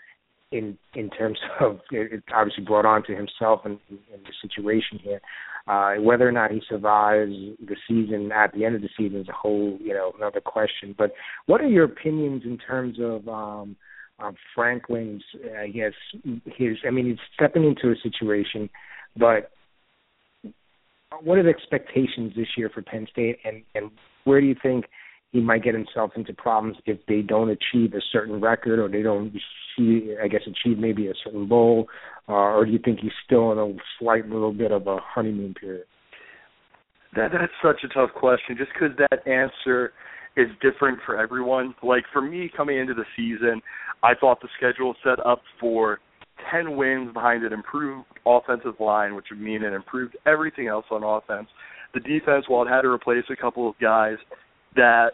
in 0.53 0.79
in 0.95 1.11
terms 1.11 1.39
of 1.61 1.81
it, 1.91 2.23
obviously 2.35 2.65
brought 2.65 2.87
on 2.87 3.03
to 3.05 3.15
himself 3.15 3.61
and 3.65 3.79
the 3.91 4.33
situation 4.43 4.99
here. 5.03 5.21
Uh, 5.69 5.97
whether 5.97 6.29
or 6.29 6.33
not 6.33 6.53
he 6.53 6.63
survives 6.69 7.33
the 7.33 7.75
season 7.89 8.31
at 8.31 8.53
the 8.53 8.65
end 8.65 8.77
of 8.77 8.83
the 8.83 8.89
season 8.97 9.21
is 9.21 9.29
a 9.29 9.33
whole 9.33 9.77
you 9.81 9.93
know 9.93 10.13
another 10.17 10.41
question. 10.41 10.95
But 10.97 11.13
what 11.47 11.61
are 11.61 11.69
your 11.69 11.85
opinions 11.85 12.43
in 12.45 12.57
terms 12.57 12.99
of 13.01 13.29
um, 13.29 13.77
um, 14.21 14.37
Franklin's? 14.55 15.25
I 15.59 15.69
guess 15.69 15.93
his. 16.57 16.77
I 16.87 16.91
mean, 16.91 17.07
he's 17.07 17.19
stepping 17.35 17.65
into 17.65 17.91
a 17.91 18.01
situation, 18.01 18.71
but 19.17 19.51
what 21.23 21.39
are 21.39 21.43
the 21.43 21.51
expectations 21.51 22.33
this 22.37 22.49
year 22.57 22.71
for 22.73 22.83
Penn 22.83 23.07
State, 23.11 23.39
and 23.45 23.63
and 23.75 23.91
where 24.25 24.41
do 24.41 24.47
you 24.47 24.57
think? 24.63 24.87
he 25.37 25.43
might 25.43 25.63
get 25.63 25.75
himself 25.75 26.13
into 26.17 26.33
problems 26.33 26.77
if 26.87 26.99
they 27.09 27.21
don't 27.21 27.51
achieve 27.51 27.93
a 27.93 28.01
certain 28.13 28.41
record 28.41 28.79
or 28.79 28.89
they 28.89 29.03
don't 29.03 29.33
see, 29.77 30.15
I 30.23 30.29
guess, 30.29 30.43
achieve 30.47 30.79
maybe 30.79 31.09
a 31.09 31.13
certain 31.23 31.49
goal, 31.49 31.89
uh, 32.29 32.33
or 32.33 32.65
do 32.65 32.73
you 32.73 32.79
think 32.83 33.01
he's 33.01 33.13
still 33.25 33.53
in 33.53 33.59
a 33.59 33.77
slight 33.99 34.29
little 34.29 34.53
bit 34.53 34.73
of 34.73 34.87
a 34.87 34.99
honeymoon 35.03 35.55
period? 35.55 35.85
That 37.15 37.33
that's 37.33 37.53
such 37.63 37.85
a 37.85 37.89
tough 37.93 38.11
question, 38.15 38.57
just 38.57 38.71
because 38.73 38.97
that 38.97 39.27
answer 39.27 39.93
is 40.37 40.49
different 40.61 40.99
for 41.05 41.19
everyone. 41.19 41.75
Like 41.83 42.05
for 42.13 42.21
me, 42.21 42.51
coming 42.55 42.79
into 42.79 42.95
the 42.95 43.05
season, 43.17 43.63
I 44.03 44.15
thought 44.15 44.41
the 44.41 44.49
schedule 44.57 44.95
set 45.03 45.25
up 45.25 45.43
for 45.61 45.99
ten 46.51 46.77
wins 46.77 47.13
behind 47.13 47.45
an 47.45 47.53
improved 47.53 48.07
offensive 48.27 48.75
line, 48.81 49.15
which 49.15 49.27
would 49.31 49.41
mean 49.41 49.63
it 49.63 49.73
improved 49.73 50.17
everything 50.27 50.69
else 50.69 50.85
on 50.91 51.03
offense. 51.03 51.49
The 51.95 52.01
defense, 52.01 52.45
while 52.49 52.67
it 52.67 52.69
had 52.69 52.83
to 52.83 52.89
replace 52.89 53.25
a 53.31 53.37
couple 53.37 53.69
of 53.69 53.75
guys 53.79 54.17
that 54.75 55.11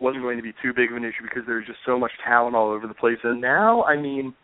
wasn't 0.00 0.22
going 0.22 0.36
to 0.36 0.42
be 0.42 0.52
too 0.62 0.72
big 0.74 0.90
of 0.90 0.96
an 0.96 1.04
issue 1.04 1.22
because 1.22 1.42
there's 1.46 1.66
just 1.66 1.78
so 1.86 1.98
much 1.98 2.10
talent 2.24 2.56
all 2.56 2.70
over 2.70 2.86
the 2.86 2.94
place. 2.94 3.18
And 3.22 3.40
now, 3.40 3.84
I 3.84 3.96
mean, 3.96 4.34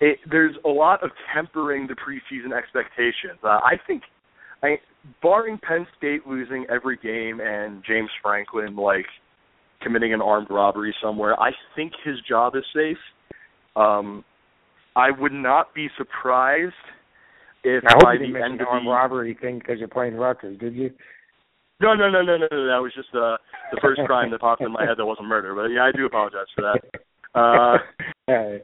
it, 0.00 0.18
there's 0.30 0.54
a 0.64 0.68
lot 0.68 1.02
of 1.02 1.10
tempering 1.34 1.86
the 1.86 1.94
preseason 1.94 2.56
expectations. 2.56 3.40
Uh, 3.42 3.60
I 3.64 3.74
think, 3.86 4.02
I, 4.62 4.76
barring 5.22 5.58
Penn 5.58 5.86
State 5.96 6.26
losing 6.26 6.66
every 6.70 6.98
game 6.98 7.40
and 7.40 7.82
James 7.86 8.10
Franklin 8.22 8.76
like 8.76 9.06
committing 9.82 10.12
an 10.12 10.20
armed 10.20 10.48
robbery 10.50 10.94
somewhere, 11.02 11.38
I 11.40 11.50
think 11.74 11.92
his 12.04 12.16
job 12.28 12.54
is 12.54 12.64
safe. 12.74 12.98
Um, 13.74 14.24
I 14.96 15.10
would 15.10 15.32
not 15.32 15.74
be 15.74 15.88
surprised 15.96 16.72
if 17.62 17.84
I 17.86 17.92
hope 17.92 18.02
by 18.02 18.12
you 18.14 18.18
the 18.20 18.26
didn't 18.26 18.42
end 18.42 18.60
of 18.62 18.68
the 18.70 18.90
robbery 18.90 19.36
thing 19.40 19.58
because 19.58 19.78
you're 19.78 19.88
playing 19.88 20.14
Rutgers, 20.14 20.58
did 20.58 20.74
you? 20.74 20.90
No, 21.80 21.94
no, 21.94 22.08
no, 22.08 22.22
no, 22.22 22.38
no, 22.38 22.46
no. 22.50 22.66
That 22.66 22.80
was 22.80 22.92
just 22.96 23.10
uh, 23.10 23.36
the 23.70 23.78
first 23.82 24.00
crime 24.06 24.30
that 24.30 24.40
popped 24.40 24.62
in 24.62 24.72
my 24.72 24.84
head 24.86 24.96
that 24.96 25.04
wasn't 25.04 25.28
murder. 25.28 25.54
But 25.54 25.66
yeah, 25.66 25.84
I 25.84 25.92
do 25.92 26.06
apologize 26.06 26.46
for 26.54 26.62
that. 26.62 27.38
Uh, 27.38 27.78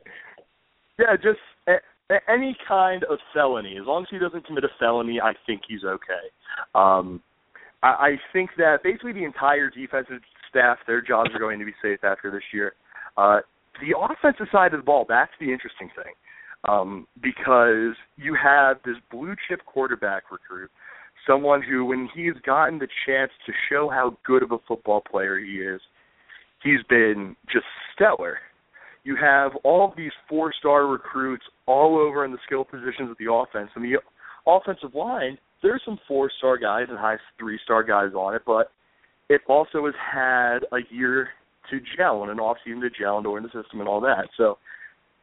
yeah, 0.98 1.16
just 1.16 1.38
a, 1.68 2.16
any 2.30 2.56
kind 2.66 3.04
of 3.04 3.18
felony. 3.34 3.76
As 3.78 3.86
long 3.86 4.04
as 4.04 4.08
he 4.10 4.18
doesn't 4.18 4.46
commit 4.46 4.64
a 4.64 4.68
felony, 4.78 5.20
I 5.20 5.34
think 5.46 5.60
he's 5.68 5.84
okay. 5.84 6.32
Um, 6.74 7.20
I, 7.82 7.88
I 7.88 8.10
think 8.32 8.50
that 8.56 8.82
basically 8.82 9.12
the 9.12 9.24
entire 9.24 9.68
defensive 9.68 10.22
staff, 10.48 10.78
their 10.86 11.02
jobs 11.02 11.30
are 11.34 11.38
going 11.38 11.58
to 11.58 11.66
be 11.66 11.74
safe 11.82 12.02
after 12.02 12.30
this 12.30 12.42
year. 12.54 12.72
Uh, 13.18 13.40
the 13.80 13.96
offensive 13.98 14.46
side 14.52 14.74
of 14.74 14.80
the 14.80 14.84
ball, 14.84 15.06
that's 15.08 15.32
the 15.40 15.52
interesting 15.52 15.90
thing. 15.96 16.12
Um, 16.68 17.08
because 17.20 17.96
you 18.16 18.36
have 18.40 18.76
this 18.84 18.94
blue 19.10 19.34
chip 19.48 19.64
quarterback 19.66 20.30
recruit 20.30 20.70
someone 21.26 21.62
who, 21.62 21.84
when 21.84 22.08
he's 22.14 22.34
gotten 22.44 22.78
the 22.78 22.88
chance 23.06 23.30
to 23.46 23.52
show 23.68 23.88
how 23.88 24.16
good 24.24 24.42
of 24.42 24.52
a 24.52 24.58
football 24.66 25.02
player 25.08 25.38
he 25.38 25.56
is, 25.58 25.80
he's 26.62 26.82
been 26.88 27.36
just 27.52 27.64
stellar. 27.94 28.38
You 29.04 29.16
have 29.16 29.52
all 29.64 29.88
of 29.88 29.96
these 29.96 30.12
four 30.28 30.52
star 30.58 30.86
recruits 30.86 31.44
all 31.66 31.98
over 31.98 32.24
in 32.24 32.32
the 32.32 32.38
skill 32.46 32.64
positions 32.64 33.10
of 33.10 33.16
the 33.18 33.32
offense. 33.32 33.70
And 33.74 33.84
the 33.84 33.98
offensive 34.46 34.94
line, 34.94 35.38
there's 35.62 35.82
some 35.84 35.98
four 36.06 36.30
star 36.38 36.56
guys 36.56 36.86
and 36.88 36.98
high 36.98 37.16
three 37.38 37.58
star 37.64 37.82
guys 37.82 38.12
on 38.14 38.34
it, 38.34 38.42
but 38.46 38.70
it 39.28 39.40
also 39.48 39.86
has 39.86 39.94
had 40.12 40.58
a 40.72 40.80
year 40.90 41.28
to 41.72 41.80
gel 41.96 42.22
and 42.22 42.30
an 42.30 42.38
off 42.38 42.58
season 42.64 42.80
to 42.82 42.90
gel 42.90 43.18
and 43.18 43.26
learn 43.26 43.42
the 43.42 43.48
system 43.48 43.80
and 43.80 43.88
all 43.88 44.00
that. 44.00 44.28
So 44.36 44.58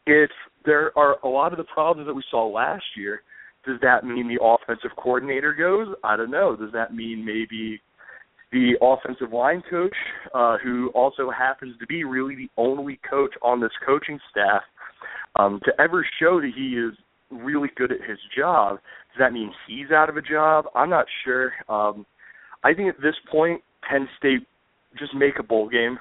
if 0.06 0.30
there 0.66 0.92
are 0.98 1.18
a 1.24 1.28
lot 1.28 1.54
of 1.54 1.58
the 1.58 1.64
problems 1.64 2.08
that 2.08 2.14
we 2.14 2.24
saw 2.30 2.46
last 2.48 2.84
year, 2.98 3.22
does 3.66 3.78
that 3.82 4.04
mean 4.04 4.28
the 4.28 4.44
offensive 4.44 4.92
coordinator 4.98 5.54
goes? 5.54 5.96
I 6.04 6.18
don't 6.18 6.32
know. 6.32 6.56
Does 6.56 6.72
that 6.74 6.94
mean 6.94 7.24
maybe 7.26 7.80
the 8.52 8.74
offensive 8.82 9.32
line 9.32 9.62
coach, 9.70 9.94
uh, 10.34 10.58
who 10.64 10.90
also 10.96 11.30
happens 11.30 11.78
to 11.80 11.86
be 11.86 12.04
really 12.04 12.36
the 12.36 12.50
only 12.58 13.00
coach 13.08 13.34
on 13.44 13.62
this 13.62 13.72
coaching 13.86 14.20
staff 14.32 14.64
um, 15.36 15.60
to 15.66 15.72
ever 15.80 16.06
show 16.20 16.42
that 16.42 16.52
he 16.56 16.70
is 16.70 16.94
really 17.30 17.70
good 17.76 17.92
at 17.92 18.02
his 18.10 18.18
job? 18.36 18.78
Does 19.14 19.20
that 19.20 19.34
mean 19.34 19.52
he's 19.68 19.92
out 19.92 20.10
of 20.10 20.18
a 20.18 20.22
job? 20.22 20.66
I'm 20.74 20.90
not 20.90 21.06
sure. 21.24 21.52
Um, 21.68 22.06
I 22.64 22.74
think 22.74 22.90
at 22.90 23.02
this 23.02 23.16
point, 23.32 23.62
Penn 23.88 24.08
State 24.18 24.48
just 24.98 25.14
make 25.14 25.38
a 25.38 25.44
bowl 25.44 25.70
game. 25.70 26.00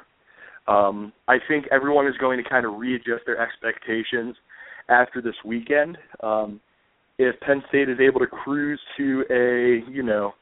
Um, 0.68 1.12
I 1.26 1.36
think 1.48 1.66
everyone 1.72 2.06
is 2.06 2.14
going 2.20 2.42
to 2.42 2.48
kind 2.48 2.66
of 2.66 2.74
readjust 2.74 3.24
their 3.26 3.40
expectations 3.40 4.36
after 4.88 5.22
this 5.22 5.34
weekend. 5.44 5.96
Um, 6.22 6.60
if 7.18 7.38
Penn 7.40 7.62
State 7.68 7.88
is 7.88 7.98
able 8.00 8.20
to 8.20 8.26
cruise 8.26 8.80
to 8.96 9.24
a 9.30 9.90
you 9.90 10.02
know 10.02 10.32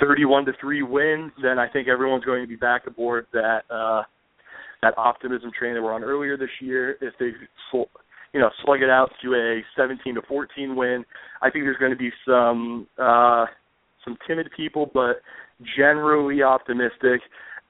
31 0.00 0.44
to 0.46 0.52
three 0.60 0.82
win, 0.82 1.32
then 1.42 1.58
I 1.58 1.68
think 1.68 1.88
everyone's 1.88 2.24
going 2.24 2.42
to 2.42 2.48
be 2.48 2.56
back 2.56 2.86
aboard 2.86 3.26
that 3.32 3.62
uh, 3.70 4.02
that 4.82 4.94
optimism 4.96 5.50
train 5.58 5.74
that 5.74 5.82
we're 5.82 5.94
on 5.94 6.04
earlier 6.04 6.36
this 6.36 6.50
year. 6.60 6.96
If 7.00 7.14
they 7.18 7.30
you 7.72 8.40
know 8.40 8.50
slug 8.64 8.82
it 8.82 8.90
out 8.90 9.10
to 9.22 9.34
a 9.34 9.62
17 9.76 10.14
to 10.16 10.22
14 10.28 10.76
win, 10.76 11.04
I 11.42 11.50
think 11.50 11.64
there's 11.64 11.78
going 11.78 11.92
to 11.92 11.96
be 11.96 12.10
some 12.26 12.86
uh, 12.98 13.46
some 14.04 14.16
timid 14.26 14.50
people, 14.56 14.90
but 14.92 15.22
generally 15.76 16.42
optimistic. 16.42 17.20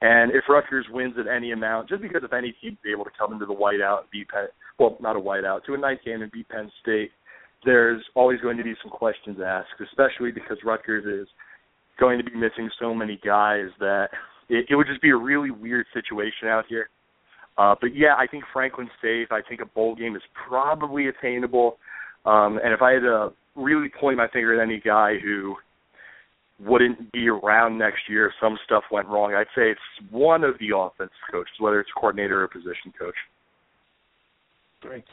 And 0.01 0.31
if 0.31 0.43
Rutgers 0.49 0.85
wins 0.91 1.15
at 1.19 1.27
any 1.27 1.51
amount, 1.51 1.89
just 1.89 2.01
because 2.01 2.21
if 2.23 2.33
any 2.33 2.53
team 2.61 2.77
be 2.83 2.91
able 2.91 3.05
to 3.05 3.11
come 3.17 3.33
into 3.33 3.45
the 3.45 3.53
whiteout 3.53 4.01
and 4.01 4.11
beat 4.11 4.27
Penn, 4.27 4.47
well, 4.77 4.97
not 4.99 5.15
a 5.15 5.19
whiteout, 5.19 5.63
to 5.65 5.73
a 5.73 5.77
night 5.77 5.99
game 6.03 6.21
and 6.21 6.31
beat 6.31 6.49
Penn 6.49 6.69
State, 6.81 7.11
there's 7.63 8.03
always 8.13 8.39
going 8.41 8.57
to 8.57 8.63
be 8.63 8.75
some 8.83 8.91
questions 8.91 9.37
asked, 9.43 9.69
especially 9.81 10.31
because 10.31 10.57
Rutgers 10.63 11.05
is 11.05 11.27
going 11.99 12.17
to 12.17 12.23
be 12.23 12.35
missing 12.35 12.69
so 12.79 12.93
many 12.93 13.19
guys 13.25 13.67
that 13.79 14.09
it, 14.49 14.65
it 14.69 14.75
would 14.75 14.87
just 14.87 15.01
be 15.01 15.09
a 15.09 15.15
really 15.15 15.49
weird 15.49 15.85
situation 15.93 16.47
out 16.47 16.65
here. 16.67 16.89
Uh, 17.57 17.73
but 17.79 17.95
yeah, 17.95 18.15
I 18.17 18.27
think 18.27 18.43
Franklin's 18.51 18.91
safe. 19.01 19.29
I 19.31 19.39
think 19.47 19.61
a 19.61 19.65
bowl 19.65 19.95
game 19.95 20.15
is 20.15 20.21
probably 20.47 21.07
attainable. 21.07 21.77
Um, 22.25 22.59
and 22.63 22.73
if 22.73 22.81
I 22.81 22.93
had 22.93 22.99
to 23.03 23.29
really 23.55 23.87
point 23.89 24.17
my 24.17 24.27
finger 24.27 24.59
at 24.59 24.63
any 24.63 24.81
guy 24.83 25.13
who 25.23 25.55
wouldn't 26.59 27.11
be 27.11 27.27
around 27.27 27.77
next 27.77 28.01
year 28.09 28.27
if 28.27 28.33
some 28.41 28.57
stuff 28.65 28.83
went 28.91 29.07
wrong, 29.07 29.33
I'd 29.33 29.47
say 29.55 29.71
it's 29.71 30.11
one 30.11 30.43
of 30.43 30.55
the 30.59 30.75
offense 30.75 31.11
coaches, 31.31 31.53
whether 31.59 31.79
it's 31.79 31.89
coordinator 31.97 32.43
or 32.43 32.47
position 32.47 32.93
coach. 32.97 33.15
Great. 34.81 35.03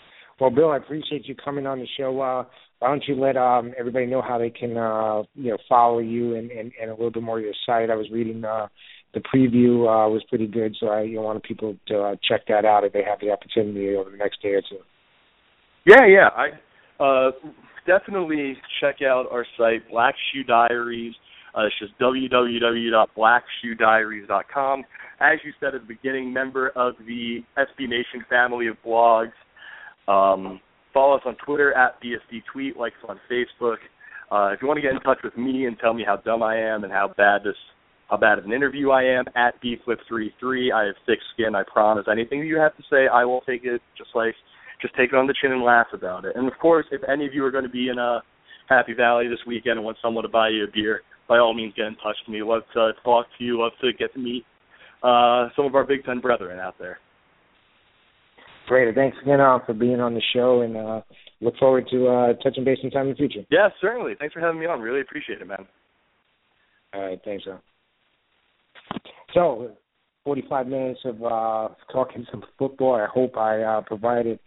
Well, 0.41 0.51
Bill, 0.51 0.71
I 0.71 0.77
appreciate 0.77 1.27
you 1.27 1.35
coming 1.35 1.67
on 1.67 1.79
the 1.79 1.87
show. 1.97 2.21
Uh, 2.21 2.45
why 2.79 2.89
don't 2.89 3.05
you 3.07 3.15
let 3.15 3.37
um, 3.37 3.73
everybody 3.79 4.07
know 4.07 4.23
how 4.23 4.39
they 4.39 4.51
can, 4.51 4.77
uh, 4.77 5.23
you 5.35 5.51
know, 5.51 5.59
follow 5.69 5.99
you 5.99 6.35
and, 6.35 6.51
and, 6.51 6.73
and 6.81 6.91
a 6.91 6.95
little 6.95 7.11
bit 7.11 7.23
more 7.23 7.39
of 7.39 7.45
your 7.45 7.55
site. 7.67 7.91
I 7.91 7.95
was 7.95 8.11
reading 8.11 8.45
uh, 8.45 8.67
the 9.15 9.21
preview 9.21 9.83
uh, 9.83 10.09
was 10.09 10.25
pretty 10.29 10.47
good, 10.47 10.75
so 10.81 10.89
I 10.89 11.03
you 11.03 11.17
know, 11.17 11.23
wanted 11.23 11.43
people 11.43 11.77
to 11.89 12.01
uh, 12.01 12.17
check 12.29 12.47
that 12.49 12.65
out 12.65 12.85
if 12.85 12.93
they 12.93 13.03
have 13.09 13.21
the 13.21 13.31
opportunity 13.31 13.95
over 13.95 14.11
the 14.11 14.17
next 14.17 14.43
day 14.43 14.51
or 14.51 14.63
two. 14.63 14.79
Yeah, 15.85 16.07
yeah, 16.07 16.29
I 16.37 17.03
uh, 17.03 17.31
definitely 17.87 18.57
check 18.81 18.97
out 19.03 19.27
our 19.31 19.45
site, 19.59 19.89
Black 19.91 20.15
Shoe 20.33 20.45
Diaries. 20.45 21.15
Uh, 21.57 21.67
it's 21.67 21.79
just 21.79 21.97
www.blackshoediaries.com. 21.99 24.85
As 25.21 25.39
you 25.45 25.53
said 25.61 25.75
at 25.75 25.83
the 25.83 25.87
beginning, 25.87 26.33
member 26.33 26.71
of 26.71 26.95
the 27.07 27.45
SB 27.59 27.87
Nation 27.89 28.25
family 28.29 28.69
of 28.69 28.77
blogs. 28.85 29.33
Um, 30.09 30.61
follow 30.93 31.17
us 31.17 31.23
on 31.27 31.37
Twitter 31.45 31.73
at 31.75 32.01
BSD 32.03 32.43
Tweet, 32.53 32.77
like 32.77 32.93
us 33.03 33.09
on 33.09 33.21
Facebook. 33.31 33.77
Uh, 34.31 34.53
if 34.53 34.61
you 34.63 34.69
want 34.69 34.79
to 34.79 34.83
get 34.83 34.93
in 34.93 35.01
touch 35.01 35.19
with 35.23 35.37
me 35.37 35.67
and 35.67 35.79
tell 35.79 35.93
me 35.93 36.03
how 36.07 36.17
dumb 36.17 36.43
I 36.43 36.57
am 36.57 36.85
and 36.85 36.93
how 36.93 37.13
bad 37.17 37.43
this 37.45 37.57
how 38.09 38.17
bad 38.19 38.39
of 38.39 38.45
an 38.45 38.53
interview 38.53 38.91
I 38.91 39.05
am 39.05 39.25
at 39.37 39.55
bflip33. 39.63 40.71
I 40.71 40.85
have 40.87 40.97
thick 41.07 41.21
skin, 41.33 41.55
I 41.55 41.63
promise. 41.63 42.05
Anything 42.13 42.41
you 42.41 42.59
have 42.59 42.77
to 42.77 42.83
say, 42.91 43.07
I 43.11 43.25
will 43.25 43.41
take 43.43 43.65
it 43.65 43.81
just 43.97 44.11
like 44.15 44.35
just 44.83 44.95
take 44.97 45.13
it 45.13 45.17
on 45.17 45.27
the 45.27 45.35
chin 45.41 45.53
and 45.53 45.63
laugh 45.63 45.87
about 45.95 46.27
it. 46.27 46.37
And 46.37 46.47
of 46.47 46.59
course, 46.59 46.85
if 46.91 47.01
any 47.09 47.25
of 47.25 47.33
you 47.33 47.43
are 47.45 47.51
going 47.51 47.65
to 47.65 47.71
be 47.71 47.89
in 47.89 47.99
a 47.99 48.17
uh, 48.17 48.21
Happy 48.69 48.93
Valley 48.93 49.29
this 49.29 49.39
weekend 49.47 49.77
and 49.77 49.85
want 49.85 49.97
someone 50.03 50.25
to 50.25 50.29
buy 50.29 50.49
you 50.49 50.65
a 50.65 50.67
beer, 50.73 51.01
by 51.29 51.39
all 51.39 51.55
means 51.55 51.75
get 51.77 51.87
in 51.87 51.97
touch 51.97 52.17
with 52.27 52.33
me. 52.33 52.43
Love 52.43 52.63
to 52.75 52.93
talk 53.05 53.27
to 53.39 53.45
you. 53.45 53.61
Love 53.61 53.73
to 53.81 53.93
get 53.93 54.13
to 54.15 54.19
meet 54.19 54.45
uh, 55.03 55.49
some 55.57 55.67
of 55.67 55.75
our 55.75 55.85
Big 55.85 56.05
Ten 56.05 56.21
brethren 56.21 56.59
out 56.59 56.75
there. 56.79 56.99
Great. 58.69 58.95
Thanks 58.95 59.17
again 59.23 59.41
uh, 59.41 59.59
for 59.67 59.75
being 59.75 60.01
on 60.01 60.15
the 60.15 60.23
show, 60.35 60.63
and 60.63 60.77
uh, 60.77 61.01
look 61.41 61.57
forward 61.59 61.87
to 61.91 62.09
uh, 62.09 62.33
touching 62.43 62.65
base 62.65 62.79
sometime 62.81 63.07
in 63.07 63.11
the 63.11 63.17
future. 63.17 63.45
Yeah, 63.51 63.69
certainly. 63.81 64.15
Thanks 64.19 64.33
for 64.33 64.41
having 64.41 64.61
me 64.61 64.67
on. 64.67 64.81
Really 64.81 65.01
appreciate 65.01 65.41
it, 65.41 65.47
man. 65.47 65.67
All 66.95 67.03
right. 67.03 67.21
Thanks, 67.25 67.45
sir. 67.45 67.61
So, 69.35 69.73
45 70.25 70.67
minutes 70.69 71.01
of 71.05 71.23
uh, 71.23 71.69
talking 71.93 72.25
some 72.31 72.45
football. 72.59 72.95
I 72.95 73.07
hope 73.13 73.37
I 73.37 73.63
uh, 73.63 73.81
provided 73.81 74.39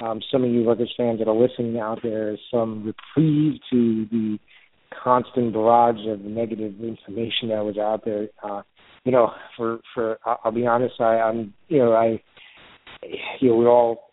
um, 0.00 0.20
some 0.30 0.44
of 0.44 0.50
you 0.50 0.66
Rutgers 0.66 0.92
fans 0.96 1.18
that 1.18 1.28
are 1.28 1.34
listening 1.34 1.78
out 1.78 2.00
there 2.02 2.36
some 2.52 2.84
reprieve 2.84 3.60
to 3.70 4.06
the 4.10 4.38
constant 5.02 5.52
barrage 5.52 6.06
of 6.08 6.20
negative 6.20 6.74
information 6.80 7.48
that 7.48 7.64
was 7.64 7.78
out 7.78 8.04
there. 8.04 8.28
Uh, 8.42 8.62
you 9.04 9.12
know, 9.12 9.30
for 9.56 9.80
for 9.94 10.18
I'll 10.24 10.52
be 10.52 10.66
honest, 10.66 10.94
I, 11.00 11.20
I'm 11.20 11.54
you 11.68 11.78
know 11.78 11.92
I 11.92 12.22
you 13.40 13.50
know 13.50 13.56
we 13.56 13.66
all 13.66 14.10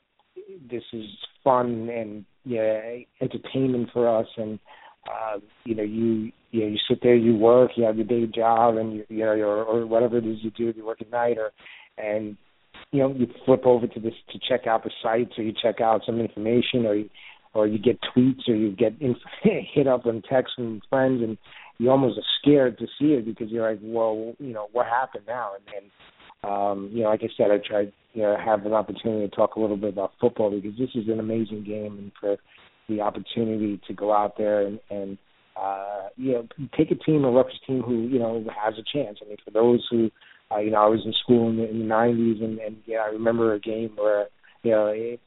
this 0.69 0.83
is 0.93 1.05
fun 1.43 1.89
and 1.89 2.25
yeah 2.43 2.81
entertainment 3.21 3.89
for 3.93 4.19
us 4.19 4.27
and 4.37 4.59
uh, 5.09 5.39
you 5.63 5.75
know 5.75 5.83
you 5.83 6.31
you 6.51 6.61
know, 6.61 6.67
you 6.67 6.77
sit 6.89 6.99
there, 7.01 7.15
you 7.15 7.35
work, 7.35 7.71
you 7.75 7.85
have 7.85 7.95
your 7.95 8.05
day 8.05 8.25
job, 8.27 8.75
and 8.75 8.93
you, 8.93 9.05
you 9.09 9.19
know, 9.19 9.31
or, 9.31 9.63
or 9.63 9.85
whatever 9.85 10.17
it 10.17 10.25
is 10.25 10.37
you 10.41 10.51
do, 10.51 10.73
you 10.75 10.85
work 10.85 11.01
at 11.01 11.09
night, 11.09 11.37
or 11.37 11.51
and 11.97 12.37
you 12.91 12.99
know, 12.99 13.13
you 13.13 13.27
flip 13.45 13.65
over 13.65 13.87
to 13.87 13.99
this 13.99 14.13
to 14.31 14.39
check 14.49 14.67
out 14.67 14.83
the 14.83 14.91
sites, 15.01 15.31
or 15.37 15.43
you 15.43 15.53
check 15.61 15.79
out 15.79 16.01
some 16.05 16.19
information, 16.19 16.85
or 16.85 16.95
you, 16.95 17.09
or 17.53 17.67
you 17.67 17.77
get 17.77 17.99
tweets, 18.15 18.47
or 18.47 18.55
you 18.55 18.71
get 18.71 18.93
inf- 18.99 19.17
hit 19.73 19.87
up 19.87 20.05
on 20.05 20.21
text 20.29 20.53
from 20.55 20.81
friends, 20.89 21.21
and 21.21 21.37
you 21.77 21.89
almost 21.89 22.17
are 22.17 22.23
scared 22.41 22.77
to 22.79 22.85
see 22.99 23.13
it 23.13 23.25
because 23.25 23.49
you're 23.49 23.69
like, 23.69 23.79
well, 23.81 24.33
you 24.39 24.53
know, 24.53 24.67
what 24.71 24.85
happened 24.85 25.25
now? 25.27 25.51
And 25.55 25.63
then, 26.43 26.51
um, 26.51 26.89
you 26.93 27.03
know, 27.03 27.09
like 27.09 27.21
I 27.23 27.29
said, 27.35 27.51
I 27.51 27.57
tried, 27.57 27.91
you 28.13 28.23
know, 28.23 28.37
have 28.43 28.65
an 28.65 28.73
opportunity 28.73 29.27
to 29.27 29.35
talk 29.35 29.55
a 29.55 29.59
little 29.59 29.77
bit 29.77 29.93
about 29.93 30.13
football 30.19 30.51
because 30.51 30.77
this 30.77 30.89
is 30.95 31.07
an 31.07 31.19
amazing 31.19 31.63
game, 31.63 31.97
and 31.97 32.11
for 32.19 32.37
the 32.87 33.01
opportunity 33.01 33.79
to 33.87 33.93
go 33.93 34.13
out 34.13 34.37
there 34.37 34.65
and, 34.65 34.79
and 34.89 35.17
uh, 35.55 36.07
you 36.15 36.33
know, 36.33 36.47
take 36.77 36.91
a 36.91 36.95
team, 36.95 37.25
a 37.25 37.31
Rutgers 37.31 37.59
team 37.67 37.81
who 37.81 38.07
you 38.07 38.19
know 38.19 38.43
has 38.63 38.75
a 38.75 38.97
chance. 38.97 39.19
I 39.21 39.27
mean, 39.27 39.37
for 39.43 39.51
those 39.51 39.85
who, 39.89 40.09
uh, 40.51 40.59
you 40.59 40.71
know, 40.71 40.77
I 40.81 40.87
was 40.87 41.01
in 41.05 41.13
school 41.23 41.49
in 41.49 41.57
the, 41.57 41.69
in 41.69 41.79
the 41.79 41.85
'90s, 41.85 42.43
and 42.43 42.59
and 42.59 42.77
yeah, 42.85 42.99
I 42.99 43.07
remember 43.07 43.53
a 43.53 43.59
game 43.59 43.91
where 43.95 44.27
you 44.63 44.71
know 44.71 44.87
it 44.87 45.19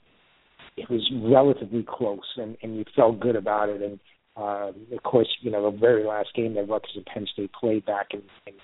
it 0.76 0.90
was 0.90 1.08
relatively 1.22 1.84
close, 1.88 2.20
and 2.36 2.56
and 2.62 2.76
you 2.76 2.84
felt 2.96 3.20
good 3.20 3.36
about 3.36 3.68
it. 3.68 3.82
And 3.82 4.00
uh, 4.36 4.72
of 4.94 5.02
course, 5.02 5.28
you 5.40 5.50
know, 5.50 5.70
the 5.70 5.76
very 5.76 6.04
last 6.04 6.28
game 6.34 6.54
that 6.54 6.68
Rutgers 6.68 6.92
and 6.96 7.06
Penn 7.06 7.26
State 7.32 7.52
played 7.52 7.84
back 7.86 8.08
in, 8.12 8.22
in 8.46 8.54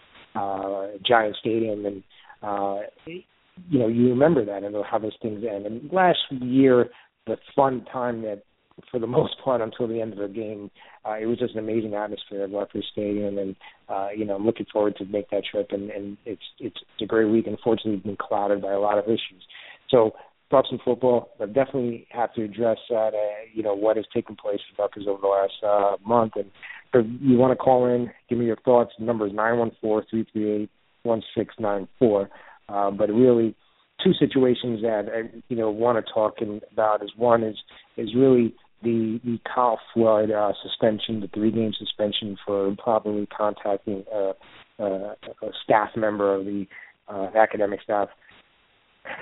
uh, 0.41 0.99
Giant 1.07 1.37
Stadium, 1.41 1.87
and 1.87 2.03
uh, 2.43 2.81
you 3.07 3.79
know, 3.79 3.89
you 3.89 4.09
remember 4.09 4.45
that 4.45 4.65
and 4.65 4.75
how 4.91 4.99
those 4.99 5.17
things 5.23 5.45
end. 5.49 5.67
And 5.67 5.91
last 5.93 6.19
year, 6.31 6.89
the 7.27 7.37
fun 7.55 7.85
time 7.93 8.23
that 8.23 8.43
for 8.91 8.99
the 8.99 9.07
most 9.19 9.35
part 9.45 9.61
until 9.61 9.89
the 9.89 10.01
end 10.01 10.13
of 10.13 10.19
the 10.19 10.29
game. 10.29 10.71
Uh, 11.05 11.17
it 11.21 11.27
was 11.27 11.39
just 11.39 11.55
an 11.55 11.61
amazing 11.61 11.95
atmosphere 11.95 12.45
at 12.45 12.53
Rutgers 12.53 12.87
Stadium, 12.93 13.39
and 13.39 13.57
uh, 13.89 14.09
you 14.15 14.25
know 14.25 14.37
I'm 14.37 14.47
looking 14.47 14.67
forward 14.73 14.97
to 14.97 15.05
make 15.07 15.31
that 15.31 15.45
trip. 15.51 15.69
And, 15.71 15.91
and 15.91 16.17
it's 16.25 16.43
it's 16.59 16.77
it's 16.77 17.03
a 17.03 17.07
great 17.07 17.31
week. 17.31 17.47
Unfortunately, 17.47 17.95
it's 17.95 18.07
been 18.07 18.17
clouded 18.17 18.63
by 18.63 18.73
a 18.73 18.81
lot 18.81 18.99
of 18.99 19.05
issues. 19.05 19.45
So 19.91 20.13
thoughts 20.51 20.69
on 20.73 20.81
football, 20.85 21.31
I 21.41 21.47
definitely 21.47 22.07
have 22.11 22.35
to 22.35 22.43
address 22.43 22.79
that. 22.91 23.13
Uh, 23.15 23.45
you 23.55 23.63
know 23.63 23.75
what 23.75 23.97
has 23.97 24.07
taken 24.13 24.37
place 24.37 24.59
with 24.71 24.79
Rutgers 24.79 25.07
over 25.09 25.21
the 25.21 25.29
last 25.29 25.53
uh, 25.63 25.97
month, 26.07 26.33
and 26.37 26.51
if 26.93 27.07
you 27.21 27.39
want 27.39 27.53
to 27.53 27.57
call 27.57 27.87
in, 27.87 28.11
give 28.29 28.39
me 28.39 28.47
your 28.47 28.57
thoughts. 28.57 28.93
The 28.99 29.05
number 29.05 29.27
is 29.27 29.33
nine 29.33 29.59
one 29.59 29.73
four 29.81 30.05
three 30.11 30.27
three 30.33 30.63
eight 30.63 30.71
one 31.03 31.23
six 31.37 31.55
nine 31.59 31.89
four. 31.99 32.29
Uh, 32.69 32.91
but 32.91 33.09
really, 33.11 33.55
two 34.03 34.13
situations 34.15 34.83
that 34.83 35.07
I, 35.13 35.39
you 35.49 35.57
know 35.57 35.71
want 35.71 36.05
to 36.05 36.13
talk 36.13 36.39
about 36.73 37.03
is 37.03 37.11
one 37.17 37.43
is 37.43 37.57
is 37.97 38.15
really 38.15 38.55
the 38.83 39.21
the 39.25 39.39
Kyle 39.53 39.79
Flood 39.95 40.31
uh, 40.31 40.53
suspension, 40.63 41.21
the 41.21 41.29
three 41.29 41.51
game 41.51 41.73
suspension 41.79 42.37
for 42.47 42.67
improperly 42.67 43.27
contacting 43.27 44.05
a, 44.13 44.33
a, 44.79 44.87
a 44.87 45.51
staff 45.65 45.91
member 45.97 46.35
of 46.35 46.45
the 46.45 46.67
uh, 47.09 47.29
academic 47.37 47.81
staff 47.83 48.09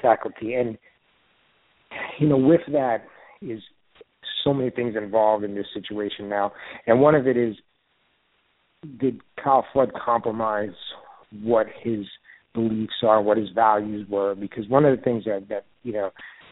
faculty, 0.02 0.54
and 0.54 0.78
you 2.18 2.28
know 2.28 2.36
with 2.36 2.60
that 2.72 3.04
is 3.40 3.60
so 4.44 4.52
many 4.52 4.70
things 4.70 4.94
involved 4.96 5.44
in 5.44 5.54
this 5.54 5.66
situation 5.74 6.28
now, 6.28 6.52
and 6.86 7.00
one 7.00 7.14
of 7.14 7.26
it 7.26 7.36
is 7.36 7.56
did 9.00 9.20
Kyle 9.42 9.64
Flood 9.72 9.92
compromise 9.92 10.74
what 11.42 11.66
his 11.82 12.06
beliefs 12.54 12.94
are, 13.02 13.20
what 13.20 13.36
his 13.36 13.50
values 13.50 14.06
were? 14.08 14.34
Because 14.34 14.68
one 14.68 14.84
of 14.84 14.96
the 14.96 15.02
things 15.02 15.24
that 15.24 15.48
that 15.48 15.64
you 15.82 15.92
know 15.92 16.10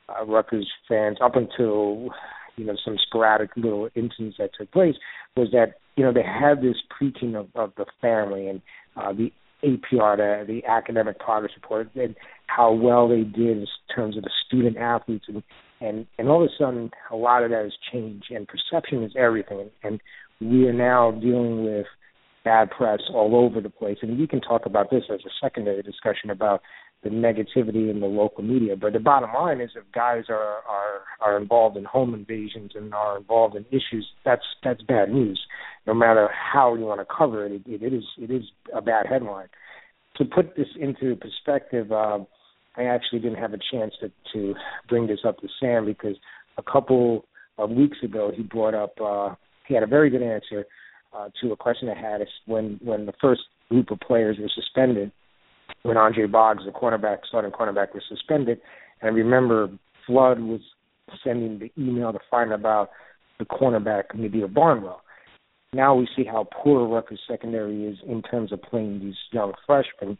uh, 0.08 0.24
Rutgers 0.24 0.68
fans 0.88 1.18
up 1.22 1.36
until 1.36 2.08
you 2.56 2.64
know 2.64 2.76
some 2.84 2.96
sporadic 3.06 3.50
little 3.56 3.88
incidents 3.94 4.36
that 4.38 4.50
took 4.58 4.70
place 4.72 4.96
was 5.36 5.48
that 5.52 5.74
you 5.96 6.04
know 6.04 6.12
they 6.12 6.22
had 6.22 6.62
this 6.62 6.76
preaching 6.96 7.34
of, 7.34 7.48
of 7.54 7.72
the 7.76 7.86
family 8.00 8.48
and 8.48 8.60
uh, 8.96 9.12
the 9.12 9.32
APR, 9.66 10.16
the, 10.16 10.44
the 10.46 10.64
academic 10.66 11.18
progress 11.18 11.52
report, 11.56 11.90
and 11.94 12.14
how 12.46 12.72
well 12.72 13.08
they 13.08 13.22
did 13.22 13.58
in 13.58 13.66
terms 13.94 14.16
of 14.16 14.22
the 14.22 14.30
student 14.46 14.76
athletes, 14.76 15.26
and 15.28 15.42
and 15.80 16.06
and 16.18 16.28
all 16.28 16.42
of 16.42 16.48
a 16.48 16.52
sudden 16.56 16.90
a 17.10 17.16
lot 17.16 17.42
of 17.42 17.50
that 17.50 17.64
has 17.64 17.72
changed, 17.92 18.30
and 18.30 18.46
perception 18.48 19.02
is 19.02 19.12
everything, 19.16 19.70
and 19.82 20.00
we 20.40 20.66
are 20.68 20.72
now 20.72 21.10
dealing 21.10 21.64
with 21.64 21.86
bad 22.44 22.70
press 22.70 23.00
all 23.12 23.34
over 23.34 23.60
the 23.60 23.70
place, 23.70 23.98
and 24.02 24.18
we 24.18 24.26
can 24.26 24.40
talk 24.40 24.66
about 24.66 24.90
this 24.90 25.02
as 25.12 25.20
a 25.26 25.30
secondary 25.42 25.82
discussion 25.82 26.30
about 26.30 26.62
the 27.06 27.14
negativity 27.14 27.88
in 27.90 28.00
the 28.00 28.06
local 28.06 28.42
media. 28.42 28.74
But 28.76 28.92
the 28.92 28.98
bottom 28.98 29.32
line 29.32 29.60
is, 29.60 29.70
if 29.76 29.84
guys 29.92 30.24
are 30.28 30.62
are 30.68 31.02
are 31.20 31.40
involved 31.40 31.76
in 31.76 31.84
home 31.84 32.14
invasions 32.14 32.72
and 32.74 32.92
are 32.92 33.16
involved 33.16 33.54
in 33.54 33.64
issues, 33.70 34.06
that's 34.24 34.42
that's 34.64 34.82
bad 34.82 35.10
news. 35.10 35.40
No 35.86 35.94
matter 35.94 36.28
how 36.32 36.74
you 36.74 36.84
want 36.84 37.00
to 37.00 37.06
cover 37.06 37.46
it, 37.46 37.62
it, 37.66 37.82
it 37.82 37.92
is 37.92 38.04
it 38.18 38.30
is 38.30 38.42
a 38.74 38.82
bad 38.82 39.06
headline. 39.06 39.48
To 40.16 40.24
put 40.24 40.56
this 40.56 40.68
into 40.80 41.14
perspective, 41.16 41.92
uh, 41.92 42.18
I 42.76 42.84
actually 42.84 43.20
didn't 43.20 43.38
have 43.38 43.54
a 43.54 43.58
chance 43.72 43.94
to 44.00 44.10
to 44.32 44.54
bring 44.88 45.06
this 45.06 45.20
up 45.24 45.38
to 45.38 45.48
Sam 45.60 45.86
because 45.86 46.16
a 46.58 46.62
couple 46.62 47.24
of 47.58 47.70
weeks 47.70 47.98
ago 48.02 48.32
he 48.34 48.42
brought 48.42 48.74
up 48.74 48.94
uh, 49.00 49.34
he 49.68 49.74
had 49.74 49.84
a 49.84 49.86
very 49.86 50.10
good 50.10 50.22
answer 50.22 50.66
uh, 51.14 51.28
to 51.40 51.52
a 51.52 51.56
question 51.56 51.88
I 51.88 52.00
had 52.00 52.20
when 52.46 52.80
when 52.82 53.06
the 53.06 53.14
first 53.20 53.42
group 53.68 53.90
of 53.92 54.00
players 54.00 54.38
were 54.40 54.50
suspended 54.52 55.12
when 55.82 55.96
Andre 55.96 56.26
Boggs, 56.26 56.64
the 56.64 56.72
cornerback, 56.72 57.18
starting 57.28 57.50
cornerback, 57.50 57.94
was 57.94 58.02
suspended. 58.08 58.60
And 59.00 59.10
I 59.10 59.14
remember 59.14 59.68
Flood 60.06 60.40
was 60.40 60.60
sending 61.22 61.58
the 61.58 61.70
email 61.80 62.12
to 62.12 62.18
find 62.30 62.52
about 62.52 62.90
the 63.38 63.44
cornerback 63.44 64.14
Nadir 64.14 64.48
Barnwell. 64.48 65.00
Now 65.72 65.94
we 65.94 66.08
see 66.16 66.24
how 66.24 66.48
poor 66.62 66.86
Rutgers 66.86 67.20
secondary 67.28 67.84
is 67.84 67.98
in 68.06 68.22
terms 68.22 68.52
of 68.52 68.62
playing 68.62 69.00
these 69.00 69.16
young 69.30 69.52
freshmen. 69.66 70.16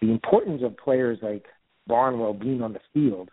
The 0.00 0.10
importance 0.10 0.62
of 0.64 0.76
players 0.76 1.18
like 1.22 1.46
Barnwell 1.86 2.34
being 2.34 2.62
on 2.62 2.74
the 2.74 2.80
field. 2.92 3.30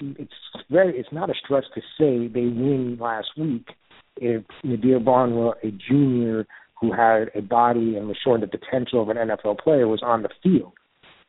It's 0.00 0.32
very. 0.70 0.98
It's 0.98 1.12
not 1.12 1.30
a 1.30 1.34
stretch 1.44 1.64
to 1.74 1.80
say 1.98 2.28
they 2.28 2.46
win 2.46 2.96
last 3.00 3.28
week 3.36 3.68
if 4.16 4.42
Nadir 4.62 5.00
Barnwell, 5.00 5.54
a 5.62 5.70
junior 5.70 6.46
who 6.80 6.92
had 6.92 7.30
a 7.34 7.42
body 7.42 7.96
and 7.96 8.08
was 8.08 8.16
showing 8.22 8.40
the 8.40 8.46
potential 8.46 9.02
of 9.02 9.08
an 9.08 9.16
NFL 9.16 9.58
player, 9.58 9.86
was 9.86 10.02
on 10.02 10.22
the 10.22 10.30
field. 10.42 10.72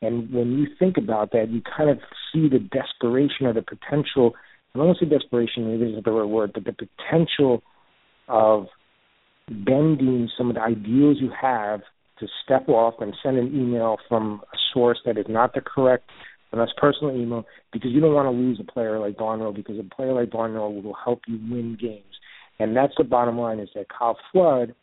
And 0.02 0.32
when 0.34 0.58
you 0.58 0.68
think 0.80 0.98
about 0.98 1.32
that, 1.32 1.50
you 1.50 1.62
kind 1.62 1.90
of 1.90 2.00
see 2.34 2.50
the 2.50 2.60
desperation 2.60 3.46
or 3.46 3.54
the 3.54 3.62
potential. 3.62 4.34
I 4.74 4.78
don't 4.78 4.88
want 4.88 5.00
to 5.00 5.06
say 5.06 5.10
desperation, 5.10 5.68
maybe 5.68 5.92
isn't 5.92 6.06
the 6.06 6.12
right 6.12 6.28
word, 6.28 6.52
but 6.54 6.66
the 6.66 6.74
potential 6.74 7.62
of 8.28 8.68
bending 9.48 10.30
some 10.38 10.50
of 10.50 10.56
the 10.56 10.62
ideals 10.62 11.18
you 11.20 11.32
have 11.40 11.82
to 12.20 12.28
step 12.44 12.70
off 12.70 12.96
and 13.00 13.14
send 13.22 13.38
an 13.38 13.48
email 13.48 13.98
from 14.08 14.42
a 14.54 14.58
source 14.74 15.00
that 15.06 15.18
is 15.18 15.26
not 15.28 15.54
the 15.54 15.62
correct 15.62 16.10
and 16.52 16.60
that's 16.60 16.72
personal 16.78 17.16
email 17.16 17.46
because 17.72 17.92
you 17.92 18.02
don't 18.02 18.14
want 18.14 18.28
to 18.28 18.32
lose 18.32 18.60
a 18.60 18.72
player 18.72 19.00
like 19.00 19.18
Barnwell 19.18 19.54
because 19.54 19.80
a 19.80 19.96
player 19.96 20.14
like 20.14 20.32
Barnwell 20.32 20.74
will 20.82 20.96
help 21.04 21.22
you 21.28 21.40
win 21.50 21.78
games. 21.80 22.04
And 22.60 22.76
that's 22.76 22.94
the 22.98 23.04
bottom 23.04 23.38
line 23.40 23.60
is 23.60 23.70
that 23.76 23.88
Kyle 23.90 24.18
Flood 24.32 24.76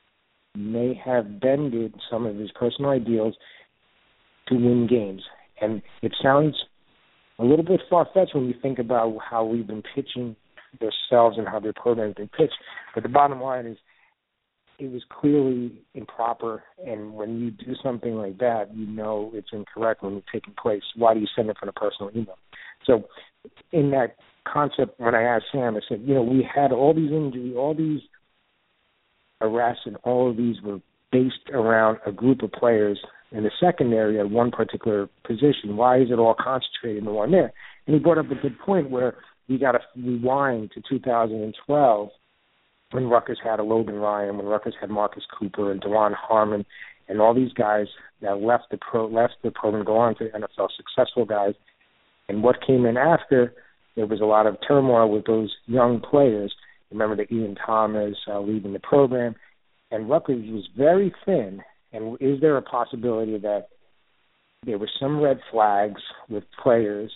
may 0.55 1.01
have 1.05 1.41
bended 1.41 1.95
some 2.11 2.27
of 2.27 2.37
his 2.37 2.51
personal 2.53 2.91
ideals 2.91 3.35
to 4.49 4.55
win 4.55 4.87
games. 4.89 5.23
And 5.61 5.83
it 6.03 6.13
sounds 6.23 6.55
a 7.39 7.45
little 7.45 7.65
bit 7.65 7.81
far 7.89 8.07
fetched 8.13 8.35
when 8.35 8.47
you 8.47 8.55
think 8.61 8.79
about 8.79 9.17
how 9.29 9.45
we've 9.45 9.67
been 9.67 9.83
pitching 9.95 10.37
themselves 10.81 11.39
and 11.39 11.47
how 11.47 11.61
their 11.61 11.73
program's 11.73 12.15
been 12.15 12.29
pitched. 12.29 12.55
But 12.95 13.03
the 13.03 13.09
bottom 13.09 13.41
line 13.41 13.67
is 13.67 13.79
it 14.79 14.93
was 14.93 15.03
clearly 15.09 15.73
improper 15.95 16.63
and 16.87 17.13
when 17.15 17.41
you 17.41 17.51
do 17.51 17.75
something 17.83 18.15
like 18.15 18.39
that 18.39 18.73
you 18.73 18.87
know 18.87 19.33
it's 19.35 19.49
incorrect 19.53 20.03
when 20.03 20.15
it's 20.15 20.27
taking 20.33 20.55
place. 20.61 20.83
Why 20.95 21.15
do 21.15 21.21
you 21.21 21.27
send 21.35 21.51
it 21.51 21.57
from 21.59 21.69
a 21.69 21.73
personal 21.73 22.11
email? 22.15 22.39
So 22.87 23.05
in 23.73 23.91
that 23.91 24.17
concept 24.47 24.99
when 25.01 25.15
I 25.15 25.23
asked 25.23 25.47
Sam, 25.53 25.77
I 25.77 25.81
said, 25.89 26.03
you 26.05 26.15
know, 26.15 26.23
we 26.23 26.47
had 26.55 26.73
all 26.73 26.95
these 26.95 27.11
injuries, 27.11 27.55
all 27.57 27.75
these 27.75 28.01
arrests 29.41 29.83
and 29.87 29.97
all 30.05 30.31
of 30.31 30.37
these 30.37 30.57
were 30.63 30.81
based 31.11 31.51
around 31.53 31.99
a 32.07 32.13
group 32.13 32.43
of 32.43 32.53
players 32.53 32.99
in 33.33 33.45
the 33.45 33.51
secondary 33.61 34.19
at 34.19 34.31
one 34.31 34.51
particular 34.51 35.09
position. 35.27 35.77
Why 35.77 36.01
is 36.01 36.11
it 36.11 36.19
all 36.19 36.35
concentrated 36.35 36.99
in 36.99 37.05
the 37.05 37.13
one 37.13 37.31
there? 37.31 37.53
And 37.87 37.95
he 37.95 38.01
brought 38.01 38.19
up 38.19 38.31
a 38.31 38.35
good 38.35 38.59
point 38.59 38.91
where 38.91 39.17
we 39.49 39.59
got 39.59 39.73
to 39.73 39.81
rewind 39.97 40.71
to 40.73 40.83
2012 40.89 42.09
when 42.91 43.09
Rutgers 43.09 43.39
had 43.43 43.61
a 43.61 43.63
Logan 43.63 43.97
Ryan, 43.97 44.39
when 44.39 44.47
Rutgers 44.47 44.75
had 44.81 44.91
Marcus 44.91 45.25
Cooper 45.39 45.71
and 45.71 45.81
Duron 45.81 46.15
Harmon, 46.15 46.65
and 47.09 47.21
all 47.21 47.35
these 47.35 47.53
guys 47.53 47.87
that 48.23 48.41
left 48.41 48.65
the 48.71 48.79
pro 48.79 49.07
left 49.07 49.35
the 49.43 49.51
program, 49.51 49.85
go 49.85 49.97
on 49.97 50.15
to 50.17 50.31
NFL, 50.31 50.69
successful 50.77 51.25
guys. 51.25 51.55
And 52.29 52.43
what 52.43 52.67
came 52.67 52.85
in 52.85 52.97
after, 52.97 53.55
there 53.97 54.07
was 54.07 54.21
a 54.21 54.27
lot 54.27 54.47
of 54.47 54.57
turmoil 54.67 55.11
with 55.11 55.27
those 55.27 55.55
young 55.67 56.01
players. 56.01 56.55
Remember 56.91 57.17
the 57.17 57.33
Ian 57.35 57.55
Thomas 57.55 58.17
uh, 58.27 58.41
leaving 58.41 58.73
the 58.73 58.81
program, 58.81 59.35
and 59.91 60.09
Rutgers 60.09 60.51
was 60.51 60.69
very 60.77 61.15
thin 61.25 61.63
and 61.93 62.17
is 62.21 62.41
there 62.41 62.57
a 62.57 62.63
possibility 62.63 63.39
that 63.39 63.69
there 64.65 64.79
were 64.79 64.91
some 65.01 65.21
red 65.21 65.41
flags 65.51 66.01
with 66.29 66.45
players? 66.63 67.11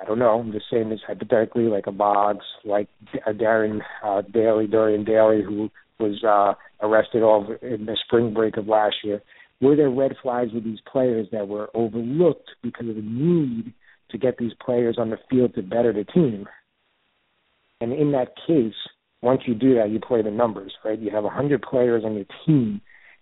I 0.00 0.04
don't 0.04 0.18
know. 0.18 0.48
Just 0.52 0.66
saying 0.70 0.90
this 0.90 1.00
hypothetically, 1.06 1.64
like 1.64 1.86
a 1.86 1.92
Boggs, 1.92 2.44
like 2.64 2.88
a 3.26 3.32
Darren 3.32 3.80
uh, 4.04 4.22
Daly, 4.22 4.66
Dorian 4.66 5.04
Daly, 5.04 5.42
who 5.42 5.70
was 5.98 6.22
uh, 6.24 6.54
arrested 6.84 7.22
all 7.22 7.46
in 7.62 7.86
the 7.86 7.96
spring 8.06 8.32
break 8.32 8.56
of 8.56 8.66
last 8.66 8.96
year. 9.04 9.22
Were 9.60 9.76
there 9.76 9.90
red 9.90 10.16
flags 10.22 10.52
with 10.54 10.64
these 10.64 10.78
players 10.90 11.26
that 11.32 11.48
were 11.48 11.68
overlooked 11.74 12.50
because 12.62 12.88
of 12.88 12.94
the 12.94 13.02
need 13.02 13.74
to 14.10 14.18
get 14.18 14.38
these 14.38 14.52
players 14.64 14.96
on 14.98 15.10
the 15.10 15.18
field 15.28 15.54
to 15.54 15.62
better 15.62 15.92
the 15.92 16.04
team? 16.04 16.48
And 17.82 17.92
in 17.92 18.12
that 18.12 18.32
case, 18.46 18.74
once 19.22 19.42
you 19.46 19.54
do 19.54 19.74
that, 19.74 19.90
you 19.90 20.00
play 20.00 20.22
the 20.22 20.30
numbers, 20.30 20.72
right? 20.82 20.98
You 20.98 21.10
have 21.10 21.24
100 21.24 21.60
players 21.62 22.04
on 22.04 22.14
your 22.14 22.24
team 22.46 22.80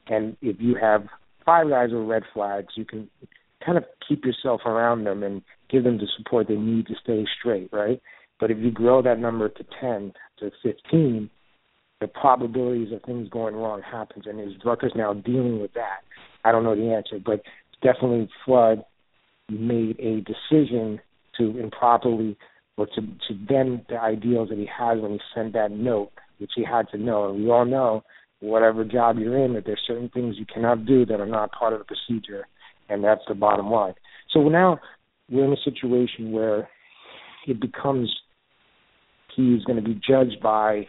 and 0.08 0.36
if 0.40 0.56
you 0.60 0.76
have 0.80 1.06
five 1.44 1.68
guys 1.68 1.90
with 1.92 2.08
red 2.08 2.22
flags, 2.32 2.68
you 2.76 2.84
can 2.84 3.08
kind 3.64 3.78
of 3.78 3.84
keep 4.06 4.24
yourself 4.24 4.62
around 4.66 5.04
them 5.04 5.22
and 5.22 5.42
give 5.70 5.84
them 5.84 5.98
the 5.98 6.06
support 6.16 6.48
they 6.48 6.54
need 6.54 6.86
to 6.86 6.94
stay 7.02 7.24
straight, 7.38 7.68
right? 7.72 8.00
But 8.40 8.50
if 8.50 8.58
you 8.58 8.70
grow 8.70 9.02
that 9.02 9.18
number 9.18 9.48
to 9.48 9.64
10 9.80 10.12
to 10.38 10.50
15, 10.62 11.30
the 12.00 12.06
probabilities 12.06 12.92
of 12.92 13.02
things 13.02 13.28
going 13.28 13.56
wrong 13.56 13.82
happens. 13.82 14.24
And 14.26 14.40
is 14.40 14.54
Rutgers 14.64 14.92
now 14.94 15.14
dealing 15.14 15.60
with 15.60 15.72
that? 15.74 16.00
I 16.44 16.52
don't 16.52 16.64
know 16.64 16.76
the 16.76 16.92
answer, 16.94 17.18
but 17.24 17.42
definitely 17.82 18.28
Flood 18.44 18.84
made 19.48 19.98
a 19.98 20.20
decision 20.20 21.00
to 21.38 21.58
improperly 21.58 22.36
or 22.76 22.86
to, 22.86 23.00
to 23.00 23.34
bend 23.48 23.86
the 23.88 23.98
ideals 23.98 24.50
that 24.50 24.58
he 24.58 24.68
has 24.78 25.00
when 25.00 25.12
he 25.12 25.20
sent 25.34 25.52
that 25.54 25.72
note, 25.72 26.12
which 26.38 26.52
he 26.54 26.64
had 26.64 26.88
to 26.90 26.98
know. 26.98 27.30
And 27.30 27.42
we 27.42 27.50
all 27.50 27.64
know 27.64 28.04
whatever 28.40 28.84
job 28.84 29.18
you're 29.18 29.44
in 29.44 29.54
that 29.54 29.64
there's 29.66 29.82
certain 29.86 30.08
things 30.10 30.36
you 30.38 30.46
cannot 30.46 30.86
do 30.86 31.04
that 31.06 31.20
are 31.20 31.26
not 31.26 31.52
part 31.52 31.72
of 31.72 31.80
the 31.80 31.84
procedure, 31.84 32.46
and 32.88 33.02
that's 33.02 33.22
the 33.28 33.34
bottom 33.34 33.70
line. 33.70 33.94
So 34.32 34.48
now 34.48 34.78
we're 35.30 35.44
in 35.44 35.52
a 35.52 35.70
situation 35.70 36.32
where 36.32 36.68
it 37.46 37.60
becomes 37.60 38.14
he's 39.34 39.62
going 39.64 39.82
to 39.82 39.88
be 39.88 39.94
judged 39.94 40.40
by 40.42 40.86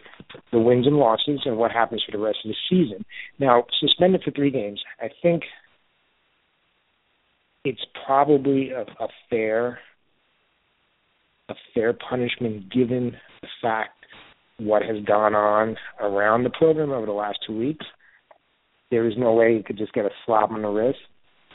the 0.50 0.58
wins 0.58 0.86
and 0.86 0.96
losses 0.96 1.40
and 1.44 1.56
what 1.56 1.70
happens 1.70 2.02
for 2.04 2.16
the 2.16 2.22
rest 2.22 2.38
of 2.44 2.50
the 2.50 2.56
season. 2.68 3.04
Now, 3.38 3.64
suspended 3.80 4.22
for 4.24 4.32
three 4.32 4.50
games, 4.50 4.82
I 5.00 5.08
think 5.22 5.42
it's 7.64 7.84
probably 8.06 8.70
a, 8.70 8.82
a 8.82 9.08
fair 9.28 9.78
a 11.48 11.54
fair 11.74 11.92
punishment 11.92 12.72
given 12.72 13.16
the 13.42 13.48
fact 13.60 13.99
what 14.60 14.82
has 14.82 15.02
gone 15.04 15.34
on 15.34 15.76
around 16.00 16.44
the 16.44 16.50
program 16.50 16.90
over 16.90 17.06
the 17.06 17.12
last 17.12 17.38
two 17.46 17.56
weeks. 17.56 17.86
There 18.90 19.06
is 19.06 19.14
no 19.16 19.32
way 19.32 19.54
you 19.54 19.62
could 19.62 19.78
just 19.78 19.92
get 19.92 20.04
a 20.04 20.10
slap 20.26 20.50
on 20.50 20.62
the 20.62 20.68
wrist. 20.68 20.98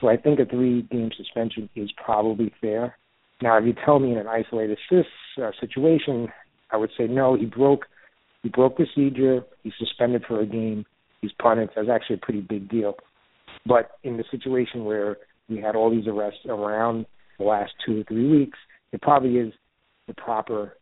So 0.02 0.08
I 0.08 0.18
think 0.18 0.40
a 0.40 0.46
three-game 0.46 1.12
suspension 1.16 1.70
is 1.76 1.90
probably 2.04 2.52
fair. 2.60 2.98
Now, 3.42 3.58
if 3.58 3.66
you 3.66 3.74
tell 3.86 4.00
me 4.00 4.12
in 4.12 4.18
an 4.18 4.28
isolated 4.28 4.78
uh, 4.92 5.52
situation, 5.60 6.30
I 6.72 6.78
would 6.78 6.92
say 6.98 7.08
no. 7.08 7.36
He 7.36 7.46
broke 7.46 7.86
he 8.44 8.50
broke 8.50 8.76
procedure. 8.76 9.44
He's 9.64 9.74
suspended 9.80 10.24
for 10.28 10.40
a 10.40 10.46
game. 10.46 10.86
He's 11.22 11.32
punished. 11.42 11.74
That's 11.76 11.90
actually 11.90 12.18
a 12.18 12.26
pretty 12.26 12.42
big 12.42 12.70
deal. 12.70 12.96
But 13.66 13.92
in 14.04 14.18
the 14.18 14.24
situation 14.30 14.86
where 14.86 15.18
we 15.50 15.60
had 15.60 15.76
all 15.76 15.90
these 15.90 16.08
arrests 16.08 16.42
around 16.48 17.08
the 17.40 17.46
last 17.46 17.72
two 17.84 18.02
or 18.02 18.04
three 18.04 18.30
weeks, 18.30 18.58
it 18.92 19.02
probably 19.02 19.38
is 19.38 19.52
the 20.08 20.14
proper 20.14 20.78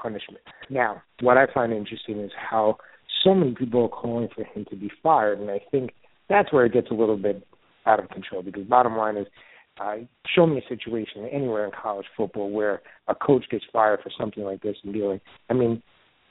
punishment. 0.00 0.42
Now, 0.70 1.02
what 1.20 1.36
I 1.36 1.46
find 1.52 1.72
interesting 1.72 2.18
is 2.18 2.30
how 2.50 2.78
so 3.24 3.34
many 3.34 3.54
people 3.54 3.84
are 3.84 3.88
calling 3.88 4.28
for 4.34 4.44
him 4.44 4.64
to 4.70 4.76
be 4.76 4.90
fired, 5.02 5.40
and 5.40 5.50
I 5.50 5.60
think 5.70 5.90
that's 6.28 6.52
where 6.52 6.66
it 6.66 6.72
gets 6.72 6.90
a 6.90 6.94
little 6.94 7.16
bit 7.16 7.46
out 7.86 8.00
of 8.00 8.08
control. 8.10 8.42
Because 8.42 8.64
bottom 8.64 8.96
line 8.96 9.16
is, 9.16 9.26
uh, 9.80 9.96
show 10.34 10.46
me 10.46 10.58
a 10.58 10.68
situation 10.68 11.28
anywhere 11.32 11.64
in 11.64 11.70
college 11.70 12.06
football 12.16 12.50
where 12.50 12.82
a 13.08 13.14
coach 13.14 13.44
gets 13.50 13.64
fired 13.72 14.00
for 14.02 14.10
something 14.18 14.44
like 14.44 14.62
this 14.62 14.76
and 14.84 14.92
dealing. 14.92 15.20
I 15.48 15.54
mean, 15.54 15.82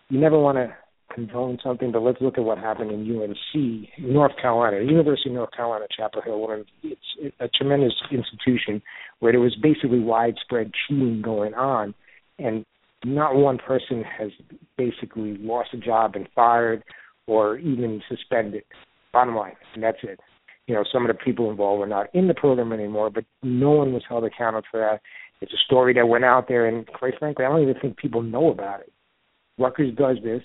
you 0.09 0.19
never 0.19 0.39
want 0.39 0.57
to 0.57 0.75
condone 1.13 1.57
something, 1.63 1.91
but 1.91 2.01
let's 2.01 2.21
look 2.21 2.37
at 2.37 2.43
what 2.43 2.57
happened 2.57 2.91
in 2.91 3.21
UNC, 3.21 3.89
North 3.99 4.33
Carolina, 4.41 4.83
University 4.85 5.29
of 5.29 5.35
North 5.35 5.51
Carolina, 5.51 5.85
Chapel 5.95 6.21
Hill. 6.21 6.39
One 6.39 6.65
it's 6.83 7.35
a 7.39 7.47
tremendous 7.47 7.93
institution 8.11 8.81
where 9.19 9.31
there 9.31 9.41
was 9.41 9.55
basically 9.55 9.99
widespread 9.99 10.71
cheating 10.87 11.21
going 11.23 11.53
on, 11.53 11.93
and 12.37 12.65
not 13.05 13.35
one 13.35 13.57
person 13.57 14.03
has 14.03 14.31
basically 14.77 15.37
lost 15.39 15.69
a 15.73 15.77
job 15.77 16.15
and 16.15 16.27
fired 16.35 16.83
or 17.27 17.57
even 17.57 18.01
suspended. 18.09 18.63
Bottom 19.13 19.35
line, 19.35 19.55
and 19.73 19.83
that's 19.83 19.97
it. 20.03 20.19
you 20.67 20.75
know, 20.75 20.83
some 20.91 21.03
of 21.03 21.07
the 21.07 21.23
people 21.23 21.49
involved 21.49 21.79
were 21.79 21.87
not 21.87 22.07
in 22.13 22.27
the 22.27 22.33
program 22.33 22.73
anymore, 22.73 23.09
but 23.09 23.23
no 23.41 23.71
one 23.71 23.93
was 23.93 24.03
held 24.07 24.25
accountable 24.25 24.67
for 24.69 24.79
that. 24.79 25.01
It's 25.41 25.53
a 25.53 25.65
story 25.65 25.93
that 25.93 26.07
went 26.07 26.25
out 26.25 26.47
there, 26.47 26.67
and 26.67 26.85
quite 26.87 27.13
frankly, 27.19 27.45
I 27.45 27.49
don't 27.49 27.61
even 27.61 27.79
think 27.81 27.97
people 27.97 28.21
know 28.21 28.49
about 28.51 28.81
it. 28.81 28.91
Rutgers 29.57 29.95
does 29.95 30.17
this, 30.23 30.41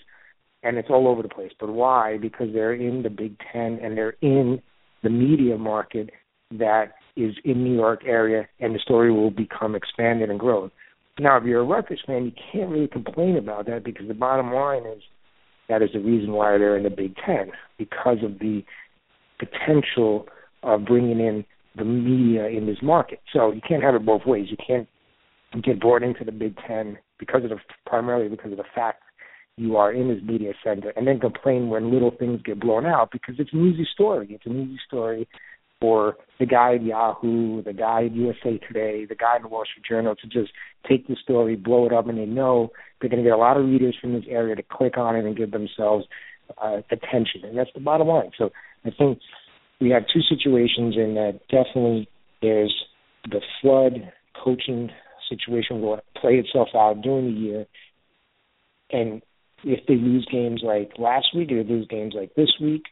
and 0.63 0.77
it's 0.77 0.91
all 0.91 1.09
over 1.09 1.23
the 1.23 1.29
place. 1.29 1.53
But 1.59 1.73
why? 1.73 2.19
Because 2.19 2.49
they're 2.53 2.75
in 2.75 3.03
the 3.03 3.11
Big 3.11 3.37
Ten 3.53 3.79
and 3.83 3.97
they're 3.97 4.17
in 4.21 4.63
the 5.03 5.11
media 5.11 5.59
market 5.59 6.11
that 6.53 6.93
is 7.17 7.35
in 7.45 7.65
New 7.65 7.75
York 7.75 8.03
area, 8.07 8.47
and 8.61 8.75
the 8.75 8.79
story 8.79 9.11
will 9.11 9.31
become 9.31 9.75
expanded 9.75 10.31
and 10.31 10.39
grown. 10.39 10.71
Now, 11.19 11.37
if 11.37 11.45
you're 11.45 11.61
a 11.61 11.65
Rutgers 11.65 12.01
fan, 12.07 12.25
you 12.25 12.33
can't 12.53 12.71
really 12.71 12.89
complain 12.89 13.37
about 13.37 13.67
that 13.67 13.85
because 13.85 14.09
the 14.09 14.15
bottom 14.15 14.53
line 14.53 14.87
is 14.87 15.03
that 15.69 15.83
is 15.83 15.91
the 15.93 16.01
reason 16.01 16.33
why 16.33 16.57
they're 16.59 16.77
in 16.77 16.85
the 16.85 16.91
Big 16.91 17.15
Ten 17.25 17.53
because 17.79 18.19
of 18.23 18.39
the 18.39 18.65
potential 19.39 20.27
of 20.63 20.85
bringing 20.85 21.21
in 21.21 21.45
the 21.77 21.85
media 21.85 22.47
in 22.47 22.67
this 22.67 22.79
market. 22.83 23.21
So 23.33 23.53
you 23.53 23.61
can't 23.67 23.83
have 23.83 23.95
it 23.95 24.07
both 24.07 24.27
ways. 24.27 24.47
You 24.51 24.57
can't 24.65 24.89
get 25.63 25.81
brought 25.81 26.03
into 26.03 26.25
the 26.25 26.33
Big 26.33 26.57
Ten 26.67 26.99
because 27.19 27.45
of 27.45 27.51
the 27.51 27.59
primarily 27.87 28.29
because 28.29 28.53
of 28.53 28.59
the 28.59 28.65
fact 28.75 29.03
you 29.57 29.77
are 29.77 29.93
in 29.93 30.09
this 30.09 30.23
media 30.25 30.53
center, 30.65 30.91
and 30.97 31.07
then 31.07 31.21
complain 31.21 31.69
when 31.69 31.93
little 31.93 32.11
things 32.19 32.41
get 32.43 32.59
blown 32.59 32.87
out 32.87 33.11
because 33.13 33.35
it's 33.39 33.53
an 33.53 33.71
easy 33.71 33.87
story. 33.93 34.29
It's 34.31 34.47
an 34.47 34.59
easy 34.59 34.79
story 34.87 35.29
for 35.83 36.17
the 36.39 36.47
guy 36.47 36.77
at 36.77 36.83
Yahoo, 36.85 37.61
the 37.63 37.73
guy 37.73 38.05
at 38.05 38.15
USA 38.15 38.59
Today, 38.69 39.05
the 39.05 39.17
guy 39.17 39.37
in 39.37 39.43
the 39.43 39.49
Wall 39.49 39.65
Street 39.69 39.85
Journal 39.87 40.15
to 40.15 40.27
just 40.29 40.53
take 40.89 41.09
the 41.09 41.17
story, 41.21 41.57
blow 41.57 41.87
it 41.87 41.93
up, 41.93 42.09
and 42.09 42.17
they 42.17 42.25
know 42.25 42.71
they're 43.01 43.11
going 43.11 43.23
to 43.23 43.29
get 43.29 43.35
a 43.35 43.37
lot 43.37 43.57
of 43.57 43.67
readers 43.67 43.97
from 44.01 44.13
this 44.13 44.25
area 44.29 44.55
to 44.55 44.63
click 44.63 44.97
on 44.97 45.17
it 45.17 45.25
and 45.25 45.37
give 45.37 45.51
themselves 45.51 46.07
uh, 46.63 46.79
attention, 46.93 47.45
and 47.45 47.59
that's 47.59 47.71
the 47.75 47.81
bottom 47.81 48.07
line. 48.07 48.31
So 48.39 48.51
I 48.85 48.91
think 48.97 49.19
we 49.81 49.91
have 49.91 50.05
two 50.15 50.21
situations 50.21 50.95
in 50.97 51.15
that 51.15 51.41
definitely 51.51 52.09
there's 52.41 52.75
the 53.29 53.41
flood 53.61 54.13
coaching 54.43 54.91
situation 55.29 55.81
will 55.81 56.01
play 56.21 56.35
itself 56.35 56.69
out 56.77 57.03
during 57.03 57.35
the 57.35 57.41
year, 57.41 57.67
and 58.91 59.21
if 59.65 59.85
they 59.89 59.95
lose 59.95 60.29
games 60.31 60.61
like 60.65 60.93
last 60.97 61.27
week, 61.35 61.51
or 61.51 61.65
lose 61.65 61.89
games 61.89 62.15
like 62.17 62.35
this 62.37 62.53
week, 62.61 62.83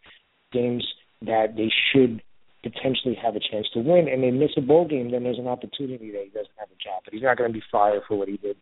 games 0.52 0.84
that 1.22 1.54
they 1.56 1.70
should 1.92 2.20
potentially 2.62 3.16
have 3.22 3.36
a 3.36 3.40
chance 3.40 3.66
to 3.74 3.80
win, 3.80 4.08
and 4.08 4.22
they 4.22 4.30
miss 4.30 4.50
a 4.56 4.60
bowl 4.60 4.86
game, 4.86 5.10
then 5.10 5.24
there's 5.24 5.38
an 5.38 5.48
opportunity 5.48 6.10
that 6.10 6.22
he 6.24 6.30
doesn't 6.30 6.58
have 6.58 6.68
a 6.68 6.82
job. 6.82 7.02
But 7.04 7.14
he's 7.14 7.22
not 7.22 7.38
going 7.38 7.50
to 7.50 7.58
be 7.58 7.64
fired 7.70 8.02
for 8.06 8.16
what 8.16 8.28
he 8.28 8.36
did 8.36 8.56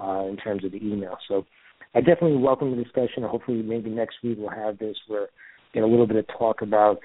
uh, 0.00 0.24
in 0.28 0.36
terms 0.36 0.64
of 0.64 0.72
the 0.72 0.78
email. 0.78 1.16
So 1.28 1.46
I 1.94 2.00
definitely 2.00 2.36
welcome 2.36 2.76
the 2.76 2.82
discussion. 2.82 3.22
Hopefully, 3.22 3.62
maybe 3.62 3.90
next 3.90 4.16
week 4.22 4.38
we'll 4.38 4.50
have 4.50 4.78
this 4.78 4.96
where 5.06 5.28
get 5.72 5.82
a 5.82 5.86
little 5.86 6.06
bit 6.06 6.16
of 6.16 6.26
talk 6.38 6.62
about 6.62 7.00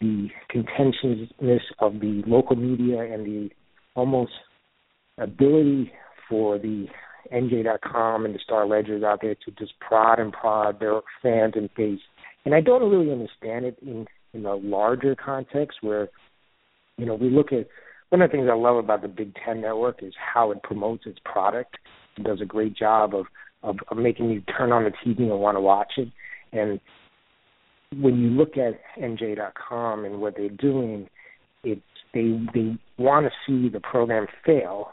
the 0.00 0.28
contentiousness 0.50 1.62
of 1.78 2.00
the 2.00 2.22
local 2.26 2.56
media 2.56 3.00
and 3.00 3.26
the 3.26 3.50
almost 3.94 4.32
ability 5.18 5.92
for 6.28 6.58
the 6.58 6.86
NJ.com 7.32 8.24
and 8.24 8.34
the 8.34 8.38
Star 8.42 8.66
Ledgers 8.66 9.02
out 9.02 9.20
there 9.22 9.34
to 9.34 9.50
just 9.58 9.72
prod 9.80 10.18
and 10.18 10.32
prod 10.32 10.80
their 10.80 11.00
fans 11.22 11.54
and 11.56 11.70
face. 11.76 12.00
And 12.44 12.54
I 12.54 12.60
don't 12.60 12.90
really 12.90 13.10
understand 13.10 13.64
it 13.64 13.78
in 13.80 14.06
in 14.34 14.42
the 14.42 14.54
larger 14.54 15.16
context 15.16 15.78
where, 15.80 16.08
you 16.98 17.06
know, 17.06 17.14
we 17.14 17.30
look 17.30 17.52
at 17.52 17.66
one 18.10 18.22
of 18.22 18.30
the 18.30 18.36
things 18.36 18.48
I 18.50 18.56
love 18.56 18.76
about 18.76 19.02
the 19.02 19.08
Big 19.08 19.32
Ten 19.44 19.60
network 19.60 20.02
is 20.02 20.12
how 20.16 20.50
it 20.50 20.62
promotes 20.62 21.06
its 21.06 21.18
product. 21.24 21.76
It 22.16 22.24
does 22.24 22.40
a 22.40 22.46
great 22.46 22.76
job 22.76 23.14
of, 23.14 23.26
of, 23.62 23.76
of 23.90 23.96
making 23.96 24.30
you 24.30 24.42
turn 24.42 24.72
on 24.72 24.84
the 24.84 24.90
TV 24.90 25.20
and 25.22 25.40
want 25.40 25.56
to 25.56 25.60
watch 25.60 25.94
it. 25.96 26.08
And 26.52 26.80
when 28.00 28.18
you 28.18 28.30
look 28.30 28.56
at 28.56 28.80
NJ.com 29.00 30.04
and 30.04 30.20
what 30.20 30.36
they're 30.36 30.48
doing, 30.48 31.08
it's 31.62 31.80
they 32.12 32.40
they 32.54 32.76
want 32.98 33.26
to 33.26 33.32
see 33.46 33.68
the 33.68 33.80
program 33.80 34.26
fail 34.46 34.90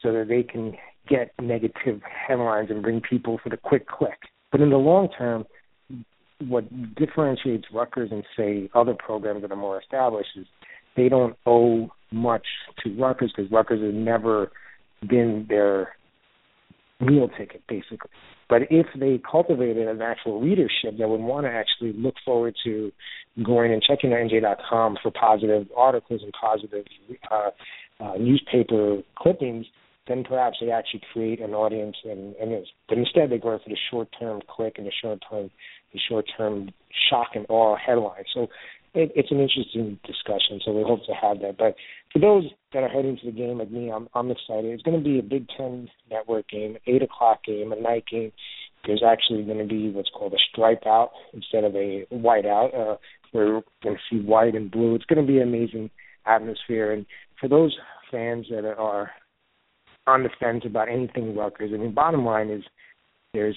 so 0.00 0.12
that 0.12 0.28
they 0.28 0.42
can 0.42 0.72
get 1.08 1.32
negative 1.40 2.00
headlines 2.26 2.70
and 2.70 2.82
bring 2.82 3.00
people 3.00 3.38
for 3.42 3.50
the 3.50 3.56
quick 3.56 3.86
click. 3.86 4.18
But 4.50 4.60
in 4.60 4.70
the 4.70 4.76
long 4.76 5.08
term, 5.16 5.44
what 6.48 6.94
differentiates 6.94 7.64
Rutgers 7.72 8.10
and 8.10 8.24
say 8.36 8.70
other 8.74 8.94
programs 8.94 9.42
that 9.42 9.52
are 9.52 9.56
more 9.56 9.80
established 9.80 10.30
is 10.36 10.46
they 10.96 11.08
don't 11.08 11.36
owe 11.46 11.90
much 12.10 12.46
to 12.84 12.94
Rutgers 12.98 13.32
because 13.34 13.50
Rutgers 13.50 13.80
has 13.82 13.94
never 13.94 14.52
been 15.08 15.46
their 15.48 15.94
meal 17.00 17.28
ticket, 17.36 17.62
basically. 17.68 18.10
But 18.48 18.62
if 18.70 18.86
they 18.98 19.20
cultivated 19.30 19.88
an 19.88 20.02
actual 20.02 20.40
readership 20.40 20.98
that 20.98 21.08
would 21.08 21.20
want 21.20 21.46
to 21.46 21.50
actually 21.50 21.92
look 21.94 22.14
forward 22.24 22.54
to 22.64 22.92
going 23.42 23.72
and 23.72 23.82
checking 23.82 24.10
NJ.com 24.10 24.98
for 25.02 25.10
positive 25.10 25.66
articles 25.76 26.20
and 26.22 26.32
positive 26.38 26.84
uh, 27.30 27.50
uh, 27.98 28.14
newspaper 28.18 29.02
clippings, 29.16 29.66
then 30.12 30.24
perhaps 30.24 30.58
they 30.60 30.70
actually 30.70 31.02
create 31.12 31.40
an 31.40 31.54
audience 31.54 31.96
and, 32.04 32.34
and. 32.36 32.66
But 32.88 32.98
instead, 32.98 33.30
they 33.30 33.38
go 33.38 33.58
for 33.58 33.68
the 33.68 33.76
short-term 33.90 34.42
click 34.48 34.74
and 34.76 34.86
the 34.86 34.92
short-term 35.02 35.50
the 35.92 36.00
short-term 36.08 36.70
shock 37.10 37.28
and 37.34 37.46
awe 37.48 37.76
headline. 37.76 38.24
So 38.34 38.42
it, 38.94 39.10
it's 39.16 39.30
an 39.30 39.40
interesting 39.40 39.98
discussion. 40.04 40.60
So 40.64 40.72
we 40.72 40.82
hope 40.82 41.04
to 41.06 41.14
have 41.14 41.40
that. 41.40 41.56
But 41.56 41.76
for 42.12 42.18
those 42.18 42.44
that 42.72 42.82
are 42.82 42.88
heading 42.88 43.16
to 43.18 43.26
the 43.26 43.32
game 43.32 43.58
like 43.58 43.70
me, 43.70 43.90
I'm 43.90 44.08
I'm 44.14 44.30
excited. 44.30 44.66
It's 44.66 44.82
going 44.82 44.98
to 44.98 45.04
be 45.04 45.18
a 45.18 45.22
Big 45.22 45.46
Ten 45.56 45.88
Network 46.10 46.48
game, 46.48 46.76
eight 46.86 47.02
o'clock 47.02 47.44
game, 47.44 47.72
a 47.72 47.80
night 47.80 48.04
game. 48.10 48.32
There's 48.86 49.02
actually 49.06 49.44
going 49.44 49.58
to 49.58 49.64
be 49.64 49.90
what's 49.90 50.10
called 50.10 50.34
a 50.34 50.42
stripe 50.50 50.86
out 50.86 51.12
instead 51.32 51.64
of 51.64 51.74
a 51.74 52.04
white 52.10 52.46
out. 52.46 52.74
Uh, 52.74 52.96
we're 53.32 53.62
going 53.82 53.96
to 53.96 54.02
see 54.10 54.20
white 54.20 54.54
and 54.54 54.70
blue. 54.70 54.94
It's 54.94 55.04
going 55.04 55.24
to 55.24 55.32
be 55.32 55.38
an 55.38 55.48
amazing 55.48 55.90
atmosphere. 56.26 56.92
And 56.92 57.06
for 57.40 57.48
those 57.48 57.76
fans 58.10 58.46
that 58.50 58.64
are 58.64 59.10
on 60.06 60.22
the 60.22 60.30
fence 60.40 60.64
about 60.66 60.88
anything 60.88 61.36
Rutgers, 61.36 61.70
I 61.74 61.78
mean, 61.78 61.94
bottom 61.94 62.24
line 62.24 62.50
is 62.50 62.62
there's 63.32 63.56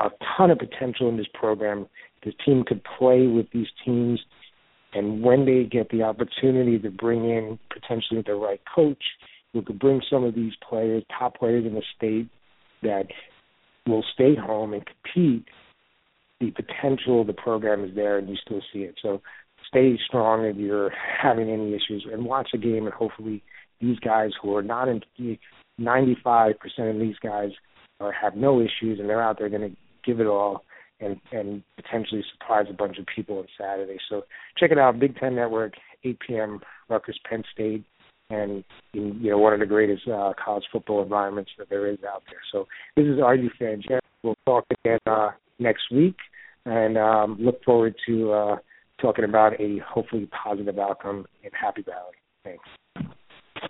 a 0.00 0.08
ton 0.36 0.50
of 0.50 0.58
potential 0.58 1.08
in 1.08 1.16
this 1.16 1.26
program. 1.34 1.86
The 2.24 2.32
team 2.44 2.64
could 2.66 2.82
play 2.98 3.26
with 3.26 3.46
these 3.52 3.66
teams, 3.84 4.20
and 4.94 5.22
when 5.22 5.44
they 5.44 5.64
get 5.64 5.90
the 5.90 6.02
opportunity 6.02 6.78
to 6.78 6.90
bring 6.90 7.28
in 7.28 7.58
potentially 7.72 8.22
the 8.24 8.34
right 8.34 8.60
coach, 8.74 9.02
who 9.52 9.62
could 9.62 9.78
bring 9.78 10.00
some 10.10 10.24
of 10.24 10.34
these 10.34 10.52
players, 10.68 11.04
top 11.18 11.38
players 11.38 11.66
in 11.66 11.74
the 11.74 11.82
state, 11.96 12.28
that 12.82 13.06
will 13.86 14.04
stay 14.14 14.34
home 14.34 14.72
and 14.72 14.84
compete. 14.86 15.44
The 16.40 16.50
potential 16.50 17.20
of 17.20 17.26
the 17.26 17.32
program 17.32 17.84
is 17.84 17.94
there, 17.94 18.18
and 18.18 18.28
you 18.28 18.36
still 18.44 18.62
see 18.72 18.80
it. 18.80 18.94
So 19.02 19.20
stay 19.68 19.98
strong 20.06 20.44
if 20.44 20.56
you're 20.56 20.90
having 20.90 21.50
any 21.50 21.74
issues, 21.74 22.06
and 22.10 22.24
watch 22.24 22.48
the 22.52 22.58
game, 22.58 22.84
and 22.84 22.94
hopefully 22.94 23.42
these 23.82 23.98
guys 23.98 24.30
who 24.40 24.56
are 24.56 24.62
not 24.62 24.88
in 24.88 25.02
95% 25.80 26.54
of 26.78 26.98
these 26.98 27.16
guys 27.22 27.50
or 28.00 28.12
have 28.12 28.36
no 28.36 28.60
issues, 28.60 28.98
and 28.98 29.08
they're 29.08 29.22
out 29.22 29.38
there 29.38 29.48
going 29.48 29.70
to 29.70 29.76
give 30.04 30.20
it 30.20 30.26
all 30.26 30.64
and 31.00 31.20
and 31.32 31.62
potentially 31.76 32.22
surprise 32.32 32.66
a 32.70 32.74
bunch 32.74 32.98
of 32.98 33.06
people 33.06 33.38
on 33.38 33.46
Saturday. 33.58 33.98
So 34.08 34.22
check 34.56 34.70
it 34.70 34.78
out, 34.78 34.98
Big 34.98 35.16
Ten 35.16 35.34
Network, 35.34 35.74
8 36.04 36.18
p.m. 36.26 36.60
Rutgers, 36.88 37.18
Penn 37.28 37.42
State, 37.52 37.84
and 38.30 38.64
you 38.92 39.30
know 39.30 39.38
one 39.38 39.52
of 39.52 39.60
the 39.60 39.66
greatest 39.66 40.06
uh, 40.08 40.32
college 40.42 40.64
football 40.72 41.02
environments 41.02 41.50
that 41.58 41.68
there 41.68 41.88
is 41.88 41.98
out 42.08 42.22
there. 42.30 42.40
So 42.52 42.66
this 42.96 43.06
is 43.06 43.18
RU 43.18 43.50
Fan 43.58 43.82
Jeff. 43.86 44.00
We'll 44.22 44.36
talk 44.46 44.64
again 44.84 44.98
uh, 45.06 45.30
next 45.58 45.90
week, 45.90 46.16
and 46.64 46.96
um, 46.96 47.36
look 47.40 47.62
forward 47.64 47.94
to 48.06 48.32
uh, 48.32 48.56
talking 49.00 49.24
about 49.24 49.60
a 49.60 49.78
hopefully 49.86 50.28
positive 50.44 50.78
outcome 50.78 51.26
in 51.42 51.50
Happy 51.52 51.82
Valley. 51.82 52.14
Thanks. 52.44 52.64